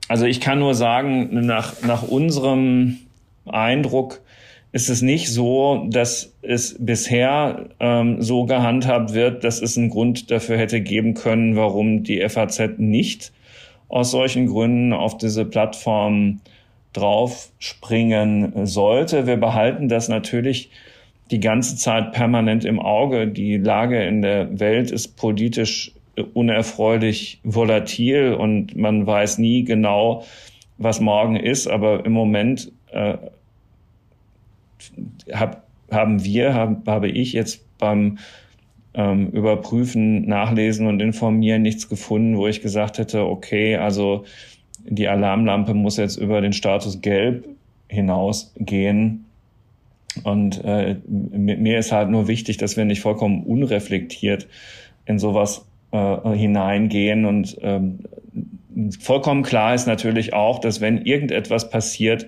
also 0.08 0.26
ich 0.26 0.40
kann 0.40 0.60
nur 0.60 0.76
sagen, 0.76 1.46
nach, 1.46 1.82
nach 1.84 2.04
unserem 2.04 2.98
Eindruck 3.46 4.22
ist 4.72 4.90
es 4.90 5.02
nicht 5.02 5.32
so, 5.32 5.88
dass 5.90 6.34
es 6.42 6.76
bisher 6.80 7.70
ähm, 7.80 8.22
so 8.22 8.46
gehandhabt 8.46 9.14
wird, 9.14 9.44
dass 9.44 9.62
es 9.62 9.78
einen 9.78 9.90
Grund 9.90 10.30
dafür 10.30 10.58
hätte 10.58 10.82
geben 10.82 11.14
können, 11.14 11.56
warum 11.56 12.04
die 12.04 12.28
FAZ 12.28 12.78
nicht 12.78 13.32
aus 13.90 14.12
solchen 14.12 14.48
Gründen 14.48 14.94
auf 14.94 15.18
diese 15.18 15.46
Plattform 15.46 16.42
draufspringen 16.94 18.66
sollte. 18.66 19.28
Wir 19.28 19.38
behalten 19.38 19.88
das 19.88 20.10
natürlich 20.10 20.70
die 21.32 21.40
ganze 21.40 21.76
Zeit 21.76 22.14
permanent 22.14 22.66
im 22.66 22.80
Auge. 22.80 23.28
Die 23.28 23.58
Lage 23.58 24.04
in 24.04 24.22
der 24.22 24.60
Welt 24.60 24.92
ist 24.92 25.18
politisch 25.18 25.92
unerfreulich 26.34 27.40
volatil 27.44 28.34
und 28.34 28.76
man 28.76 29.06
weiß 29.06 29.38
nie 29.38 29.64
genau, 29.64 30.24
was 30.78 31.00
morgen 31.00 31.36
ist. 31.36 31.68
Aber 31.68 32.06
im 32.06 32.14
Moment 32.14 32.72
äh, 32.92 33.18
habe 35.34 35.58
haben 35.92 36.24
wir, 36.24 36.54
haben, 36.54 36.84
habe 36.86 37.10
ich 37.10 37.34
jetzt 37.34 37.64
beim 37.78 38.18
ähm, 38.94 39.30
Überprüfen, 39.30 40.28
Nachlesen 40.28 40.88
und 40.88 41.02
Informieren 41.02 41.62
nichts 41.62 41.88
gefunden, 41.88 42.38
wo 42.38 42.48
ich 42.48 42.62
gesagt 42.62 42.98
hätte, 42.98 43.26
okay, 43.26 43.78
also 43.78 44.26
die 44.84 45.08
Alarmlampe 45.08 45.74
muss 45.74 45.98
jetzt 45.98 46.18
über 46.18 46.42
den 46.42 46.54
Status 46.54 47.02
gelb 47.02 47.48
hinausgehen. 47.88 49.27
Und 50.24 50.64
äh, 50.64 50.96
mir 51.08 51.80
ist 51.80 51.92
halt 51.92 52.10
nur 52.10 52.28
wichtig, 52.28 52.58
dass 52.58 52.78
wir 52.78 52.86
nicht 52.86 53.02
vollkommen 53.02 53.44
unreflektiert 53.44 54.48
in 55.06 55.20
sowas 55.20 55.66
äh, 55.92 56.30
hineingehen. 56.32 57.26
Und 57.26 57.58
ähm, 57.62 58.00
vollkommen 59.00 59.44
klar 59.44 59.74
ist 59.74 59.88
natürlich 59.88 60.34
auch, 60.34 60.60
dass 60.60 60.82
wenn 60.82 61.06
irgendetwas 61.06 61.70
passiert, 61.70 62.28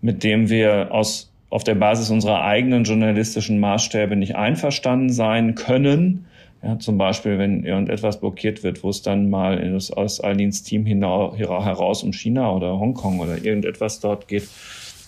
mit 0.00 0.24
dem 0.24 0.48
wir 0.50 0.88
aus 0.90 1.32
auf 1.48 1.62
der 1.64 1.76
Basis 1.76 2.10
unserer 2.10 2.42
eigenen 2.42 2.84
journalistischen 2.84 3.60
Maßstäbe 3.60 4.16
nicht 4.16 4.34
einverstanden 4.34 5.10
sein 5.10 5.54
können. 5.54 6.26
Ja, 6.62 6.78
zum 6.78 6.98
Beispiel, 6.98 7.38
wenn 7.38 7.64
irgendetwas 7.64 8.18
blockiert 8.18 8.64
wird, 8.64 8.82
wo 8.82 8.90
es 8.90 9.02
dann 9.02 9.30
mal 9.30 9.72
aus, 9.74 9.92
aus 9.92 10.20
Alins 10.20 10.64
Team 10.64 10.84
heraus 10.86 12.02
um 12.02 12.12
China 12.12 12.52
oder 12.52 12.80
Hongkong 12.80 13.20
oder 13.20 13.42
irgendetwas 13.44 14.00
dort 14.00 14.26
geht 14.26 14.48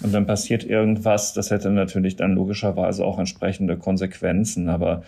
und 0.02 0.14
dann 0.14 0.26
passiert 0.26 0.64
irgendwas, 0.64 1.32
das 1.32 1.50
hätte 1.50 1.70
natürlich 1.70 2.16
dann 2.16 2.34
logischerweise 2.34 3.04
auch 3.04 3.18
entsprechende 3.18 3.76
Konsequenzen. 3.76 4.68
Aber 4.68 5.02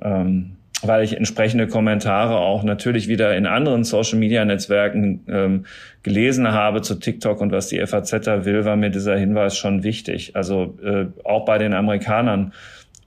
ähm, 0.00 0.56
weil 0.82 1.04
ich 1.04 1.16
entsprechende 1.16 1.66
Kommentare 1.66 2.38
auch 2.38 2.62
natürlich 2.62 3.08
wieder 3.08 3.36
in 3.36 3.46
anderen 3.46 3.84
Social-Media-Netzwerken 3.84 5.20
ähm, 5.28 5.66
gelesen 6.02 6.52
habe 6.52 6.80
zu 6.80 6.94
TikTok 6.94 7.40
und 7.40 7.52
was 7.52 7.68
die 7.68 7.84
FAZ 7.86 8.24
da 8.24 8.44
will, 8.44 8.64
war 8.64 8.76
mir 8.76 8.90
dieser 8.90 9.16
Hinweis 9.16 9.56
schon 9.56 9.82
wichtig. 9.82 10.36
Also 10.36 10.78
äh, 10.82 11.06
auch 11.24 11.44
bei 11.44 11.58
den 11.58 11.74
Amerikanern 11.74 12.52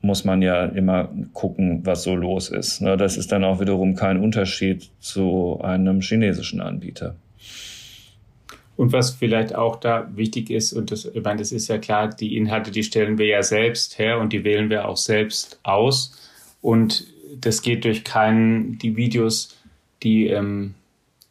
muss 0.02 0.26
man 0.26 0.42
ja 0.42 0.66
immer 0.66 1.10
gucken, 1.32 1.86
was 1.86 2.04
so 2.04 2.16
los 2.16 2.50
ist. 2.50 2.82
Ne? 2.82 2.98
Das 2.98 3.18
ist 3.18 3.32
dann 3.32 3.44
auch 3.44 3.60
wiederum 3.60 3.96
kein 3.96 4.20
Unterschied 4.20 4.92
zu 5.00 5.60
einem 5.64 6.02
chinesischen 6.02 6.62
Anbieter. 6.62 7.16
Und 8.76 8.92
was 8.92 9.12
vielleicht 9.12 9.54
auch 9.54 9.76
da 9.76 10.10
wichtig 10.16 10.50
ist, 10.50 10.74
und 10.74 10.92
das, 10.92 11.06
ich 11.06 11.24
meine, 11.24 11.40
das 11.40 11.52
ist 11.52 11.68
ja 11.68 11.78
klar, 11.78 12.10
die 12.10 12.36
Inhalte, 12.36 12.72
die 12.72 12.84
stellen 12.84 13.18
wir 13.18 13.28
ja 13.28 13.44
selbst 13.44 14.00
her 14.00 14.20
und 14.20 14.34
die 14.34 14.44
wählen 14.44 14.70
wir 14.70 14.88
auch 14.88 14.98
selbst 14.98 15.60
aus. 15.64 16.18
Und 16.62 17.06
das 17.40 17.62
geht 17.62 17.86
durch 17.86 18.04
keinen, 18.04 18.80
die 18.80 18.96
Videos, 18.96 19.58
die 20.02 20.28
ähm, 20.28 20.74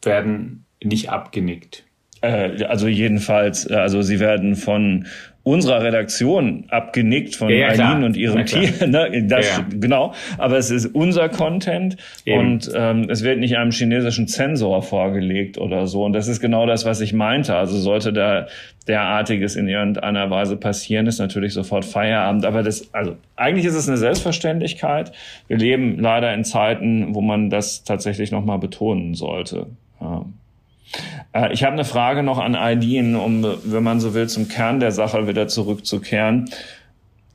werden 0.01 0.65
nicht 0.81 1.09
abgenickt. 1.09 1.83
Äh, 2.21 2.63
also 2.63 2.87
jedenfalls, 2.87 3.69
äh, 3.69 3.75
also 3.75 4.01
sie 4.01 4.19
werden 4.19 4.55
von 4.55 5.07
unserer 5.43 5.83
Redaktion 5.83 6.65
abgenickt 6.69 7.35
von 7.35 7.49
ja, 7.49 7.73
ja, 7.73 7.97
und 7.97 8.15
ihrem 8.15 8.45
Team. 8.45 8.69
Ne? 8.87 9.23
Das, 9.27 9.57
ja, 9.57 9.65
Genau, 9.69 10.13
aber 10.37 10.57
es 10.57 10.71
ist 10.71 10.87
unser 10.87 11.27
Content 11.29 11.97
Eben. 12.25 12.39
und 12.39 12.71
ähm, 12.73 13.07
es 13.09 13.23
wird 13.23 13.39
nicht 13.39 13.57
einem 13.57 13.71
chinesischen 13.71 14.27
Zensor 14.27 14.81
vorgelegt 14.81 15.57
oder 15.57 15.87
so. 15.87 16.05
Und 16.05 16.13
das 16.13 16.27
ist 16.27 16.39
genau 16.39 16.65
das, 16.65 16.85
was 16.85 17.01
ich 17.01 17.13
meinte. 17.13 17.55
Also 17.55 17.77
sollte 17.77 18.13
da 18.13 18.47
derartiges 18.87 19.55
in 19.55 19.67
irgendeiner 19.67 20.29
Weise 20.29 20.55
passieren, 20.55 21.07
ist 21.07 21.19
natürlich 21.19 21.53
sofort 21.53 21.83
Feierabend. 21.83 22.45
Aber 22.45 22.63
das, 22.63 22.93
also 22.93 23.17
eigentlich 23.35 23.65
ist 23.65 23.75
es 23.75 23.87
eine 23.87 23.97
Selbstverständlichkeit. 23.97 25.11
Wir 25.47 25.57
leben 25.57 25.99
leider 25.99 26.33
in 26.33 26.45
Zeiten, 26.45 27.13
wo 27.15 27.21
man 27.21 27.49
das 27.49 27.83
tatsächlich 27.83 28.31
nochmal 28.31 28.59
betonen 28.59 29.13
sollte. 29.13 29.67
Ja. 29.99 30.25
Äh, 31.33 31.53
ich 31.53 31.63
habe 31.63 31.73
eine 31.73 31.85
Frage 31.85 32.23
noch 32.23 32.39
an 32.39 32.55
Eileen, 32.55 33.15
um, 33.15 33.45
wenn 33.63 33.83
man 33.83 33.99
so 33.99 34.13
will, 34.13 34.27
zum 34.27 34.47
Kern 34.47 34.79
der 34.79 34.91
Sache 34.91 35.27
wieder 35.27 35.47
zurückzukehren. 35.47 36.49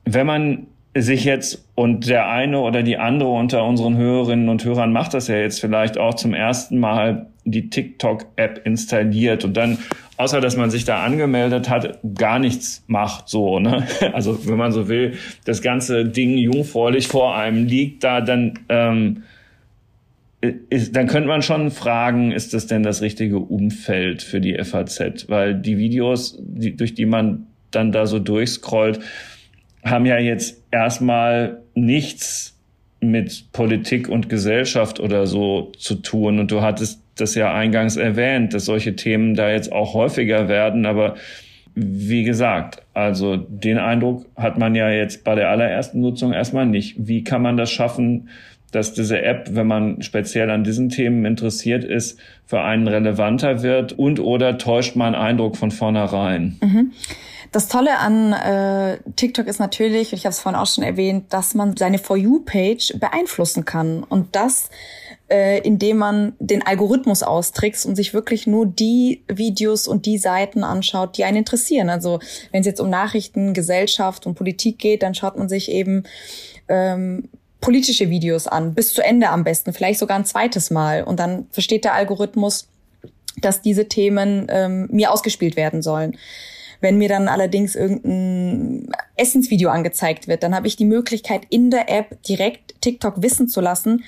Wenn 0.05 0.25
man 0.25 0.67
sich 0.95 1.23
jetzt 1.23 1.63
und 1.75 2.07
der 2.07 2.29
eine 2.29 2.59
oder 2.59 2.81
die 2.83 2.97
andere 2.97 3.29
unter 3.29 3.63
unseren 3.63 3.97
Hörerinnen 3.97 4.49
und 4.49 4.65
Hörern 4.65 4.91
macht 4.91 5.13
das 5.13 5.27
ja 5.27 5.35
jetzt 5.35 5.61
vielleicht 5.61 5.97
auch 5.97 6.15
zum 6.15 6.33
ersten 6.33 6.79
Mal 6.79 7.27
die 7.45 7.69
TikTok-App 7.69 8.61
installiert 8.65 9.43
und 9.45 9.55
dann, 9.55 9.77
außer 10.17 10.41
dass 10.41 10.57
man 10.57 10.71
sich 10.71 10.85
da 10.85 11.03
angemeldet 11.03 11.69
hat, 11.69 11.99
gar 12.15 12.39
nichts 12.39 12.83
macht 12.87 13.29
so. 13.29 13.59
Ne? 13.59 13.87
Also 14.13 14.47
wenn 14.47 14.57
man 14.57 14.71
so 14.71 14.87
will, 14.87 15.13
das 15.45 15.61
ganze 15.61 16.05
Ding 16.05 16.37
jungfräulich 16.37 17.07
vor 17.07 17.35
einem 17.35 17.65
liegt, 17.65 18.03
da 18.03 18.21
dann 18.21 18.59
ähm, 18.69 19.23
ist, 20.41 20.95
dann 20.95 21.07
könnte 21.07 21.27
man 21.27 21.41
schon 21.41 21.69
fragen, 21.69 22.31
ist 22.31 22.53
das 22.53 22.67
denn 22.67 22.83
das 22.83 23.01
richtige 23.01 23.39
Umfeld 23.39 24.21
für 24.21 24.39
die 24.39 24.57
FAZ? 24.63 25.27
Weil 25.27 25.55
die 25.55 25.77
Videos, 25.77 26.37
die, 26.39 26.75
durch 26.75 26.93
die 26.93 27.05
man 27.05 27.47
dann 27.71 27.91
da 27.91 28.05
so 28.05 28.19
durchscrollt, 28.19 28.99
haben 29.83 30.05
ja 30.05 30.17
jetzt 30.17 30.63
erstmal 30.71 31.61
nichts 31.73 32.57
mit 33.01 33.51
Politik 33.51 34.09
und 34.09 34.29
Gesellschaft 34.29 34.99
oder 34.99 35.27
so 35.27 35.71
zu 35.77 35.95
tun. 35.95 36.39
Und 36.39 36.51
du 36.51 36.61
hattest 36.61 37.01
das 37.15 37.35
ja 37.35 37.53
eingangs 37.53 37.97
erwähnt, 37.97 38.53
dass 38.53 38.65
solche 38.65 38.95
Themen 38.95 39.35
da 39.35 39.49
jetzt 39.51 39.71
auch 39.71 39.93
häufiger 39.93 40.47
werden. 40.47 40.85
Aber 40.85 41.15
wie 41.75 42.23
gesagt, 42.23 42.81
also 42.93 43.37
den 43.37 43.77
Eindruck 43.77 44.25
hat 44.35 44.57
man 44.57 44.75
ja 44.75 44.89
jetzt 44.89 45.23
bei 45.23 45.35
der 45.35 45.49
allerersten 45.49 46.01
Nutzung 46.01 46.33
erstmal 46.33 46.65
nicht. 46.65 46.95
Wie 46.97 47.23
kann 47.23 47.41
man 47.41 47.57
das 47.57 47.71
schaffen, 47.71 48.29
dass 48.71 48.93
diese 48.93 49.21
App, 49.21 49.49
wenn 49.51 49.67
man 49.67 50.01
speziell 50.01 50.49
an 50.49 50.63
diesen 50.63 50.89
Themen 50.89 51.25
interessiert 51.25 51.83
ist, 51.83 52.19
für 52.45 52.61
einen 52.61 52.87
relevanter 52.87 53.63
wird 53.63 53.93
und 53.93 54.19
oder 54.19 54.57
täuscht 54.57 54.95
man 54.95 55.15
Eindruck 55.15 55.57
von 55.57 55.71
vornherein? 55.71 56.57
Mhm. 56.61 56.91
Das 57.51 57.67
Tolle 57.67 57.97
an 57.97 58.33
äh, 58.33 58.99
TikTok 59.15 59.47
ist 59.47 59.59
natürlich, 59.59 60.13
ich 60.13 60.25
habe 60.25 60.31
es 60.31 60.39
vorhin 60.39 60.59
auch 60.59 60.67
schon 60.67 60.83
erwähnt, 60.83 61.33
dass 61.33 61.55
man 61.55 61.75
seine 61.75 61.97
For 61.97 62.15
You-Page 62.15 62.99
beeinflussen 62.99 63.65
kann. 63.65 64.03
Und 64.03 64.35
das, 64.35 64.69
äh, 65.29 65.59
indem 65.61 65.97
man 65.97 66.33
den 66.39 66.65
Algorithmus 66.65 67.23
austrickst 67.23 67.87
und 67.87 67.95
sich 67.95 68.13
wirklich 68.13 68.45
nur 68.45 68.67
die 68.67 69.23
Videos 69.27 69.87
und 69.87 70.05
die 70.05 70.19
Seiten 70.19 70.63
anschaut, 70.63 71.17
die 71.17 71.23
einen 71.23 71.37
interessieren. 71.37 71.89
Also 71.89 72.19
wenn 72.51 72.61
es 72.61 72.67
jetzt 72.67 72.81
um 72.81 72.89
Nachrichten, 72.91 73.55
Gesellschaft 73.55 74.27
und 74.27 74.35
Politik 74.35 74.77
geht, 74.77 75.01
dann 75.01 75.15
schaut 75.15 75.35
man 75.35 75.49
sich 75.49 75.71
eben 75.71 76.03
ähm, 76.67 77.29
politische 77.61 78.09
Videos 78.09 78.47
an, 78.47 78.73
bis 78.73 78.93
zu 78.93 79.03
Ende 79.03 79.29
am 79.29 79.43
besten, 79.43 79.73
vielleicht 79.73 79.99
sogar 79.99 80.17
ein 80.17 80.25
zweites 80.25 80.71
Mal. 80.71 81.03
Und 81.03 81.19
dann 81.19 81.47
versteht 81.51 81.83
der 81.83 81.93
Algorithmus, 81.93 82.67
dass 83.41 83.61
diese 83.61 83.87
Themen 83.87 84.47
ähm, 84.49 84.87
mir 84.91 85.11
ausgespielt 85.11 85.55
werden 85.55 85.81
sollen. 85.81 86.17
Wenn 86.81 86.97
mir 86.97 87.09
dann 87.09 87.27
allerdings 87.27 87.75
irgendein 87.75 88.89
Essensvideo 89.17 89.69
angezeigt 89.69 90.27
wird, 90.27 90.43
dann 90.43 90.55
habe 90.55 90.67
ich 90.67 90.77
die 90.77 90.85
Möglichkeit, 90.85 91.41
in 91.49 91.71
der 91.71 91.89
App 91.89 92.21
direkt 92.23 92.81
TikTok 92.81 93.21
wissen 93.21 93.49
zu 93.49 93.59
lassen, 93.59 94.03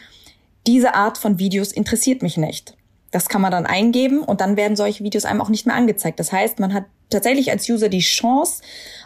diese 0.68 0.96
Art 0.96 1.18
von 1.18 1.40
Videos 1.40 1.72
interessiert 1.72 2.22
mich 2.22 2.38
nicht. 2.38 2.78
Das 3.10 3.28
kann 3.28 3.42
man 3.42 3.52
dann 3.52 3.66
eingeben 3.66 4.20
und 4.20 4.40
dann 4.40 4.56
werden 4.56 4.78
solche 4.78 5.04
Videos 5.04 5.26
einem 5.26 5.42
auch 5.42 5.50
nicht 5.50 5.66
mehr 5.66 5.76
angezeigt. 5.76 6.20
Das 6.20 6.32
heißt, 6.32 6.60
man 6.60 6.74
hat 6.74 6.86
tatsächlich 7.12 7.52
als 7.52 7.70
User 7.70 7.90
die 7.90 8.00
Chance, 8.00 8.64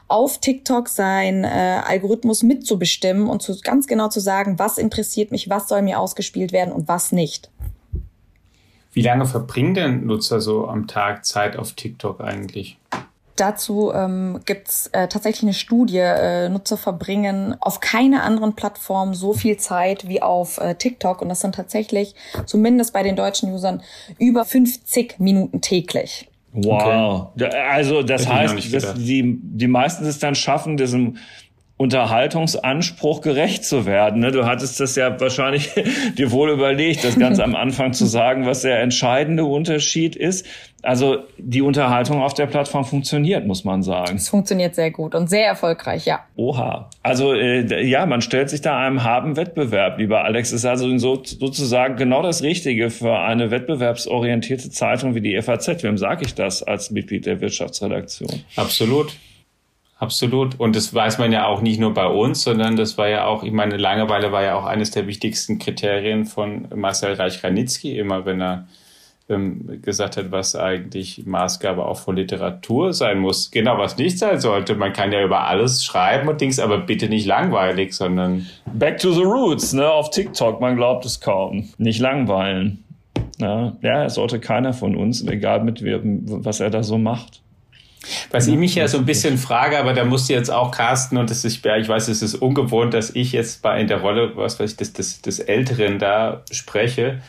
auf 0.07 0.39
TikTok 0.39 0.87
sein 0.87 1.43
äh, 1.43 1.81
Algorithmus 1.83 2.43
mitzubestimmen 2.43 3.27
und 3.27 3.41
zu, 3.41 3.59
ganz 3.61 3.87
genau 3.87 4.07
zu 4.09 4.19
sagen, 4.19 4.59
was 4.59 4.77
interessiert 4.77 5.31
mich, 5.31 5.49
was 5.49 5.67
soll 5.67 5.81
mir 5.81 5.99
ausgespielt 5.99 6.51
werden 6.51 6.73
und 6.73 6.87
was 6.87 7.11
nicht. 7.11 7.49
Wie 8.93 9.01
lange 9.01 9.25
verbringen 9.25 9.73
denn 9.73 10.05
Nutzer 10.05 10.39
so 10.39 10.67
am 10.67 10.87
Tag 10.87 11.25
Zeit 11.25 11.57
auf 11.57 11.73
TikTok 11.73 12.21
eigentlich? 12.21 12.77
Dazu 13.35 13.91
ähm, 13.93 14.39
gibt 14.45 14.69
es 14.69 14.87
äh, 14.93 15.09
tatsächlich 15.09 15.43
eine 15.43 15.53
Studie. 15.53 15.97
Äh, 15.97 16.47
Nutzer 16.47 16.77
verbringen 16.77 17.57
auf 17.59 17.81
keiner 17.81 18.23
anderen 18.23 18.53
Plattform 18.53 19.13
so 19.13 19.33
viel 19.33 19.57
Zeit 19.57 20.07
wie 20.07 20.21
auf 20.21 20.57
äh, 20.59 20.75
TikTok. 20.75 21.21
Und 21.21 21.27
das 21.27 21.41
sind 21.41 21.55
tatsächlich, 21.55 22.15
zumindest 22.45 22.93
bei 22.93 23.03
den 23.03 23.17
deutschen 23.17 23.53
Usern, 23.53 23.83
über 24.19 24.45
50 24.45 25.19
Minuten 25.19 25.59
täglich. 25.59 26.29
Wow. 26.55 27.31
Okay. 27.35 27.49
Also 27.69 28.01
das 28.01 28.25
Hätte 28.25 28.33
heißt, 28.33 28.73
dass 28.73 28.93
die, 28.95 29.39
die 29.41 29.67
meisten 29.67 30.05
es 30.05 30.19
dann 30.19 30.35
schaffen, 30.35 30.77
diesem 30.77 31.17
Unterhaltungsanspruch 31.77 33.19
gerecht 33.19 33.65
zu 33.65 33.85
werden. 33.85 34.21
Ne? 34.21 34.31
Du 34.31 34.45
hattest 34.45 34.79
das 34.79 34.95
ja 34.95 35.19
wahrscheinlich 35.19 35.71
dir 36.17 36.31
wohl 36.31 36.49
überlegt, 36.49 37.03
das 37.03 37.19
ganz 37.19 37.39
am 37.39 37.53
Anfang 37.53 37.91
zu 37.91 38.05
sagen, 38.05 38.45
was 38.45 38.61
der 38.61 38.79
entscheidende 38.79 39.43
Unterschied 39.43 40.15
ist. 40.15 40.45
Also 40.83 41.23
die 41.38 41.61
Unterhaltung 41.61 42.21
auf 42.21 42.33
der 42.33 42.45
Plattform 42.45 42.85
funktioniert, 42.85 43.45
muss 43.45 43.65
man 43.65 43.83
sagen. 43.83 44.15
Es 44.15 44.29
funktioniert 44.29 44.75
sehr 44.75 44.91
gut 44.91 45.15
und 45.15 45.29
sehr 45.29 45.47
erfolgreich, 45.47 46.05
ja. 46.05 46.19
Oha. 46.38 46.89
Also 47.03 47.33
äh, 47.33 47.83
ja, 47.85 48.05
man 48.05 48.21
stellt 48.21 48.49
sich 48.49 48.61
da 48.61 48.77
einem 48.77 49.03
harten 49.03 49.35
Wettbewerb, 49.35 49.97
lieber 49.97 50.23
Alex. 50.23 50.51
Das 50.51 50.61
ist 50.61 50.65
also 50.65 50.97
so, 50.97 51.23
sozusagen 51.25 51.97
genau 51.97 52.21
das 52.21 52.41
Richtige 52.41 52.89
für 52.89 53.19
eine 53.19 53.51
wettbewerbsorientierte 53.51 54.69
Zeitung 54.69 55.13
wie 55.13 55.21
die 55.21 55.41
FAZ. 55.41 55.83
Wem 55.83 55.97
sage 55.97 56.23
ich 56.23 56.35
das 56.35 56.63
als 56.63 56.91
Mitglied 56.91 57.25
der 57.25 57.41
Wirtschaftsredaktion? 57.41 58.43
Absolut. 58.55 59.17
Absolut. 59.97 60.60
Und 60.60 60.75
das 60.75 60.93
weiß 60.93 61.19
man 61.19 61.31
ja 61.31 61.45
auch 61.45 61.62
nicht 61.62 61.79
nur 61.79 61.93
bei 61.93 62.08
uns, 62.08 62.43
sondern 62.43 62.75
das 62.75 62.97
war 62.97 63.08
ja 63.08 63.25
auch, 63.25 63.43
ich 63.43 63.53
meine, 63.53 63.77
Langeweile 63.77 64.31
war 64.31 64.43
ja 64.43 64.55
auch 64.55 64.65
eines 64.65 64.91
der 64.91 65.08
wichtigsten 65.08 65.58
Kriterien 65.58 66.25
von 66.25 66.67
Marcel 66.75 67.13
Reich-Ranitzky, 67.13 67.97
immer 67.97 68.25
wenn 68.25 68.41
er 68.41 68.67
ähm, 69.29 69.81
gesagt 69.81 70.17
hat, 70.17 70.31
was 70.31 70.55
eigentlich 70.55 71.25
Maßgabe 71.25 71.86
auch 71.86 71.97
von 71.97 72.17
Literatur 72.17 72.93
sein 72.93 73.19
muss. 73.19 73.51
Genau, 73.51 73.77
was 73.77 73.97
nicht 73.97 74.19
sein 74.19 74.39
sollte. 74.39 74.75
Man 74.75 74.93
kann 74.93 75.13
ja 75.13 75.23
über 75.23 75.47
alles 75.47 75.84
schreiben 75.84 76.27
und 76.27 76.41
Dings, 76.41 76.60
aber 76.60 76.79
bitte 76.79 77.08
nicht 77.08 77.25
langweilig, 77.25 77.93
sondern. 77.93 78.45
Back 78.73 78.99
to 78.99 79.13
the 79.13 79.23
roots, 79.23 79.73
ne? 79.73 79.89
Auf 79.89 80.12
TikTok, 80.12 80.60
man 80.60 80.75
glaubt 80.75 81.05
es 81.05 81.21
kaum. 81.21 81.69
Nicht 81.77 81.99
langweilen. 81.99 82.84
Ja, 83.39 83.73
ja, 83.81 84.10
sollte 84.10 84.39
keiner 84.39 84.73
von 84.73 84.95
uns, 84.95 85.25
egal 85.25 85.63
mit 85.63 85.84
was 85.84 86.60
er 86.60 86.69
da 86.69 86.84
so 86.84 86.97
macht. 86.97 87.41
Was 88.31 88.47
ich 88.47 88.55
mich 88.55 88.75
ja 88.75 88.87
so 88.87 88.97
ein 88.97 89.05
bisschen 89.05 89.37
frage, 89.37 89.77
aber 89.79 89.93
da 89.93 90.05
musst 90.05 90.29
du 90.29 90.33
jetzt 90.33 90.49
auch 90.49 90.71
Carsten 90.71 91.17
und 91.17 91.29
das 91.29 91.45
ist, 91.45 91.63
ja, 91.65 91.77
ich 91.77 91.87
weiß, 91.87 92.07
es 92.07 92.21
ist 92.21 92.35
ungewohnt, 92.35 92.93
dass 92.93 93.11
ich 93.11 93.31
jetzt 93.31 93.61
bei 93.61 93.79
in 93.79 93.87
der 93.87 94.01
Rolle, 94.01 94.35
was 94.35 94.59
weiß 94.59 94.71
ich, 94.71 94.77
des, 94.77 94.93
des, 94.93 95.21
des 95.21 95.39
Älteren 95.39 95.99
da 95.99 96.43
spreche. 96.51 97.21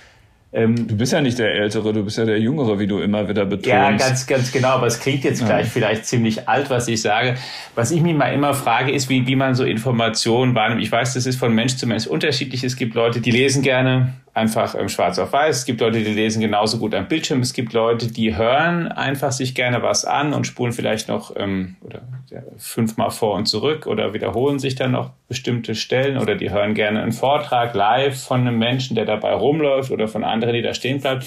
Ähm, 0.52 0.86
du 0.88 0.96
bist 0.96 1.12
ja 1.12 1.20
nicht 1.20 1.38
der 1.38 1.52
Ältere, 1.52 1.92
du 1.92 2.02
bist 2.04 2.16
ja 2.16 2.24
der 2.24 2.40
Jüngere, 2.40 2.78
wie 2.78 2.86
du 2.86 3.00
immer 3.00 3.28
wieder 3.28 3.44
betonst. 3.44 3.66
Ja, 3.66 3.90
ganz, 3.92 4.26
ganz 4.26 4.52
genau, 4.52 4.68
aber 4.68 4.86
es 4.86 5.00
klingt 5.00 5.24
jetzt 5.24 5.40
ja. 5.40 5.46
gleich 5.46 5.68
vielleicht 5.68 6.06
ziemlich 6.06 6.48
alt, 6.48 6.70
was 6.70 6.88
ich 6.88 7.02
sage. 7.02 7.34
Was 7.74 7.90
ich 7.90 8.00
mich 8.00 8.14
mal 8.14 8.32
immer 8.32 8.54
frage, 8.54 8.92
ist, 8.92 9.10
wie, 9.10 9.26
wie 9.26 9.36
man 9.36 9.54
so 9.54 9.64
Informationen 9.64 10.54
wahrnimmt. 10.54 10.82
Ich 10.82 10.90
weiß, 10.90 11.14
das 11.14 11.26
ist 11.26 11.36
von 11.36 11.54
Mensch 11.54 11.76
zu 11.76 11.86
Mensch 11.86 12.06
unterschiedlich. 12.06 12.64
Es 12.64 12.76
gibt 12.76 12.94
Leute, 12.94 13.20
die 13.20 13.32
lesen 13.32 13.62
gerne 13.62 14.14
einfach 14.36 14.74
ähm, 14.74 14.90
schwarz 14.90 15.18
auf 15.18 15.32
weiß. 15.32 15.56
Es 15.56 15.64
gibt 15.64 15.80
Leute, 15.80 16.02
die 16.02 16.12
lesen 16.12 16.40
genauso 16.40 16.78
gut 16.78 16.94
am 16.94 17.08
Bildschirm. 17.08 17.40
Es 17.40 17.54
gibt 17.54 17.72
Leute, 17.72 18.08
die 18.08 18.36
hören 18.36 18.88
einfach 18.88 19.32
sich 19.32 19.54
gerne 19.54 19.82
was 19.82 20.04
an 20.04 20.34
und 20.34 20.46
spulen 20.46 20.72
vielleicht 20.72 21.08
noch 21.08 21.34
ähm, 21.36 21.76
oder 21.80 22.02
ja, 22.30 22.42
fünfmal 22.58 23.10
vor 23.10 23.34
und 23.34 23.46
zurück 23.46 23.86
oder 23.86 24.12
wiederholen 24.12 24.58
sich 24.58 24.74
dann 24.74 24.92
noch 24.92 25.12
bestimmte 25.26 25.74
Stellen 25.74 26.18
oder 26.18 26.34
die 26.34 26.50
hören 26.50 26.74
gerne 26.74 27.02
einen 27.02 27.12
Vortrag 27.12 27.74
live 27.74 28.22
von 28.22 28.42
einem 28.42 28.58
Menschen, 28.58 28.94
der 28.94 29.06
dabei 29.06 29.32
rumläuft 29.32 29.90
oder 29.90 30.06
von 30.06 30.22
anderen, 30.22 30.54
die 30.54 30.62
da 30.62 30.74
stehen 30.74 31.00
bleibt. 31.00 31.26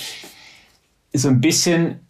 So 1.11 1.29
ein 1.29 1.41
bisschen 1.41 2.07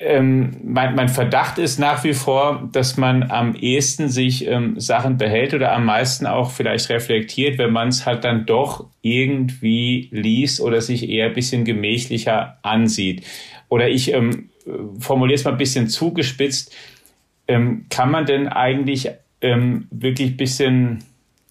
ähm, 0.00 0.56
mein, 0.62 0.94
mein 0.94 1.08
Verdacht 1.08 1.58
ist 1.58 1.78
nach 1.78 2.04
wie 2.04 2.14
vor, 2.14 2.68
dass 2.72 2.96
man 2.96 3.30
am 3.30 3.54
ehesten 3.54 4.08
sich 4.08 4.46
ähm, 4.46 4.78
Sachen 4.78 5.18
behält 5.18 5.54
oder 5.54 5.72
am 5.72 5.84
meisten 5.84 6.26
auch 6.26 6.50
vielleicht 6.50 6.88
reflektiert, 6.90 7.58
wenn 7.58 7.72
man 7.72 7.88
es 7.88 8.04
halt 8.04 8.24
dann 8.24 8.44
doch 8.46 8.86
irgendwie 9.02 10.08
liest 10.10 10.60
oder 10.60 10.80
sich 10.80 11.08
eher 11.08 11.26
ein 11.26 11.34
bisschen 11.34 11.64
gemächlicher 11.64 12.58
ansieht. 12.62 13.24
Oder 13.68 13.88
ich 13.88 14.12
ähm, 14.12 14.50
formuliere 14.98 15.36
es 15.36 15.44
mal 15.44 15.52
ein 15.52 15.58
bisschen 15.58 15.88
zugespitzt. 15.88 16.74
Ähm, 17.46 17.86
kann 17.88 18.10
man 18.10 18.26
denn 18.26 18.48
eigentlich 18.48 19.10
ähm, 19.40 19.86
wirklich 19.90 20.32
ein 20.32 20.36
bisschen 20.36 21.04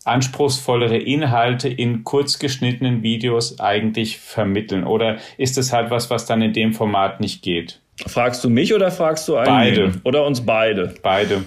anspruchsvollere 0.06 0.97
Inhalte 0.97 1.69
in 1.69 2.03
kurz 2.03 2.39
geschnittenen 2.39 3.03
Videos 3.03 3.60
eigentlich 3.60 4.17
vermitteln? 4.17 4.84
Oder 4.84 5.17
ist 5.38 5.58
das 5.58 5.71
halt 5.71 5.91
was, 5.91 6.10
was 6.10 6.25
dann 6.25 6.41
in 6.41 6.51
dem 6.51 6.73
Format 6.73 7.21
nicht 7.21 7.41
geht? 7.41 7.79
Fragst 8.08 8.43
du 8.43 8.49
mich 8.49 8.73
oder 8.73 8.91
fragst 8.91 9.27
du 9.27 9.36
einen? 9.36 9.47
Beide. 9.47 9.91
Oder 10.03 10.25
uns 10.25 10.41
beide? 10.41 10.93
Beide. 11.01 11.43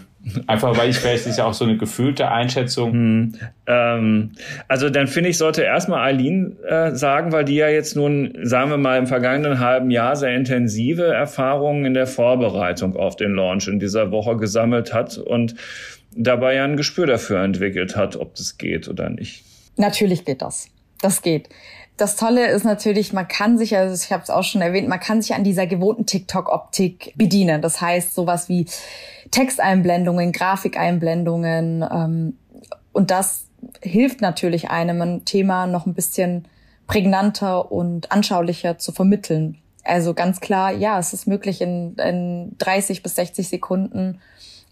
Einfach 0.48 0.76
weil 0.76 0.90
ich 0.90 0.96
vielleicht 0.96 1.26
ist 1.26 1.38
ja 1.38 1.44
auch 1.44 1.54
so 1.54 1.64
eine 1.64 1.76
gefühlte 1.76 2.28
Einschätzung. 2.28 2.92
Hm. 2.92 3.34
Ähm, 3.66 4.32
also 4.66 4.90
dann 4.90 5.06
finde 5.06 5.30
ich, 5.30 5.38
sollte 5.38 5.62
erstmal 5.62 6.08
Eileen 6.08 6.56
äh, 6.64 6.94
sagen, 6.96 7.30
weil 7.30 7.44
die 7.44 7.54
ja 7.54 7.68
jetzt 7.68 7.94
nun, 7.94 8.36
sagen 8.42 8.70
wir 8.70 8.76
mal, 8.76 8.98
im 8.98 9.06
vergangenen 9.06 9.60
halben 9.60 9.90
Jahr 9.90 10.16
sehr 10.16 10.34
intensive 10.34 11.04
Erfahrungen 11.04 11.84
in 11.84 11.94
der 11.94 12.08
Vorbereitung 12.08 12.96
auf 12.96 13.14
den 13.14 13.34
Launch 13.34 13.68
in 13.68 13.78
dieser 13.78 14.10
Woche 14.10 14.36
gesammelt 14.36 14.92
hat 14.92 15.16
und 15.16 15.54
dabei 16.16 16.56
ja 16.56 16.64
ein 16.64 16.76
Gespür 16.76 17.06
dafür 17.06 17.42
entwickelt 17.42 17.96
hat, 17.96 18.16
ob 18.16 18.34
das 18.34 18.58
geht 18.58 18.88
oder 18.88 19.10
nicht. 19.10 19.44
Natürlich 19.76 20.24
geht 20.24 20.42
das. 20.42 20.68
Das 21.02 21.22
geht 21.22 21.48
das 21.96 22.16
Tolle 22.16 22.48
ist 22.48 22.64
natürlich, 22.64 23.12
man 23.12 23.26
kann 23.26 23.56
sich, 23.56 23.76
also 23.76 23.94
ich 23.94 24.12
habe 24.12 24.22
es 24.22 24.30
auch 24.30 24.44
schon 24.44 24.60
erwähnt, 24.60 24.88
man 24.88 25.00
kann 25.00 25.22
sich 25.22 25.34
an 25.34 25.44
dieser 25.44 25.66
gewohnten 25.66 26.04
TikTok-Optik 26.04 27.14
bedienen. 27.16 27.62
Das 27.62 27.80
heißt, 27.80 28.14
sowas 28.14 28.48
wie 28.48 28.66
Texteinblendungen, 29.30 30.32
Grafikeinblendungen 30.32 31.84
ähm, 31.90 32.36
und 32.92 33.10
das 33.10 33.46
hilft 33.82 34.20
natürlich 34.20 34.70
einem, 34.70 35.00
ein 35.00 35.24
Thema 35.24 35.66
noch 35.66 35.86
ein 35.86 35.94
bisschen 35.94 36.46
prägnanter 36.86 37.72
und 37.72 38.12
anschaulicher 38.12 38.78
zu 38.78 38.92
vermitteln. 38.92 39.58
Also 39.82 40.14
ganz 40.14 40.40
klar, 40.40 40.72
ja, 40.72 40.98
es 40.98 41.12
ist 41.12 41.26
möglich, 41.26 41.60
in, 41.60 41.96
in 41.96 42.56
30 42.58 43.02
bis 43.02 43.14
60 43.16 43.48
Sekunden 43.48 44.20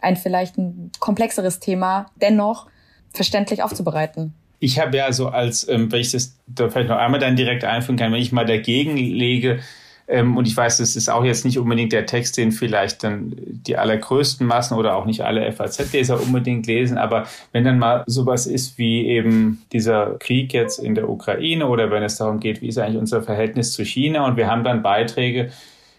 ein 0.00 0.16
vielleicht 0.16 0.58
ein 0.58 0.90
komplexeres 1.00 1.60
Thema 1.60 2.06
dennoch 2.16 2.66
verständlich 3.12 3.62
aufzubereiten 3.62 4.34
ich 4.64 4.78
habe 4.78 4.96
ja 4.96 5.12
so 5.12 5.28
als, 5.28 5.68
ähm, 5.68 5.92
wenn 5.92 6.00
ich 6.00 6.12
das 6.12 6.36
da 6.46 6.70
vielleicht 6.70 6.88
noch 6.88 6.96
einmal 6.96 7.20
dann 7.20 7.36
direkt 7.36 7.64
einführen 7.64 7.98
kann, 7.98 8.12
wenn 8.12 8.20
ich 8.20 8.32
mal 8.32 8.46
dagegen 8.46 8.96
lege, 8.96 9.60
ähm, 10.06 10.36
und 10.36 10.46
ich 10.46 10.56
weiß, 10.56 10.78
das 10.78 10.96
ist 10.96 11.08
auch 11.08 11.24
jetzt 11.24 11.46
nicht 11.46 11.58
unbedingt 11.58 11.92
der 11.92 12.04
Text, 12.04 12.36
den 12.36 12.52
vielleicht 12.52 13.04
dann 13.04 13.34
die 13.36 13.76
allergrößten 13.76 14.46
Massen 14.46 14.76
oder 14.76 14.96
auch 14.96 15.06
nicht 15.06 15.22
alle 15.22 15.50
FAZ-Leser 15.50 16.20
unbedingt 16.20 16.66
lesen, 16.66 16.98
aber 16.98 17.26
wenn 17.52 17.64
dann 17.64 17.78
mal 17.78 18.04
sowas 18.06 18.46
ist 18.46 18.76
wie 18.76 19.06
eben 19.06 19.62
dieser 19.72 20.16
Krieg 20.18 20.52
jetzt 20.52 20.78
in 20.78 20.94
der 20.94 21.08
Ukraine 21.08 21.66
oder 21.68 21.90
wenn 21.90 22.02
es 22.02 22.16
darum 22.16 22.40
geht, 22.40 22.60
wie 22.60 22.68
ist 22.68 22.78
eigentlich 22.78 23.00
unser 23.00 23.22
Verhältnis 23.22 23.72
zu 23.72 23.84
China 23.84 24.26
und 24.26 24.36
wir 24.36 24.50
haben 24.50 24.64
dann 24.64 24.82
Beiträge, 24.82 25.50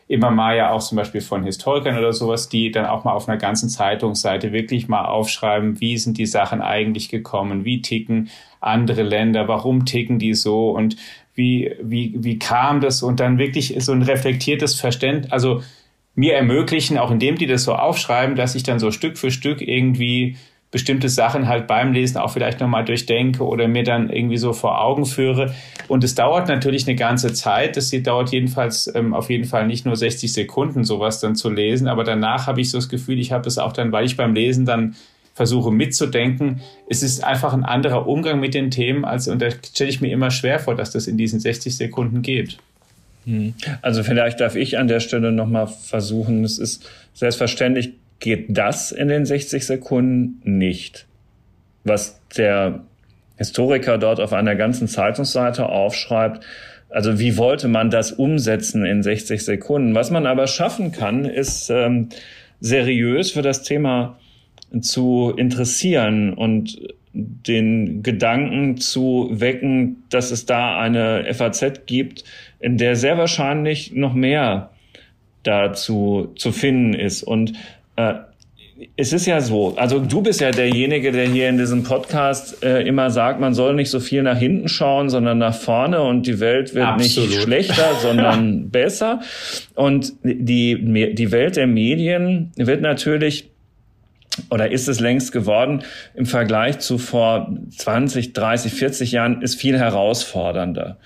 immer 0.07 0.29
mal 0.29 0.55
ja 0.55 0.71
auch 0.71 0.83
zum 0.83 0.97
Beispiel 0.97 1.21
von 1.21 1.43
Historikern 1.43 1.97
oder 1.97 2.13
sowas, 2.13 2.47
die 2.47 2.71
dann 2.71 2.85
auch 2.85 3.03
mal 3.03 3.13
auf 3.13 3.27
einer 3.27 3.37
ganzen 3.37 3.69
Zeitungsseite 3.69 4.51
wirklich 4.51 4.87
mal 4.87 5.05
aufschreiben, 5.05 5.79
wie 5.81 5.97
sind 5.97 6.17
die 6.17 6.27
Sachen 6.27 6.61
eigentlich 6.61 7.09
gekommen, 7.09 7.65
wie 7.65 7.81
ticken 7.81 8.29
andere 8.65 9.03
Länder, 9.03 9.47
warum 9.47 9.85
ticken 9.85 10.19
die 10.19 10.33
so 10.33 10.71
und 10.71 10.95
wie, 11.33 11.71
wie, 11.81 12.13
wie 12.17 12.39
kam 12.39 12.81
das 12.81 13.03
und 13.03 13.19
dann 13.19 13.37
wirklich 13.37 13.75
so 13.79 13.91
ein 13.91 14.01
reflektiertes 14.01 14.79
Verständnis, 14.79 15.31
also 15.31 15.61
mir 16.15 16.33
ermöglichen, 16.33 16.97
auch 16.97 17.11
indem 17.11 17.37
die 17.37 17.45
das 17.45 17.65
so 17.65 17.73
aufschreiben, 17.75 18.35
dass 18.35 18.55
ich 18.55 18.63
dann 18.63 18.79
so 18.79 18.91
Stück 18.91 19.17
für 19.17 19.31
Stück 19.31 19.61
irgendwie 19.61 20.37
bestimmte 20.71 21.07
Sachen 21.07 21.47
halt 21.47 21.67
beim 21.67 21.93
Lesen 21.93 22.17
auch 22.17 22.31
vielleicht 22.31 22.59
nochmal 22.59 22.83
durchdenke 22.83 23.43
oder 23.45 23.67
mir 23.67 23.83
dann 23.83 24.09
irgendwie 24.09 24.37
so 24.37 24.51
vor 24.51 24.81
Augen 24.81 25.05
führe. 25.05 25.53
Und 25.87 26.03
es 26.03 26.15
dauert 26.15 26.49
natürlich 26.49 26.85
eine 26.85 26.97
ganze 26.97 27.31
Zeit. 27.33 27.77
Das 27.77 27.91
dauert 27.91 28.31
jedenfalls 28.31 28.93
ähm, 28.93 29.13
auf 29.13 29.29
jeden 29.29 29.45
Fall 29.45 29.67
nicht 29.67 29.85
nur 29.85 29.95
60 29.95 30.33
Sekunden, 30.33 30.83
sowas 30.83 31.21
dann 31.21 31.35
zu 31.35 31.49
lesen. 31.49 31.87
Aber 31.87 32.03
danach 32.03 32.47
habe 32.47 32.59
ich 32.59 32.71
so 32.71 32.77
das 32.77 32.89
Gefühl, 32.89 33.19
ich 33.19 33.31
habe 33.31 33.47
es 33.47 33.57
auch 33.57 33.71
dann, 33.71 33.93
weil 33.93 34.05
ich 34.05 34.17
beim 34.17 34.33
Lesen 34.33 34.65
dann 34.65 34.95
versuche 35.35 35.69
mitzudenken. 35.69 36.61
Es 36.89 37.03
ist 37.03 37.23
einfach 37.23 37.53
ein 37.53 37.65
anderer 37.65 38.07
Umgang 38.07 38.39
mit 38.39 38.53
den 38.53 38.71
Themen, 38.71 39.03
als, 39.03 39.27
und 39.27 39.41
da 39.41 39.51
stelle 39.51 39.89
ich 39.89 39.99
mir 39.99 40.11
immer 40.11 40.31
schwer 40.31 40.59
vor, 40.59 40.75
dass 40.75 40.91
das 40.91 41.07
in 41.07 41.17
diesen 41.17 41.41
60 41.41 41.75
Sekunden 41.75 42.21
geht. 42.21 42.57
Hm. 43.25 43.53
Also 43.81 44.03
vielleicht 44.03 44.39
darf 44.39 44.55
ich 44.55 44.77
an 44.77 44.87
der 44.87 45.01
Stelle 45.01 45.33
nochmal 45.33 45.67
versuchen, 45.67 46.45
es 46.45 46.57
ist 46.57 46.89
selbstverständlich 47.13 47.93
geht 48.19 48.57
das 48.57 48.93
in 48.93 49.09
den 49.09 49.25
60 49.25 49.65
Sekunden 49.65 50.39
nicht. 50.57 51.05
Was 51.83 52.19
der 52.37 52.85
Historiker 53.35 53.97
dort 53.97 54.21
auf 54.21 54.31
einer 54.31 54.55
ganzen 54.55 54.87
Zeitungsseite 54.87 55.67
aufschreibt, 55.67 56.45
also 56.89 57.19
wie 57.19 57.35
wollte 57.35 57.67
man 57.67 57.89
das 57.89 58.13
umsetzen 58.13 58.85
in 58.85 59.03
60 59.03 59.43
Sekunden? 59.43 59.95
Was 59.95 60.11
man 60.11 60.25
aber 60.25 60.47
schaffen 60.47 60.93
kann, 60.93 61.25
ist 61.25 61.69
ähm, 61.69 62.07
seriös 62.61 63.31
für 63.31 63.41
das 63.41 63.63
Thema 63.63 64.17
zu 64.81 65.33
interessieren 65.35 66.33
und 66.33 66.79
den 67.13 68.03
Gedanken 68.03 68.77
zu 68.77 69.29
wecken, 69.31 70.03
dass 70.09 70.31
es 70.31 70.45
da 70.45 70.77
eine 70.77 71.25
FAZ 71.33 71.85
gibt, 71.85 72.25
in 72.59 72.77
der 72.77 72.95
sehr 72.95 73.17
wahrscheinlich 73.17 73.93
noch 73.93 74.13
mehr 74.13 74.71
dazu 75.43 76.33
zu 76.35 76.51
finden 76.51 76.93
ist. 76.93 77.23
Und 77.23 77.53
äh, 77.95 78.15
es 78.97 79.13
ist 79.13 79.25
ja 79.25 79.39
so, 79.39 79.75
also 79.77 79.99
du 79.99 80.21
bist 80.21 80.41
ja 80.41 80.51
derjenige, 80.51 81.13
der 81.13 81.27
hier 81.27 81.47
in 81.47 81.57
diesem 81.57 81.83
Podcast 81.83 82.61
äh, 82.63 82.81
immer 82.81 83.09
sagt, 83.09 83.39
man 83.39 83.53
soll 83.53 83.73
nicht 83.75 83.89
so 83.89 84.01
viel 84.01 84.21
nach 84.23 84.37
hinten 84.37 84.67
schauen, 84.67 85.09
sondern 85.09 85.37
nach 85.37 85.55
vorne 85.55 86.01
und 86.01 86.27
die 86.27 86.41
Welt 86.41 86.75
wird 86.75 86.85
Absolut. 86.85 87.29
nicht 87.29 87.41
schlechter, 87.41 87.95
sondern 88.01 88.69
besser. 88.69 89.21
Und 89.75 90.13
die, 90.23 91.13
die 91.15 91.31
Welt 91.31 91.55
der 91.55 91.67
Medien 91.67 92.51
wird 92.57 92.81
natürlich 92.81 93.49
oder 94.49 94.71
ist 94.71 94.87
es 94.87 94.99
längst 94.99 95.31
geworden, 95.31 95.83
im 96.13 96.25
Vergleich 96.25 96.79
zu 96.79 96.97
vor 96.97 97.55
20, 97.77 98.33
30, 98.33 98.73
40 98.73 99.11
Jahren 99.11 99.41
ist 99.41 99.55
viel 99.55 99.77
herausfordernder. 99.77 100.97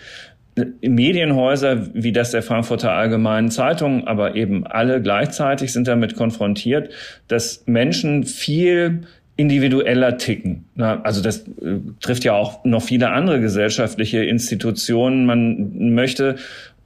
Medienhäuser 0.82 1.94
wie 1.94 2.12
das 2.12 2.32
der 2.32 2.44
Frankfurter 2.44 2.92
Allgemeinen 2.92 3.52
Zeitung, 3.52 4.08
aber 4.08 4.36
eben 4.36 4.68
alle 4.68 5.02
gleichzeitig 5.02 5.72
sind 5.72 5.88
damit 5.88 6.16
konfrontiert, 6.16 6.92
dass 7.28 7.64
Menschen 7.66 8.24
viel 8.24 9.02
individueller 9.38 10.18
ticken. 10.18 10.66
Also 10.78 11.22
das 11.22 11.48
äh, 11.48 11.80
trifft 12.02 12.26
ja 12.26 12.34
auch 12.34 12.66
noch 12.66 12.82
viele 12.82 13.12
andere 13.12 13.40
gesellschaftliche 13.40 14.22
Institutionen. 14.26 15.26
Man 15.26 15.94
möchte 15.94 16.36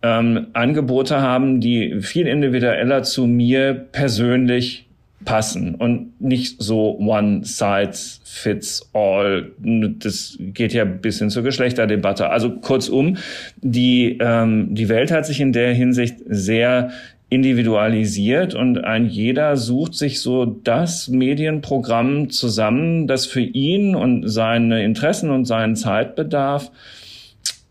ähm, 0.04 0.48
Angebote 0.54 1.20
haben, 1.20 1.62
die 1.62 2.02
viel 2.02 2.28
individueller 2.28 3.02
zu 3.02 3.26
mir 3.26 3.74
persönlich 3.74 4.83
passen 5.26 5.76
und 5.76 6.20
nicht 6.22 6.62
so 6.62 6.98
one 6.98 7.44
size 7.44 8.20
fits 8.24 8.90
all. 8.94 9.52
Das 9.60 10.38
geht 10.40 10.74
ja 10.74 10.86
bis 10.86 11.20
hin 11.20 11.30
zur 11.30 11.44
Geschlechterdebatte. 11.44 12.30
Also 12.30 12.52
kurzum, 12.52 13.18
die, 13.58 14.18
ähm, 14.20 14.74
die 14.76 14.90
Welt 14.90 15.12
hat 15.12 15.26
sich 15.26 15.40
in 15.40 15.54
der 15.54 15.74
Hinsicht 15.74 16.18
sehr 16.26 16.92
individualisiert 17.30 18.54
und 18.54 18.84
ein 18.84 19.08
jeder 19.08 19.58
sucht 19.58 19.96
sich 19.96 20.22
so 20.22 20.46
das 20.46 21.08
Medienprogramm 21.08 22.30
zusammen, 22.30 23.08
das 23.08 23.26
für 23.26 23.42
ihn 23.42 23.96
und 23.96 24.30
seine 24.30 24.84
Interessen 24.84 25.32
und 25.32 25.46
seinen 25.46 25.76
Zeitbedarf 25.76 26.72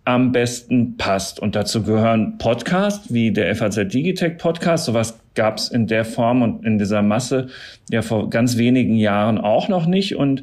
am 0.04 0.32
besten 0.32 0.96
passt. 0.96 1.38
Und 1.38 1.54
dazu 1.54 1.82
gehören 1.82 2.38
Podcasts 2.38 3.12
wie 3.12 3.30
der 3.30 3.54
FAZ 3.54 3.76
Digitech 3.86 4.36
Podcast. 4.36 4.86
Sowas 4.86 5.21
gab 5.34 5.58
es 5.58 5.68
in 5.68 5.86
der 5.86 6.04
Form 6.04 6.42
und 6.42 6.64
in 6.64 6.78
dieser 6.78 7.02
Masse 7.02 7.48
ja 7.90 8.02
vor 8.02 8.30
ganz 8.30 8.56
wenigen 8.56 8.96
Jahren 8.96 9.38
auch 9.38 9.68
noch 9.68 9.86
nicht. 9.86 10.16
Und 10.16 10.42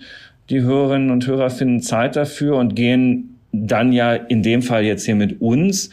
die 0.49 0.61
Hörerinnen 0.61 1.11
und 1.11 1.27
Hörer 1.27 1.49
finden 1.49 1.81
Zeit 1.81 2.15
dafür 2.15 2.57
und 2.57 2.75
gehen 2.75 3.39
dann 3.51 3.91
ja 3.91 4.13
in 4.13 4.43
dem 4.43 4.61
Fall 4.61 4.83
jetzt 4.83 5.05
hier 5.05 5.15
mit 5.15 5.41
uns 5.41 5.89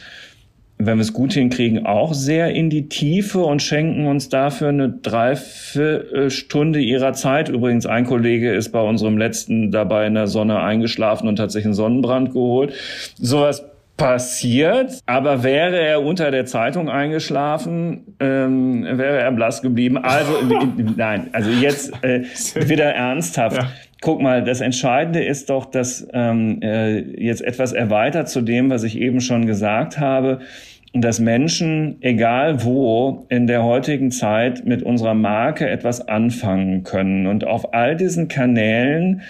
wenn 0.78 0.98
wir 0.98 1.02
es 1.02 1.12
gut 1.12 1.32
hinkriegen, 1.32 1.87
auch 1.87 2.12
sehr 2.12 2.50
in 2.54 2.68
die 2.68 2.88
Tiefe 2.88 3.40
und 3.40 3.62
schenken 3.62 4.06
uns 4.06 4.28
dafür 4.28 4.68
eine 4.68 4.90
Dreiviertelstunde 4.90 6.80
ihrer 6.80 7.14
Zeit. 7.14 7.48
Übrigens, 7.48 7.87
ein 7.87 8.04
Kollege 8.04 8.52
ist 8.52 8.72
bei 8.72 8.80
unserem 8.80 9.16
letzten 9.16 9.70
dabei 9.70 10.06
in 10.06 10.14
der 10.14 10.26
Sonne 10.26 10.61
eingeschlafen 10.61 11.28
und 11.28 11.40
hat 11.40 11.50
sich 11.50 11.64
einen 11.64 11.74
Sonnenbrand 11.74 12.32
geholt. 12.32 12.74
Sowas 13.18 13.64
passiert, 13.96 15.00
aber 15.06 15.42
wäre 15.42 15.78
er 15.78 16.02
unter 16.02 16.30
der 16.30 16.44
Zeitung 16.44 16.90
eingeschlafen, 16.90 18.16
ähm, 18.20 18.85
wäre 18.85 19.18
er 19.18 19.32
blass 19.32 19.62
geblieben. 19.62 19.96
Also 19.98 20.32
nein, 20.96 21.28
also 21.32 21.50
jetzt 21.50 21.92
äh, 22.02 22.24
wieder 22.68 22.92
ernsthaft. 22.94 23.56
Ja. 23.56 23.68
Guck 24.02 24.20
mal, 24.20 24.44
das 24.44 24.61
Entscheidende 24.61 25.24
ist 25.24 25.48
doch, 25.48 25.64
dass 25.64 26.06
ähm, 26.12 26.61
äh, 26.62 26.98
jetzt 26.98 27.42
etwas 27.42 27.72
erweitert 27.72 28.28
zu 28.28 28.42
dem, 28.42 28.68
was 28.68 28.82
ich 28.82 28.98
eben 28.98 29.20
schon 29.20 29.46
gesagt 29.46 29.98
habe, 29.98 30.40
dass 30.92 31.18
Menschen, 31.18 31.96
egal 32.00 32.64
wo, 32.64 33.26
in 33.28 33.46
der 33.46 33.64
heutigen 33.64 34.11
Zeit 34.11 34.64
mit 34.66 34.82
unserer 34.82 35.14
Marke 35.14 35.68
etwas 35.68 36.06
anfangen 36.06 36.85
können 36.85 37.26
und 37.26 37.46
auf 37.46 37.74
all 37.74 37.96
diesen 37.96 38.28
Kanälen 38.28 39.22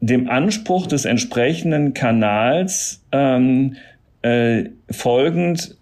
dem 0.00 0.28
Anspruch 0.30 0.86
des 0.86 1.04
entsprechenden 1.04 1.92
Kanals 1.92 3.04
ähm, 3.12 3.76
äh, 4.22 4.64
folgend 4.90 5.76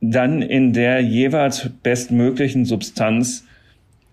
dann 0.00 0.42
in 0.42 0.72
der 0.72 1.00
jeweils 1.00 1.68
bestmöglichen 1.82 2.64
Substanz 2.64 3.44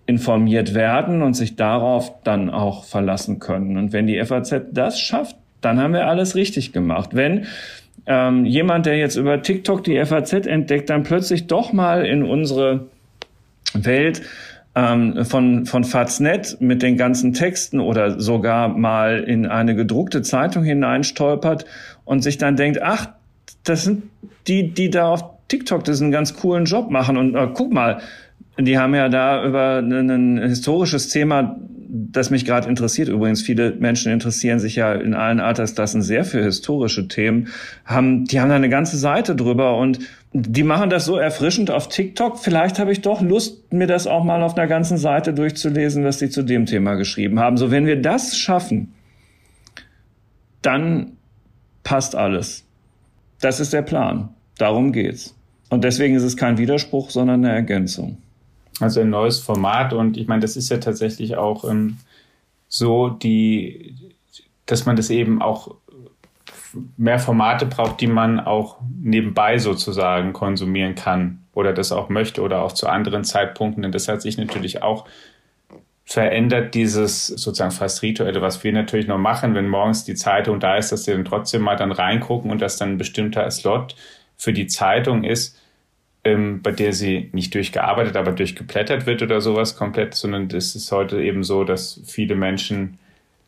informiert 0.06 0.74
werden 0.74 1.22
und 1.22 1.34
sich 1.34 1.56
darauf 1.56 2.22
dann 2.24 2.50
auch 2.50 2.84
verlassen 2.84 3.38
können. 3.38 3.76
Und 3.76 3.92
wenn 3.92 4.06
die 4.06 4.22
FAZ 4.24 4.54
das 4.72 5.00
schafft, 5.00 5.36
dann 5.60 5.80
haben 5.80 5.92
wir 5.92 6.06
alles 6.06 6.34
richtig 6.34 6.72
gemacht. 6.72 7.10
Wenn 7.12 7.46
ähm, 8.06 8.44
jemand, 8.46 8.86
der 8.86 8.96
jetzt 8.96 9.16
über 9.16 9.42
TikTok 9.42 9.84
die 9.84 10.02
FAZ 10.04 10.32
entdeckt, 10.46 10.88
dann 10.88 11.02
plötzlich 11.02 11.46
doch 11.46 11.72
mal 11.72 12.06
in 12.06 12.22
unsere 12.22 12.86
Welt 13.74 14.22
ähm, 14.74 15.24
von, 15.24 15.66
von 15.66 15.84
Faznet 15.84 16.58
mit 16.60 16.82
den 16.82 16.96
ganzen 16.96 17.34
Texten 17.34 17.80
oder 17.80 18.18
sogar 18.20 18.68
mal 18.68 19.20
in 19.20 19.46
eine 19.46 19.74
gedruckte 19.74 20.22
Zeitung 20.22 20.64
hineinstolpert 20.64 21.66
und 22.04 22.22
sich 22.22 22.38
dann 22.38 22.56
denkt, 22.56 22.80
ach, 22.80 23.08
das 23.64 23.84
sind 23.84 24.04
die, 24.46 24.72
die 24.72 24.90
da 24.90 25.08
auf 25.08 25.24
TikTok 25.48 25.84
das 25.84 26.00
einen 26.00 26.10
ganz 26.10 26.34
coolen 26.34 26.64
Job 26.64 26.90
machen 26.90 27.16
und 27.16 27.34
äh, 27.34 27.48
guck 27.52 27.72
mal, 27.72 28.00
die 28.58 28.78
haben 28.78 28.94
ja 28.94 29.08
da 29.08 29.44
über 29.44 29.78
ein 29.78 30.38
historisches 30.38 31.08
Thema, 31.08 31.58
das 31.88 32.30
mich 32.30 32.44
gerade 32.44 32.68
interessiert. 32.68 33.08
Übrigens, 33.08 33.40
viele 33.40 33.72
Menschen 33.72 34.12
interessieren 34.12 34.58
sich 34.58 34.76
ja 34.76 34.92
in 34.92 35.14
allen 35.14 35.40
Altersklassen 35.40 36.02
sehr 36.02 36.24
für 36.24 36.42
historische 36.42 37.08
Themen. 37.08 37.48
Haben, 37.84 38.24
die 38.24 38.40
haben 38.40 38.48
da 38.48 38.56
eine 38.56 38.68
ganze 38.68 38.98
Seite 38.98 39.36
drüber 39.36 39.78
und 39.78 40.00
die 40.32 40.64
machen 40.64 40.90
das 40.90 41.06
so 41.06 41.16
erfrischend 41.16 41.70
auf 41.70 41.88
TikTok. 41.88 42.38
Vielleicht 42.38 42.78
habe 42.78 42.92
ich 42.92 43.00
doch 43.00 43.22
Lust, 43.22 43.72
mir 43.72 43.86
das 43.86 44.06
auch 44.06 44.24
mal 44.24 44.42
auf 44.42 44.56
einer 44.56 44.66
ganzen 44.66 44.98
Seite 44.98 45.32
durchzulesen, 45.32 46.04
was 46.04 46.18
die 46.18 46.28
zu 46.28 46.42
dem 46.42 46.66
Thema 46.66 46.96
geschrieben 46.96 47.38
haben. 47.38 47.56
So, 47.56 47.70
wenn 47.70 47.86
wir 47.86 48.02
das 48.02 48.36
schaffen, 48.36 48.92
dann 50.60 51.12
passt 51.84 52.14
alles. 52.14 52.67
Das 53.40 53.60
ist 53.60 53.72
der 53.72 53.82
Plan. 53.82 54.30
Darum 54.58 54.92
geht's. 54.92 55.34
Und 55.70 55.84
deswegen 55.84 56.14
ist 56.14 56.22
es 56.22 56.36
kein 56.36 56.58
Widerspruch, 56.58 57.10
sondern 57.10 57.44
eine 57.44 57.54
Ergänzung. 57.54 58.18
Also 58.80 59.00
ein 59.00 59.10
neues 59.10 59.40
Format 59.40 59.92
und 59.92 60.16
ich 60.16 60.28
meine, 60.28 60.40
das 60.40 60.56
ist 60.56 60.70
ja 60.70 60.78
tatsächlich 60.78 61.36
auch 61.36 61.68
ähm, 61.68 61.98
so, 62.68 63.08
die, 63.08 63.94
dass 64.66 64.86
man 64.86 64.96
das 64.96 65.10
eben 65.10 65.42
auch 65.42 65.74
mehr 66.96 67.18
Formate 67.18 67.66
braucht, 67.66 68.00
die 68.00 68.06
man 68.06 68.40
auch 68.40 68.76
nebenbei 69.00 69.58
sozusagen 69.58 70.32
konsumieren 70.32 70.94
kann 70.94 71.40
oder 71.54 71.72
das 71.72 71.92
auch 71.92 72.08
möchte 72.08 72.42
oder 72.42 72.62
auch 72.62 72.72
zu 72.72 72.88
anderen 72.88 73.24
Zeitpunkten. 73.24 73.82
Denn 73.82 73.92
das 73.92 74.06
hat 74.08 74.22
sich 74.22 74.38
natürlich 74.38 74.82
auch 74.82 75.06
verändert, 76.08 76.74
dieses 76.74 77.26
sozusagen 77.26 77.70
fast 77.70 78.02
rituelle, 78.02 78.40
was 78.40 78.64
wir 78.64 78.72
natürlich 78.72 79.06
noch 79.06 79.18
machen, 79.18 79.54
wenn 79.54 79.68
morgens 79.68 80.04
die 80.04 80.14
Zeitung 80.14 80.58
da 80.58 80.76
ist, 80.76 80.90
dass 80.90 81.06
wir 81.06 81.14
dann 81.14 81.24
trotzdem 81.24 81.62
mal 81.62 81.76
dann 81.76 81.92
reingucken 81.92 82.50
und 82.50 82.62
dass 82.62 82.78
dann 82.78 82.92
ein 82.92 82.98
bestimmter 82.98 83.50
Slot 83.50 83.94
für 84.36 84.52
die 84.52 84.66
Zeitung 84.66 85.24
ist 85.24 85.58
ähm, 86.28 86.62
bei 86.62 86.72
der 86.72 86.92
sie 86.92 87.30
nicht 87.32 87.54
durchgearbeitet, 87.54 88.16
aber 88.16 88.32
durchgeplättert 88.32 89.06
wird 89.06 89.22
oder 89.22 89.40
sowas 89.40 89.76
komplett, 89.76 90.14
sondern 90.14 90.48
es 90.50 90.74
ist 90.74 90.90
heute 90.92 91.22
eben 91.22 91.42
so, 91.44 91.64
dass 91.64 92.00
viele 92.06 92.34
Menschen 92.34 92.98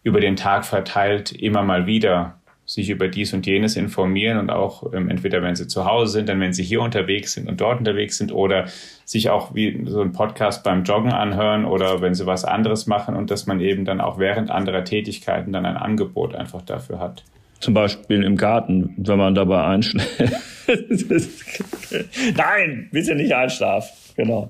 über 0.02 0.20
den 0.20 0.36
Tag 0.36 0.64
verteilt 0.64 1.32
immer 1.32 1.62
mal 1.62 1.86
wieder 1.86 2.39
sich 2.70 2.88
über 2.88 3.08
dies 3.08 3.32
und 3.32 3.46
jenes 3.46 3.74
informieren 3.74 4.38
und 4.38 4.48
auch 4.48 4.92
ähm, 4.94 5.10
entweder 5.10 5.42
wenn 5.42 5.56
sie 5.56 5.66
zu 5.66 5.86
Hause 5.86 6.12
sind, 6.12 6.28
dann 6.28 6.38
wenn 6.38 6.52
sie 6.52 6.62
hier 6.62 6.80
unterwegs 6.82 7.32
sind 7.32 7.48
und 7.48 7.60
dort 7.60 7.80
unterwegs 7.80 8.16
sind 8.16 8.30
oder 8.30 8.66
sich 9.04 9.28
auch 9.28 9.56
wie 9.56 9.82
so 9.86 10.00
ein 10.00 10.12
Podcast 10.12 10.62
beim 10.62 10.84
Joggen 10.84 11.10
anhören 11.10 11.64
oder 11.64 12.00
wenn 12.00 12.14
sie 12.14 12.26
was 12.26 12.44
anderes 12.44 12.86
machen 12.86 13.16
und 13.16 13.32
dass 13.32 13.46
man 13.46 13.60
eben 13.60 13.84
dann 13.84 14.00
auch 14.00 14.20
während 14.20 14.52
anderer 14.52 14.84
Tätigkeiten 14.84 15.52
dann 15.52 15.66
ein 15.66 15.76
Angebot 15.76 16.36
einfach 16.36 16.62
dafür 16.62 17.00
hat. 17.00 17.24
Zum 17.58 17.74
Beispiel 17.74 18.22
im 18.22 18.36
Garten, 18.36 18.94
wenn 18.98 19.18
man 19.18 19.34
dabei 19.34 19.64
einschläft. 19.64 20.20
Nein, 22.36 22.88
bitte 22.92 23.16
nicht 23.16 23.34
einschlafen. 23.34 23.90
Genau. 24.14 24.48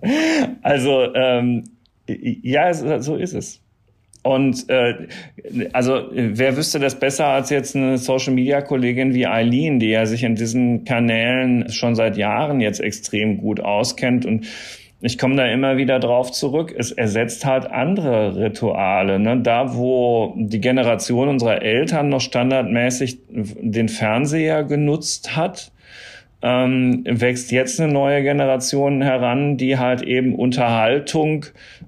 Also 0.61 1.15
ähm, 1.15 1.65
ja, 2.07 2.75
so 2.75 3.17
ist 3.17 3.33
es. 3.33 3.63
Und 4.23 4.69
äh, 4.69 5.07
also 5.73 6.03
wer 6.13 6.57
wüsste 6.57 6.79
das 6.79 6.99
besser 6.99 7.27
als 7.27 7.51
jetzt 7.51 7.75
eine 7.75 7.97
Social 7.97 8.35
Media 8.35 8.61
Kollegin 8.61 9.15
wie 9.15 9.27
Eileen, 9.27 9.81
die 9.81 9.91
ja 9.91 10.05
sich 10.05 10.25
in 10.25 10.35
diesen 10.35 10.85
Kanälen 10.85 11.71
schon 11.71 11.95
seit 11.95 12.17
Jahren 12.17 12.61
jetzt 12.61 12.81
extrem 12.81 13.39
gut 13.39 13.61
auskennt 13.61 14.27
und 14.27 14.47
ich 15.03 15.17
komme 15.17 15.37
da 15.37 15.47
immer 15.47 15.79
wieder 15.79 15.99
drauf 15.99 16.31
zurück. 16.31 16.75
Es 16.77 16.93
ersetzt 16.93 17.47
halt 17.47 17.65
andere 17.71 18.37
Rituale. 18.37 19.19
Ne? 19.19 19.41
Da, 19.41 19.75
wo 19.75 20.35
die 20.37 20.61
Generation 20.61 21.29
unserer 21.29 21.63
Eltern 21.63 22.11
noch 22.11 22.21
standardmäßig 22.21 23.19
den 23.31 23.89
Fernseher 23.89 24.63
genutzt 24.65 25.37
hat, 25.37 25.73
ähm, 26.43 27.03
wächst 27.07 27.51
jetzt 27.51 27.81
eine 27.81 27.93
neue 27.93 28.23
Generation 28.23 29.03
heran, 29.03 29.57
die 29.57 29.79
halt 29.79 30.03
eben 30.03 30.35
Unterhaltung 30.35 31.47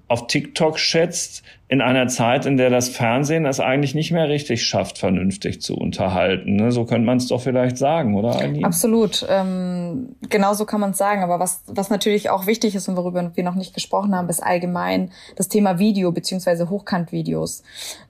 auf 0.08 0.26
TikTok 0.26 0.78
schätzt, 0.78 1.42
in 1.72 1.80
einer 1.80 2.06
Zeit, 2.06 2.44
in 2.44 2.58
der 2.58 2.68
das 2.68 2.90
Fernsehen 2.90 3.46
es 3.46 3.58
eigentlich 3.58 3.94
nicht 3.94 4.12
mehr 4.12 4.28
richtig 4.28 4.62
schafft, 4.66 4.98
vernünftig 4.98 5.62
zu 5.62 5.74
unterhalten. 5.74 6.56
Ne? 6.56 6.70
So 6.70 6.84
könnte 6.84 7.06
man 7.06 7.16
es 7.16 7.28
doch 7.28 7.40
vielleicht 7.40 7.78
sagen, 7.78 8.14
oder 8.14 8.36
Eileen? 8.36 8.62
Absolut. 8.62 9.24
Ähm, 9.26 10.10
genau 10.28 10.52
so 10.52 10.66
kann 10.66 10.80
man 10.80 10.90
es 10.90 10.98
sagen. 10.98 11.22
Aber 11.22 11.40
was, 11.40 11.62
was 11.68 11.88
natürlich 11.88 12.28
auch 12.28 12.46
wichtig 12.46 12.74
ist 12.74 12.88
und 12.88 12.98
worüber 12.98 13.32
wir 13.34 13.42
noch 13.42 13.54
nicht 13.54 13.72
gesprochen 13.72 14.14
haben, 14.14 14.28
ist 14.28 14.42
allgemein 14.42 15.12
das 15.36 15.48
Thema 15.48 15.78
Video 15.78 16.12
beziehungsweise 16.12 16.68
Hochkantvideos. 16.68 17.62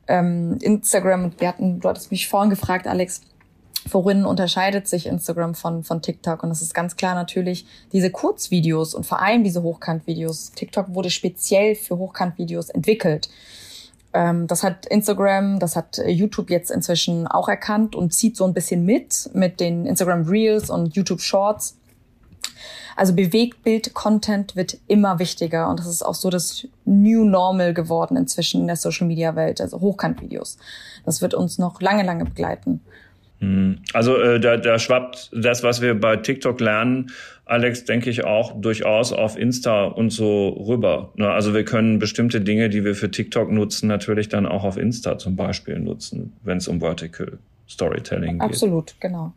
Ähm, 0.09 0.59
Instagram, 0.61 1.31
wir 1.39 1.47
hatten, 1.47 1.79
du 1.79 1.89
hattest 1.89 2.11
mich 2.11 2.27
vorhin 2.27 2.51
gefragt, 2.51 2.89
Alex, 2.89 3.21
worin 3.91 4.25
unterscheidet 4.25 4.87
sich 4.87 5.07
Instagram 5.07 5.55
von, 5.55 5.85
von 5.85 6.03
TikTok? 6.03 6.43
Und 6.43 6.51
das 6.51 6.63
ist 6.63 6.75
ganz 6.75 6.97
klar 6.97 7.15
natürlich 7.15 7.67
diese 7.93 8.11
Kurzvideos 8.11 8.95
und 8.95 9.05
vor 9.05 9.21
allem 9.21 9.45
diese 9.45 9.63
Hochkantvideos. 9.63 10.53
TikTok 10.53 10.95
wurde 10.95 11.11
speziell 11.11 11.75
für 11.75 11.99
Hochkantvideos 11.99 12.71
entwickelt. 12.71 13.29
Ähm, 14.13 14.47
das 14.47 14.63
hat 14.63 14.87
Instagram, 14.87 15.59
das 15.59 15.77
hat 15.77 16.01
YouTube 16.07 16.51
jetzt 16.51 16.71
inzwischen 16.71 17.27
auch 17.27 17.49
erkannt 17.49 17.95
und 17.95 18.13
zieht 18.13 18.37
so 18.37 18.45
ein 18.45 18.55
bisschen 18.55 18.85
mit, 18.85 19.31
mit 19.33 19.61
den 19.61 19.87
Instagram 19.87 20.23
Reels 20.23 20.71
und 20.71 20.95
YouTube 20.95 21.21
Shorts. 21.21 21.77
Also 22.95 23.15
Bewegtbild-Content 23.15 24.55
wird 24.55 24.79
immer 24.87 25.19
wichtiger 25.19 25.71
und 25.71 25.81
das 25.81 25.87
ist 25.87 26.05
auch 26.05 26.15
so 26.15 26.29
das 26.29 26.67
New 26.85 27.25
Normal 27.25 27.73
geworden 27.73 28.19
inzwischen 28.19 28.61
in 28.61 28.67
der 28.67 28.77
Social-Media-Welt, 28.77 29.63
also 29.63 29.81
Hochkantvideos. 29.81 30.59
Das 31.07 31.23
wird 31.23 31.33
uns 31.33 31.59
noch 31.59 31.81
lange, 31.81 32.03
lange 32.03 32.27
begleiten. 32.27 32.81
Hm. 33.43 33.81
Also 33.93 34.17
äh, 34.17 34.39
da, 34.39 34.57
da 34.57 34.79
schwappt 34.79 35.31
das, 35.35 35.65
was 35.65 35.83
wir 35.83 35.99
bei 35.99 36.17
TikTok 36.17 36.61
lernen, 36.61 37.11
Alex, 37.45 37.85
denke 37.85 38.09
ich 38.09 38.25
auch 38.25 38.59
durchaus 38.61 39.13
auf 39.13 39.37
Insta 39.37 39.87
und 39.87 40.11
so 40.11 40.51
rüber. 40.51 41.13
Ne? 41.17 41.29
Also 41.29 41.53
wir 41.53 41.65
können 41.65 41.99
bestimmte 41.99 42.41
Dinge, 42.41 42.69
die 42.69 42.85
wir 42.85 42.95
für 42.95 43.11
TikTok 43.11 43.51
nutzen, 43.51 43.89
natürlich 43.89 44.29
dann 44.29 44.47
auch 44.47 44.63
auf 44.63 44.77
Insta 44.77 45.19
zum 45.19 45.35
Beispiel 45.35 45.81
nutzen, 45.81 46.35
wenn 46.45 46.59
es 46.59 46.69
um 46.69 46.81
Vertical 46.81 47.39
Storytelling 47.69 48.39
geht. 48.39 48.43
Absolut, 48.43 48.95
genau. 49.01 49.33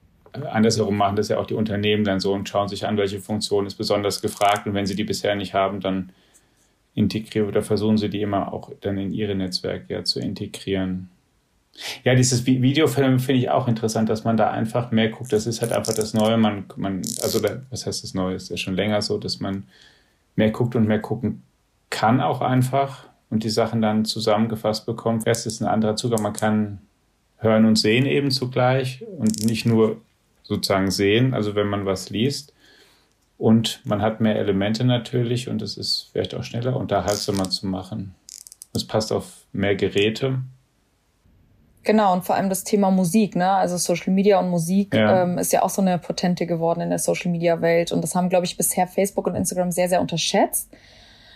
Andersherum 0.52 0.98
machen 0.98 1.16
das 1.16 1.30
ja 1.30 1.40
auch 1.40 1.48
die 1.48 1.56
Unternehmen 1.56 2.04
dann 2.04 2.20
so 2.20 2.34
und 2.34 2.48
schauen 2.48 2.68
sich 2.68 2.86
an, 2.86 2.98
welche 2.98 3.20
Funktion 3.20 3.66
ist 3.66 3.76
besonders 3.76 4.22
gefragt. 4.22 4.68
Und 4.68 4.76
wenn 4.76 4.86
sie 4.86 4.96
die 4.96 5.04
bisher 5.04 5.36
nicht 5.36 5.56
haben, 5.56 5.80
dann 5.80 6.12
integrieren 6.94 7.48
oder 7.48 7.64
versuchen 7.64 7.98
sie 7.98 8.10
die 8.10 8.22
immer 8.22 8.54
auch 8.54 8.72
dann 8.82 8.98
in 9.00 9.12
ihre 9.12 9.34
Netzwerke 9.34 9.94
ja 9.94 10.04
zu 10.04 10.20
integrieren. 10.20 11.10
Ja, 12.04 12.16
dieses 12.16 12.46
Videofilm 12.46 13.20
finde 13.20 13.42
ich 13.42 13.50
auch 13.50 13.68
interessant, 13.68 14.10
dass 14.10 14.24
man 14.24 14.38
da 14.38 14.50
einfach 14.50 14.92
mehr 14.92 15.10
guckt. 15.10 15.34
Das 15.34 15.46
ist 15.46 15.62
halt 15.62 15.74
einfach 15.74 15.94
das 15.94 16.14
Neue. 16.14 16.38
Man, 16.38 16.66
man, 16.78 17.02
also 17.22 17.42
was 17.70 17.86
heißt 17.86 18.04
das 18.04 18.14
Neue? 18.14 18.36
Ist 18.36 18.50
ja 18.50 18.58
schon 18.58 18.76
länger 18.76 19.02
so, 19.02 19.18
dass 19.18 19.40
man 19.40 19.64
mehr 20.36 20.52
guckt 20.52 20.76
und 20.76 20.88
mehr 20.88 21.00
gucken 21.00 21.44
kann 21.90 22.22
auch 22.22 22.42
einfach 22.42 23.08
und 23.30 23.44
die 23.44 23.50
Sachen 23.50 23.82
dann 23.82 24.06
zusammengefasst 24.06 24.86
bekommt. 24.86 25.28
Erst 25.28 25.48
ist 25.48 25.62
ein 25.62 25.68
anderer 25.68 25.96
Zugang. 25.96 26.22
Man 26.22 26.34
kann 26.34 26.80
hören 27.38 27.66
und 27.66 27.78
sehen 27.78 28.06
eben 28.06 28.32
zugleich 28.32 29.04
und 29.18 29.46
nicht 29.46 29.66
nur 29.66 30.02
sozusagen 30.44 30.92
sehen, 30.92 31.34
also 31.34 31.56
wenn 31.56 31.68
man 31.68 31.86
was 31.86 32.10
liest. 32.10 32.54
Und 33.38 33.82
man 33.84 34.02
hat 34.02 34.22
mehr 34.22 34.38
Elemente 34.38 34.86
natürlich 34.86 35.50
und 35.50 35.62
es 35.62 35.78
ist 35.78 36.10
vielleicht 36.12 36.36
auch 36.36 36.44
schneller 36.44 36.78
unterhaltsamer 36.78 37.50
zu 37.50 37.68
machen. 37.68 38.16
Es 38.74 38.86
passt 38.86 39.12
auf 39.12 39.46
mehr 39.52 39.76
Geräte 39.76 40.40
Genau, 41.86 42.14
und 42.14 42.26
vor 42.26 42.36
allem 42.36 42.50
das 42.50 42.64
Thema 42.64 42.90
Musik, 42.90 43.36
ne? 43.36 43.48
Also 43.48 43.78
Social 43.78 44.12
Media 44.12 44.40
und 44.40 44.50
Musik 44.50 44.94
ja. 44.94 45.24
Ähm, 45.24 45.38
ist 45.38 45.54
ja 45.54 45.62
auch 45.62 45.70
so 45.70 45.82
eine 45.82 46.00
Potente 46.00 46.48
geworden 46.48 46.82
in 46.82 46.90
der 46.90 46.98
Social 46.98 47.32
Media 47.32 47.62
Welt. 47.62 47.92
Und 47.92 48.02
das 48.02 48.16
haben, 48.16 48.28
glaube 48.28 48.46
ich, 48.46 48.58
bisher 48.58 48.88
Facebook 48.88 49.28
und 49.28 49.36
Instagram 49.36 49.72
sehr, 49.72 49.88
sehr 49.88 50.02
unterschätzt. 50.02 50.72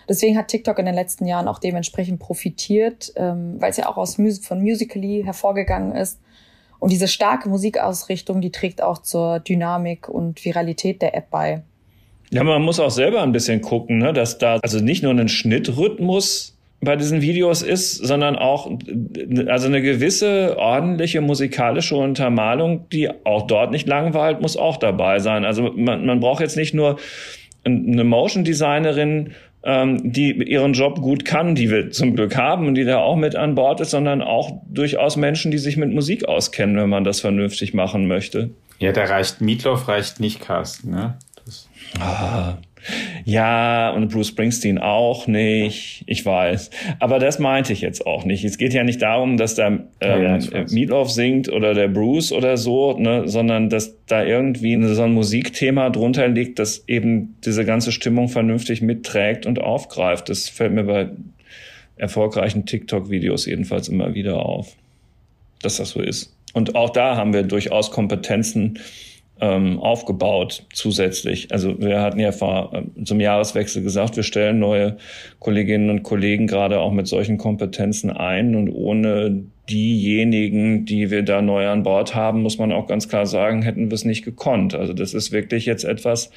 Deswegen 0.10 0.36
hat 0.36 0.48
TikTok 0.48 0.80
in 0.80 0.88
den 0.88 0.96
letzten 0.96 1.28
Jahren 1.28 1.48
auch 1.48 1.60
dementsprechend 1.60 2.20
profitiert, 2.20 3.14
ähm, 3.16 3.58
weil 3.60 3.70
es 3.70 3.78
ja 3.78 3.88
auch 3.88 3.98
aus 3.98 4.18
Mus 4.18 4.40
von 4.40 4.60
Musically 4.60 5.22
hervorgegangen 5.24 5.96
ist. 5.96 6.20
Und 6.80 6.92
diese 6.92 7.08
starke 7.08 7.48
Musikausrichtung, 7.48 8.42
die 8.42 8.52
trägt 8.52 8.82
auch 8.82 8.98
zur 8.98 9.40
Dynamik 9.40 10.10
und 10.10 10.44
Viralität 10.44 11.04
der 11.04 11.16
App 11.16 11.30
bei. 11.30 11.62
Ja, 12.32 12.44
man 12.44 12.64
muss 12.64 12.80
auch 12.80 12.92
selber 12.92 13.22
ein 13.22 13.32
bisschen 13.32 13.62
gucken, 13.62 14.00
ne, 14.00 14.14
dass 14.14 14.40
da 14.40 14.58
also 14.64 14.80
nicht 14.80 15.04
nur 15.04 15.14
ein 15.14 15.30
Schnittrhythmus 15.30 16.59
bei 16.82 16.96
diesen 16.96 17.22
Videos 17.22 17.62
ist, 17.62 17.98
sondern 17.98 18.36
auch 18.36 18.72
also 19.48 19.68
eine 19.68 19.82
gewisse 19.82 20.58
ordentliche 20.58 21.22
musikalische 21.22 21.96
Untermalung, 21.96 22.88
die 22.90 23.10
auch 23.26 23.48
dort 23.48 23.72
nicht 23.72 23.88
langweilt, 23.88 24.42
muss 24.42 24.56
auch 24.56 24.78
dabei 24.78 25.20
sein. 25.20 25.44
Also 25.44 25.74
man, 25.76 26.06
man 26.06 26.20
braucht 26.20 26.42
jetzt 26.42 26.56
nicht 26.56 26.74
nur 26.74 26.98
eine 27.66 28.04
Motion 28.04 28.44
Designerin, 28.46 29.34
ähm, 29.64 30.14
die 30.14 30.32
ihren 30.32 30.74
Job 30.74 31.02
gut 31.02 31.26
kann, 31.26 31.54
die 31.56 31.70
wir 31.70 31.92
zum 31.92 32.16
Glück 32.16 32.38
haben 32.38 32.68
und 32.68 32.76
die 32.76 32.86
da 32.86 33.00
auch 33.00 33.18
mit 33.18 33.36
an 33.36 33.56
Bord 33.56 33.82
ist, 33.82 33.92
sondern 33.92 34.22
auch 34.22 34.62
durchaus 34.70 35.18
Menschen, 35.18 35.52
die 35.52 35.58
sich 35.58 35.76
mit 35.76 35.92
Musik 35.92 36.26
auskennen, 36.28 36.78
wenn 36.78 36.90
man 36.90 37.04
das 37.04 37.20
vernünftig 37.20 37.74
machen 37.74 38.08
möchte. 38.08 38.52
Ja, 38.80 38.94
da 38.94 39.04
reicht 39.04 39.42
Mietloff 39.42 39.90
reicht 39.90 40.22
nicht, 40.22 40.40
Carsten, 40.40 40.92
ne? 40.92 41.18
Das 41.46 41.68
ah, 42.00 42.58
ja, 43.26 43.92
und 43.92 44.12
Bruce 44.12 44.30
Springsteen 44.30 44.78
auch 44.78 45.28
nicht. 45.28 46.04
Ich 46.08 46.26
weiß. 46.26 46.70
Aber 47.00 47.20
das 47.20 47.40
meinte 47.40 47.74
ich 47.74 47.82
jetzt 47.82 48.06
auch 48.06 48.26
nicht. 48.26 48.44
Es 48.44 48.58
geht 48.58 48.74
ja 48.74 48.84
nicht 48.84 49.02
darum, 49.02 49.38
dass 49.38 49.56
da 49.56 49.68
ähm, 49.68 49.88
ja, 50.02 50.38
ja, 50.38 50.66
Meatloaf 50.70 51.10
singt 51.10 51.50
oder 51.50 51.74
der 51.74 51.88
Bruce 51.88 52.32
oder 52.32 52.58
so, 52.58 52.98
ne, 52.98 53.28
sondern 53.28 53.70
dass 53.70 53.96
da 54.08 54.24
irgendwie 54.24 54.82
so 54.94 55.04
ein 55.04 55.14
Musikthema 55.14 55.90
drunter 55.90 56.28
liegt, 56.28 56.60
das 56.60 56.84
eben 56.88 57.36
diese 57.46 57.66
ganze 57.66 57.92
Stimmung 57.92 58.30
vernünftig 58.30 58.82
mitträgt 58.82 59.46
und 59.46 59.60
aufgreift. 59.60 60.30
Das 60.30 60.50
fällt 60.50 60.74
mir 60.74 60.84
bei 60.84 61.10
erfolgreichen 61.98 62.66
TikTok-Videos 62.66 63.46
jedenfalls 63.46 63.90
immer 63.90 64.14
wieder 64.14 64.46
auf, 64.46 64.76
dass 65.62 65.78
das 65.78 65.90
so 65.90 66.02
ist. 66.02 66.34
Und 66.54 66.76
auch 66.76 66.90
da 66.90 67.16
haben 67.16 67.34
wir 67.34 67.44
durchaus 67.44 67.92
Kompetenzen, 67.92 68.80
ähm, 69.42 69.80
aufgebaut 69.80 70.66
zusätzlich. 70.74 71.52
Also 71.52 71.80
wir 71.80 72.02
hatten 72.02 72.20
ja 72.20 72.32
vor, 72.32 72.74
äh, 72.74 73.04
zum 73.04 73.20
Jahreswechsel 73.20 73.82
gesagt, 73.84 74.16
wir 74.16 74.24
stellen 74.24 74.60
neue 74.60 74.98
Kolleginnen 75.40 75.90
und 75.90 76.04
Kollegen 76.04 76.48
gerade 76.48 76.80
auch 76.80 76.92
mit 76.92 77.08
solchen 77.08 77.38
Kompetenzen 77.38 78.12
ein 78.12 78.56
und 78.56 78.70
ohne 78.70 79.44
diejenigen, 79.70 80.86
die 80.86 81.12
wir 81.12 81.24
da 81.24 81.42
neu 81.42 81.68
an 81.68 81.84
Bord 81.84 82.16
haben, 82.16 82.42
muss 82.42 82.58
man 82.58 82.72
auch 82.72 82.88
ganz 82.88 83.08
klar 83.08 83.26
sagen, 83.26 83.62
hätten 83.62 83.90
wir 83.90 83.96
es 83.96 84.06
nicht 84.06 84.26
gekonnt. 84.26 84.74
Also 84.74 84.94
das 84.94 85.14
ist 85.14 85.32
wirklich 85.32 85.66
jetzt 85.66 85.84
etwas, 85.84 86.32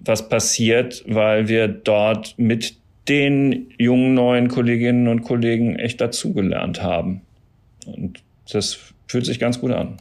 was 0.00 0.28
passiert, 0.28 1.04
weil 1.06 1.48
wir 1.48 1.68
dort 1.68 2.34
mit 2.38 2.76
den 3.08 3.68
jungen 3.78 4.14
neuen 4.14 4.48
Kolleginnen 4.48 5.08
und 5.08 5.22
Kollegen 5.22 5.76
echt 5.76 6.00
dazugelernt 6.00 6.82
haben. 6.82 7.20
Und 7.86 8.22
das 8.50 8.78
fühlt 9.06 9.26
sich 9.26 9.38
ganz 9.38 9.60
gut 9.60 9.70
an. 9.70 9.98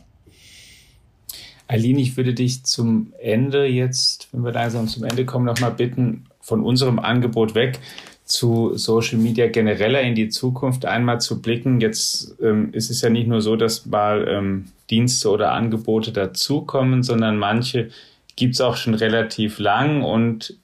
Aline, 1.67 1.99
ich 2.01 2.17
würde 2.17 2.33
dich 2.33 2.63
zum 2.63 3.13
Ende 3.19 3.65
jetzt, 3.65 4.27
wenn 4.31 4.43
wir 4.43 4.51
langsam 4.51 4.87
zum 4.87 5.03
Ende 5.03 5.25
kommen, 5.25 5.45
nochmal 5.45 5.71
bitten, 5.71 6.25
von 6.41 6.63
unserem 6.63 6.99
Angebot 6.99 7.55
weg 7.55 7.79
zu 8.25 8.75
Social 8.75 9.17
Media 9.17 9.47
genereller 9.47 10.01
in 10.01 10.15
die 10.15 10.29
Zukunft 10.29 10.85
einmal 10.85 11.21
zu 11.21 11.41
blicken. 11.41 11.79
Jetzt 11.79 12.35
ähm, 12.41 12.69
ist 12.73 12.89
es 12.89 13.01
ja 13.01 13.09
nicht 13.09 13.27
nur 13.27 13.41
so, 13.41 13.55
dass 13.55 13.85
mal 13.85 14.27
ähm, 14.27 14.65
Dienste 14.89 15.29
oder 15.29 15.51
Angebote 15.51 16.11
dazukommen, 16.11 17.03
sondern 17.03 17.37
manche 17.37 17.89
gibt 18.35 18.55
es 18.55 18.61
auch 18.61 18.77
schon 18.77 18.95
relativ 18.95 19.59
lang 19.59 20.03
und 20.03 20.57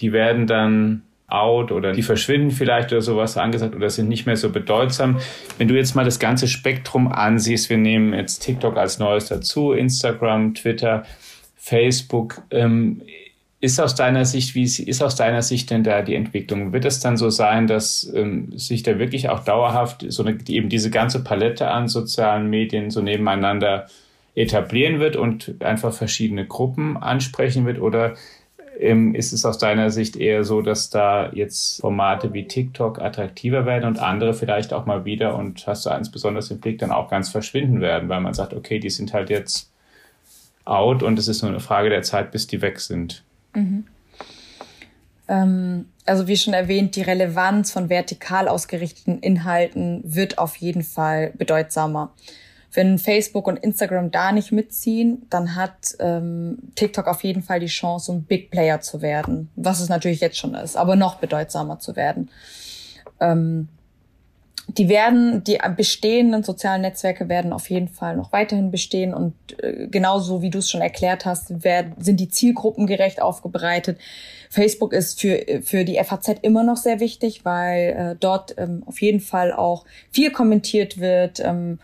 die 0.00 0.12
werden 0.12 0.46
dann 0.46 1.02
out 1.32 1.72
oder 1.72 1.92
die 1.92 2.02
verschwinden 2.02 2.50
vielleicht 2.50 2.92
oder 2.92 3.02
sowas 3.02 3.36
angesagt 3.36 3.74
oder 3.74 3.90
sind 3.90 4.08
nicht 4.08 4.26
mehr 4.26 4.36
so 4.36 4.50
bedeutsam. 4.50 5.18
Wenn 5.58 5.68
du 5.68 5.74
jetzt 5.74 5.94
mal 5.94 6.04
das 6.04 6.18
ganze 6.18 6.48
Spektrum 6.48 7.10
ansiehst, 7.10 7.70
wir 7.70 7.78
nehmen 7.78 8.12
jetzt 8.14 8.40
TikTok 8.40 8.76
als 8.76 8.98
neues 8.98 9.26
dazu, 9.26 9.72
Instagram, 9.72 10.54
Twitter, 10.54 11.04
Facebook, 11.56 12.42
ähm, 12.50 13.02
ist 13.62 13.80
aus 13.80 13.94
deiner 13.94 14.24
Sicht, 14.24 14.56
wie 14.56 14.64
ist 14.64 15.02
aus 15.02 15.14
deiner 15.14 15.40
Sicht 15.40 15.70
denn 15.70 15.84
da 15.84 16.02
die 16.02 16.16
Entwicklung? 16.16 16.72
Wird 16.72 16.84
es 16.84 16.98
dann 16.98 17.16
so 17.16 17.30
sein, 17.30 17.68
dass 17.68 18.12
ähm, 18.12 18.58
sich 18.58 18.82
da 18.82 18.98
wirklich 18.98 19.28
auch 19.28 19.44
dauerhaft 19.44 20.04
so 20.08 20.24
eine, 20.24 20.36
eben 20.48 20.68
diese 20.68 20.90
ganze 20.90 21.22
Palette 21.22 21.68
an 21.68 21.86
sozialen 21.86 22.50
Medien 22.50 22.90
so 22.90 23.02
nebeneinander 23.02 23.86
etablieren 24.34 24.98
wird 24.98 25.14
und 25.14 25.62
einfach 25.62 25.92
verschiedene 25.92 26.44
Gruppen 26.44 26.96
ansprechen 26.96 27.64
wird? 27.64 27.80
Oder 27.80 28.16
ist 28.78 29.32
es 29.32 29.44
aus 29.44 29.58
deiner 29.58 29.90
Sicht 29.90 30.16
eher 30.16 30.44
so, 30.44 30.62
dass 30.62 30.90
da 30.90 31.30
jetzt 31.32 31.80
Formate 31.80 32.32
wie 32.32 32.48
TikTok 32.48 33.00
attraktiver 33.00 33.66
werden 33.66 33.84
und 33.84 33.98
andere 33.98 34.34
vielleicht 34.34 34.72
auch 34.72 34.86
mal 34.86 35.04
wieder 35.04 35.36
und 35.36 35.66
hast 35.66 35.86
du 35.86 35.90
eins 35.90 36.10
besonders 36.10 36.50
im 36.50 36.58
Blick 36.58 36.78
dann 36.78 36.90
auch 36.90 37.10
ganz 37.10 37.28
verschwinden 37.28 37.80
werden, 37.80 38.08
weil 38.08 38.20
man 38.20 38.34
sagt, 38.34 38.54
okay, 38.54 38.78
die 38.78 38.90
sind 38.90 39.12
halt 39.12 39.30
jetzt 39.30 39.70
out 40.64 41.02
und 41.02 41.18
es 41.18 41.28
ist 41.28 41.42
nur 41.42 41.50
eine 41.50 41.60
Frage 41.60 41.90
der 41.90 42.02
Zeit, 42.02 42.30
bis 42.30 42.46
die 42.46 42.62
weg 42.62 42.80
sind. 42.80 43.22
Mhm. 43.54 43.84
Ähm, 45.28 45.86
also 46.04 46.26
wie 46.26 46.36
schon 46.36 46.54
erwähnt, 46.54 46.96
die 46.96 47.02
Relevanz 47.02 47.70
von 47.72 47.88
vertikal 47.88 48.48
ausgerichteten 48.48 49.20
Inhalten 49.20 50.02
wird 50.04 50.38
auf 50.38 50.56
jeden 50.56 50.82
Fall 50.82 51.32
bedeutsamer. 51.36 52.12
Wenn 52.72 52.98
Facebook 52.98 53.46
und 53.46 53.58
Instagram 53.58 54.10
da 54.10 54.32
nicht 54.32 54.50
mitziehen, 54.50 55.26
dann 55.28 55.54
hat 55.56 55.94
ähm, 55.98 56.58
TikTok 56.74 57.06
auf 57.06 57.22
jeden 57.22 57.42
Fall 57.42 57.60
die 57.60 57.66
Chance, 57.66 58.12
ein 58.12 58.24
Big 58.24 58.50
Player 58.50 58.80
zu 58.80 59.02
werden, 59.02 59.50
was 59.56 59.80
es 59.80 59.88
natürlich 59.88 60.20
jetzt 60.20 60.38
schon 60.38 60.54
ist, 60.54 60.76
aber 60.76 60.96
noch 60.96 61.16
bedeutsamer 61.16 61.78
zu 61.78 61.96
werden. 61.96 62.30
Ähm, 63.20 63.68
die 64.68 64.88
werden, 64.88 65.42
die 65.44 65.58
bestehenden 65.76 66.44
sozialen 66.44 66.82
Netzwerke 66.82 67.28
werden 67.28 67.52
auf 67.52 67.68
jeden 67.68 67.88
Fall 67.88 68.16
noch 68.16 68.32
weiterhin 68.32 68.70
bestehen 68.70 69.12
und 69.12 69.34
äh, 69.62 69.88
genauso 69.88 70.40
wie 70.40 70.50
du 70.50 70.58
es 70.58 70.70
schon 70.70 70.80
erklärt 70.80 71.26
hast, 71.26 71.64
werden, 71.64 71.94
sind 71.98 72.20
die 72.20 72.28
Zielgruppen 72.28 72.86
gerecht 72.86 73.20
aufgebreitet. 73.20 73.98
Facebook 74.48 74.92
ist 74.92 75.20
für, 75.20 75.62
für 75.62 75.84
die 75.84 76.00
FAZ 76.02 76.36
immer 76.42 76.62
noch 76.62 76.76
sehr 76.76 77.00
wichtig, 77.00 77.44
weil 77.44 78.12
äh, 78.12 78.16
dort 78.18 78.54
ähm, 78.56 78.82
auf 78.86 79.00
jeden 79.02 79.20
Fall 79.20 79.52
auch 79.52 79.84
viel 80.10 80.30
kommentiert 80.30 80.98
wird. 80.98 81.40
Ähm, 81.40 81.78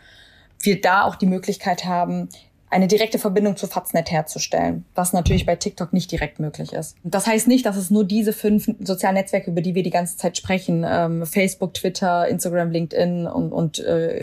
wir 0.61 0.81
da 0.81 1.05
auch 1.05 1.17
die 1.17 1.27
Möglichkeit 1.27 1.85
haben, 1.85 2.29
eine 2.71 2.87
direkte 2.87 3.19
Verbindung 3.19 3.57
zu 3.57 3.67
Faznet 3.67 4.11
herzustellen, 4.11 4.85
was 4.95 5.13
natürlich 5.13 5.47
bei 5.47 5.57
TikTok 5.57 5.93
nicht 5.93 6.13
direkt 6.13 6.39
möglich 6.39 6.75
ist. 6.75 6.97
Das 7.03 7.27
heißt 7.27 7.49
nicht, 7.49 7.65
dass 7.65 7.77
es 7.77 7.91
nur 7.91 8.05
diese 8.05 8.33
fünf 8.33 8.69
sozialen 8.81 9.15
Netzwerke, 9.15 9.51
über 9.51 9.63
die 9.63 9.75
wir 9.75 9.83
die 9.83 9.91
ganze 9.91 10.17
Zeit 10.19 10.37
sprechen, 10.37 10.85
ähm, 10.87 11.25
Facebook, 11.25 11.73
Twitter, 11.75 12.29
Instagram, 12.29 12.71
LinkedIn 12.71 13.27
und, 13.27 13.53
und 13.53 13.79
äh, 13.79 14.21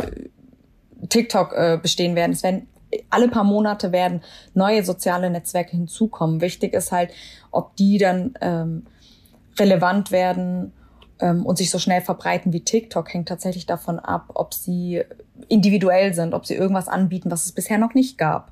TikTok 1.10 1.54
äh, 1.54 1.80
bestehen 1.82 2.16
werden. 2.16 2.34
Es 2.34 2.44
werden 2.44 2.68
alle 3.10 3.28
paar 3.28 3.44
Monate 3.44 3.92
werden 3.92 4.22
neue 4.54 4.84
soziale 4.84 5.30
Netzwerke 5.30 5.72
hinzukommen. 5.72 6.40
Wichtig 6.40 6.74
ist 6.74 6.92
halt, 6.92 7.12
ob 7.52 7.76
die 7.76 7.98
dann 7.98 8.36
ähm, 8.42 8.86
relevant 9.60 10.12
werden 10.12 10.72
und 11.20 11.58
sich 11.58 11.70
so 11.70 11.80
schnell 11.80 12.02
verbreiten 12.02 12.52
wie 12.52 12.62
TikTok, 12.62 13.14
hängt 13.14 13.28
tatsächlich 13.28 13.66
davon 13.66 14.00
ab, 14.00 14.26
ob 14.34 14.54
sie 14.54 15.04
individuell 15.48 16.14
sind, 16.14 16.34
ob 16.34 16.46
sie 16.46 16.56
irgendwas 16.56 16.88
anbieten, 16.88 17.32
was 17.32 17.46
es 17.46 17.52
bisher 17.52 17.78
noch 17.78 17.94
nicht 17.94 18.18
gab. 18.18 18.52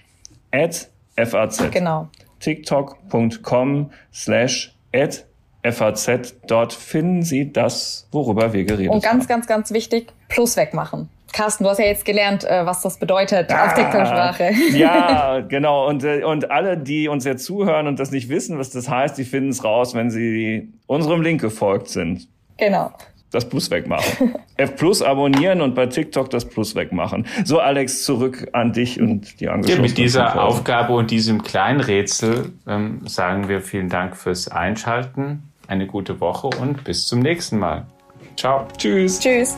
at 0.51 0.89
FAZ 1.17 1.71
Genau. 1.71 2.07
tiktok.com 2.39 3.91
slash 4.13 4.75
at 4.93 5.25
FAZ. 5.63 6.35
Dort 6.47 6.73
finden 6.73 7.21
Sie 7.23 7.51
das, 7.53 8.07
worüber 8.11 8.53
wir 8.53 8.63
geredet 8.65 8.91
Und 8.91 9.03
ganz, 9.03 9.23
haben. 9.23 9.27
ganz, 9.27 9.47
ganz 9.47 9.71
wichtig, 9.71 10.11
Plus 10.27 10.57
wegmachen. 10.57 11.09
Carsten, 11.33 11.63
du 11.63 11.69
hast 11.69 11.77
ja 11.77 11.85
jetzt 11.85 12.03
gelernt, 12.03 12.43
äh, 12.43 12.65
was 12.65 12.81
das 12.81 12.97
bedeutet 12.97 13.53
auf 13.53 13.73
TikTok-Sprache. 13.73 14.51
Ja, 14.73 15.39
genau. 15.47 15.87
Und, 15.87 16.03
äh, 16.03 16.23
und 16.23 16.51
alle, 16.51 16.77
die 16.77 17.07
uns 17.07 17.23
jetzt 17.23 17.45
zuhören 17.45 17.87
und 17.87 17.99
das 17.99 18.11
nicht 18.11 18.27
wissen, 18.27 18.57
was 18.59 18.69
das 18.71 18.89
heißt, 18.89 19.17
die 19.17 19.23
finden 19.23 19.49
es 19.51 19.63
raus, 19.63 19.93
wenn 19.95 20.09
sie 20.11 20.73
unserem 20.87 21.21
Link 21.21 21.39
gefolgt 21.39 21.87
sind. 21.87 22.27
Genau. 22.57 22.91
Das 23.31 23.47
Plus 23.47 23.71
wegmachen. 23.71 24.35
F 24.57 24.75
Plus 24.75 25.01
abonnieren 25.01 25.61
und 25.61 25.73
bei 25.73 25.87
TikTok 25.87 26.29
das 26.29 26.45
Plus 26.45 26.75
wegmachen. 26.75 27.25
So, 27.45 27.59
Alex, 27.59 28.03
zurück 28.03 28.49
an 28.53 28.73
dich 28.73 28.99
und 28.99 29.39
die 29.39 29.45
Ja, 29.45 29.53
angeschlossenen 29.53 29.89
mit 29.89 29.97
dieser. 29.97 30.43
Aufgabe 30.43 30.93
und 30.93 31.11
diesem 31.11 31.41
kleinen 31.41 31.79
Rätsel 31.79 32.51
ähm, 32.67 33.01
sagen 33.07 33.47
wir 33.47 33.61
vielen 33.61 33.89
Dank 33.89 34.17
fürs 34.17 34.47
Einschalten, 34.49 35.43
eine 35.67 35.87
gute 35.87 36.19
Woche 36.19 36.47
und 36.47 36.83
bis 36.83 37.07
zum 37.07 37.19
nächsten 37.19 37.57
Mal. 37.57 37.85
Ciao. 38.35 38.67
Tschüss. 38.77 39.19
Tschüss. 39.19 39.57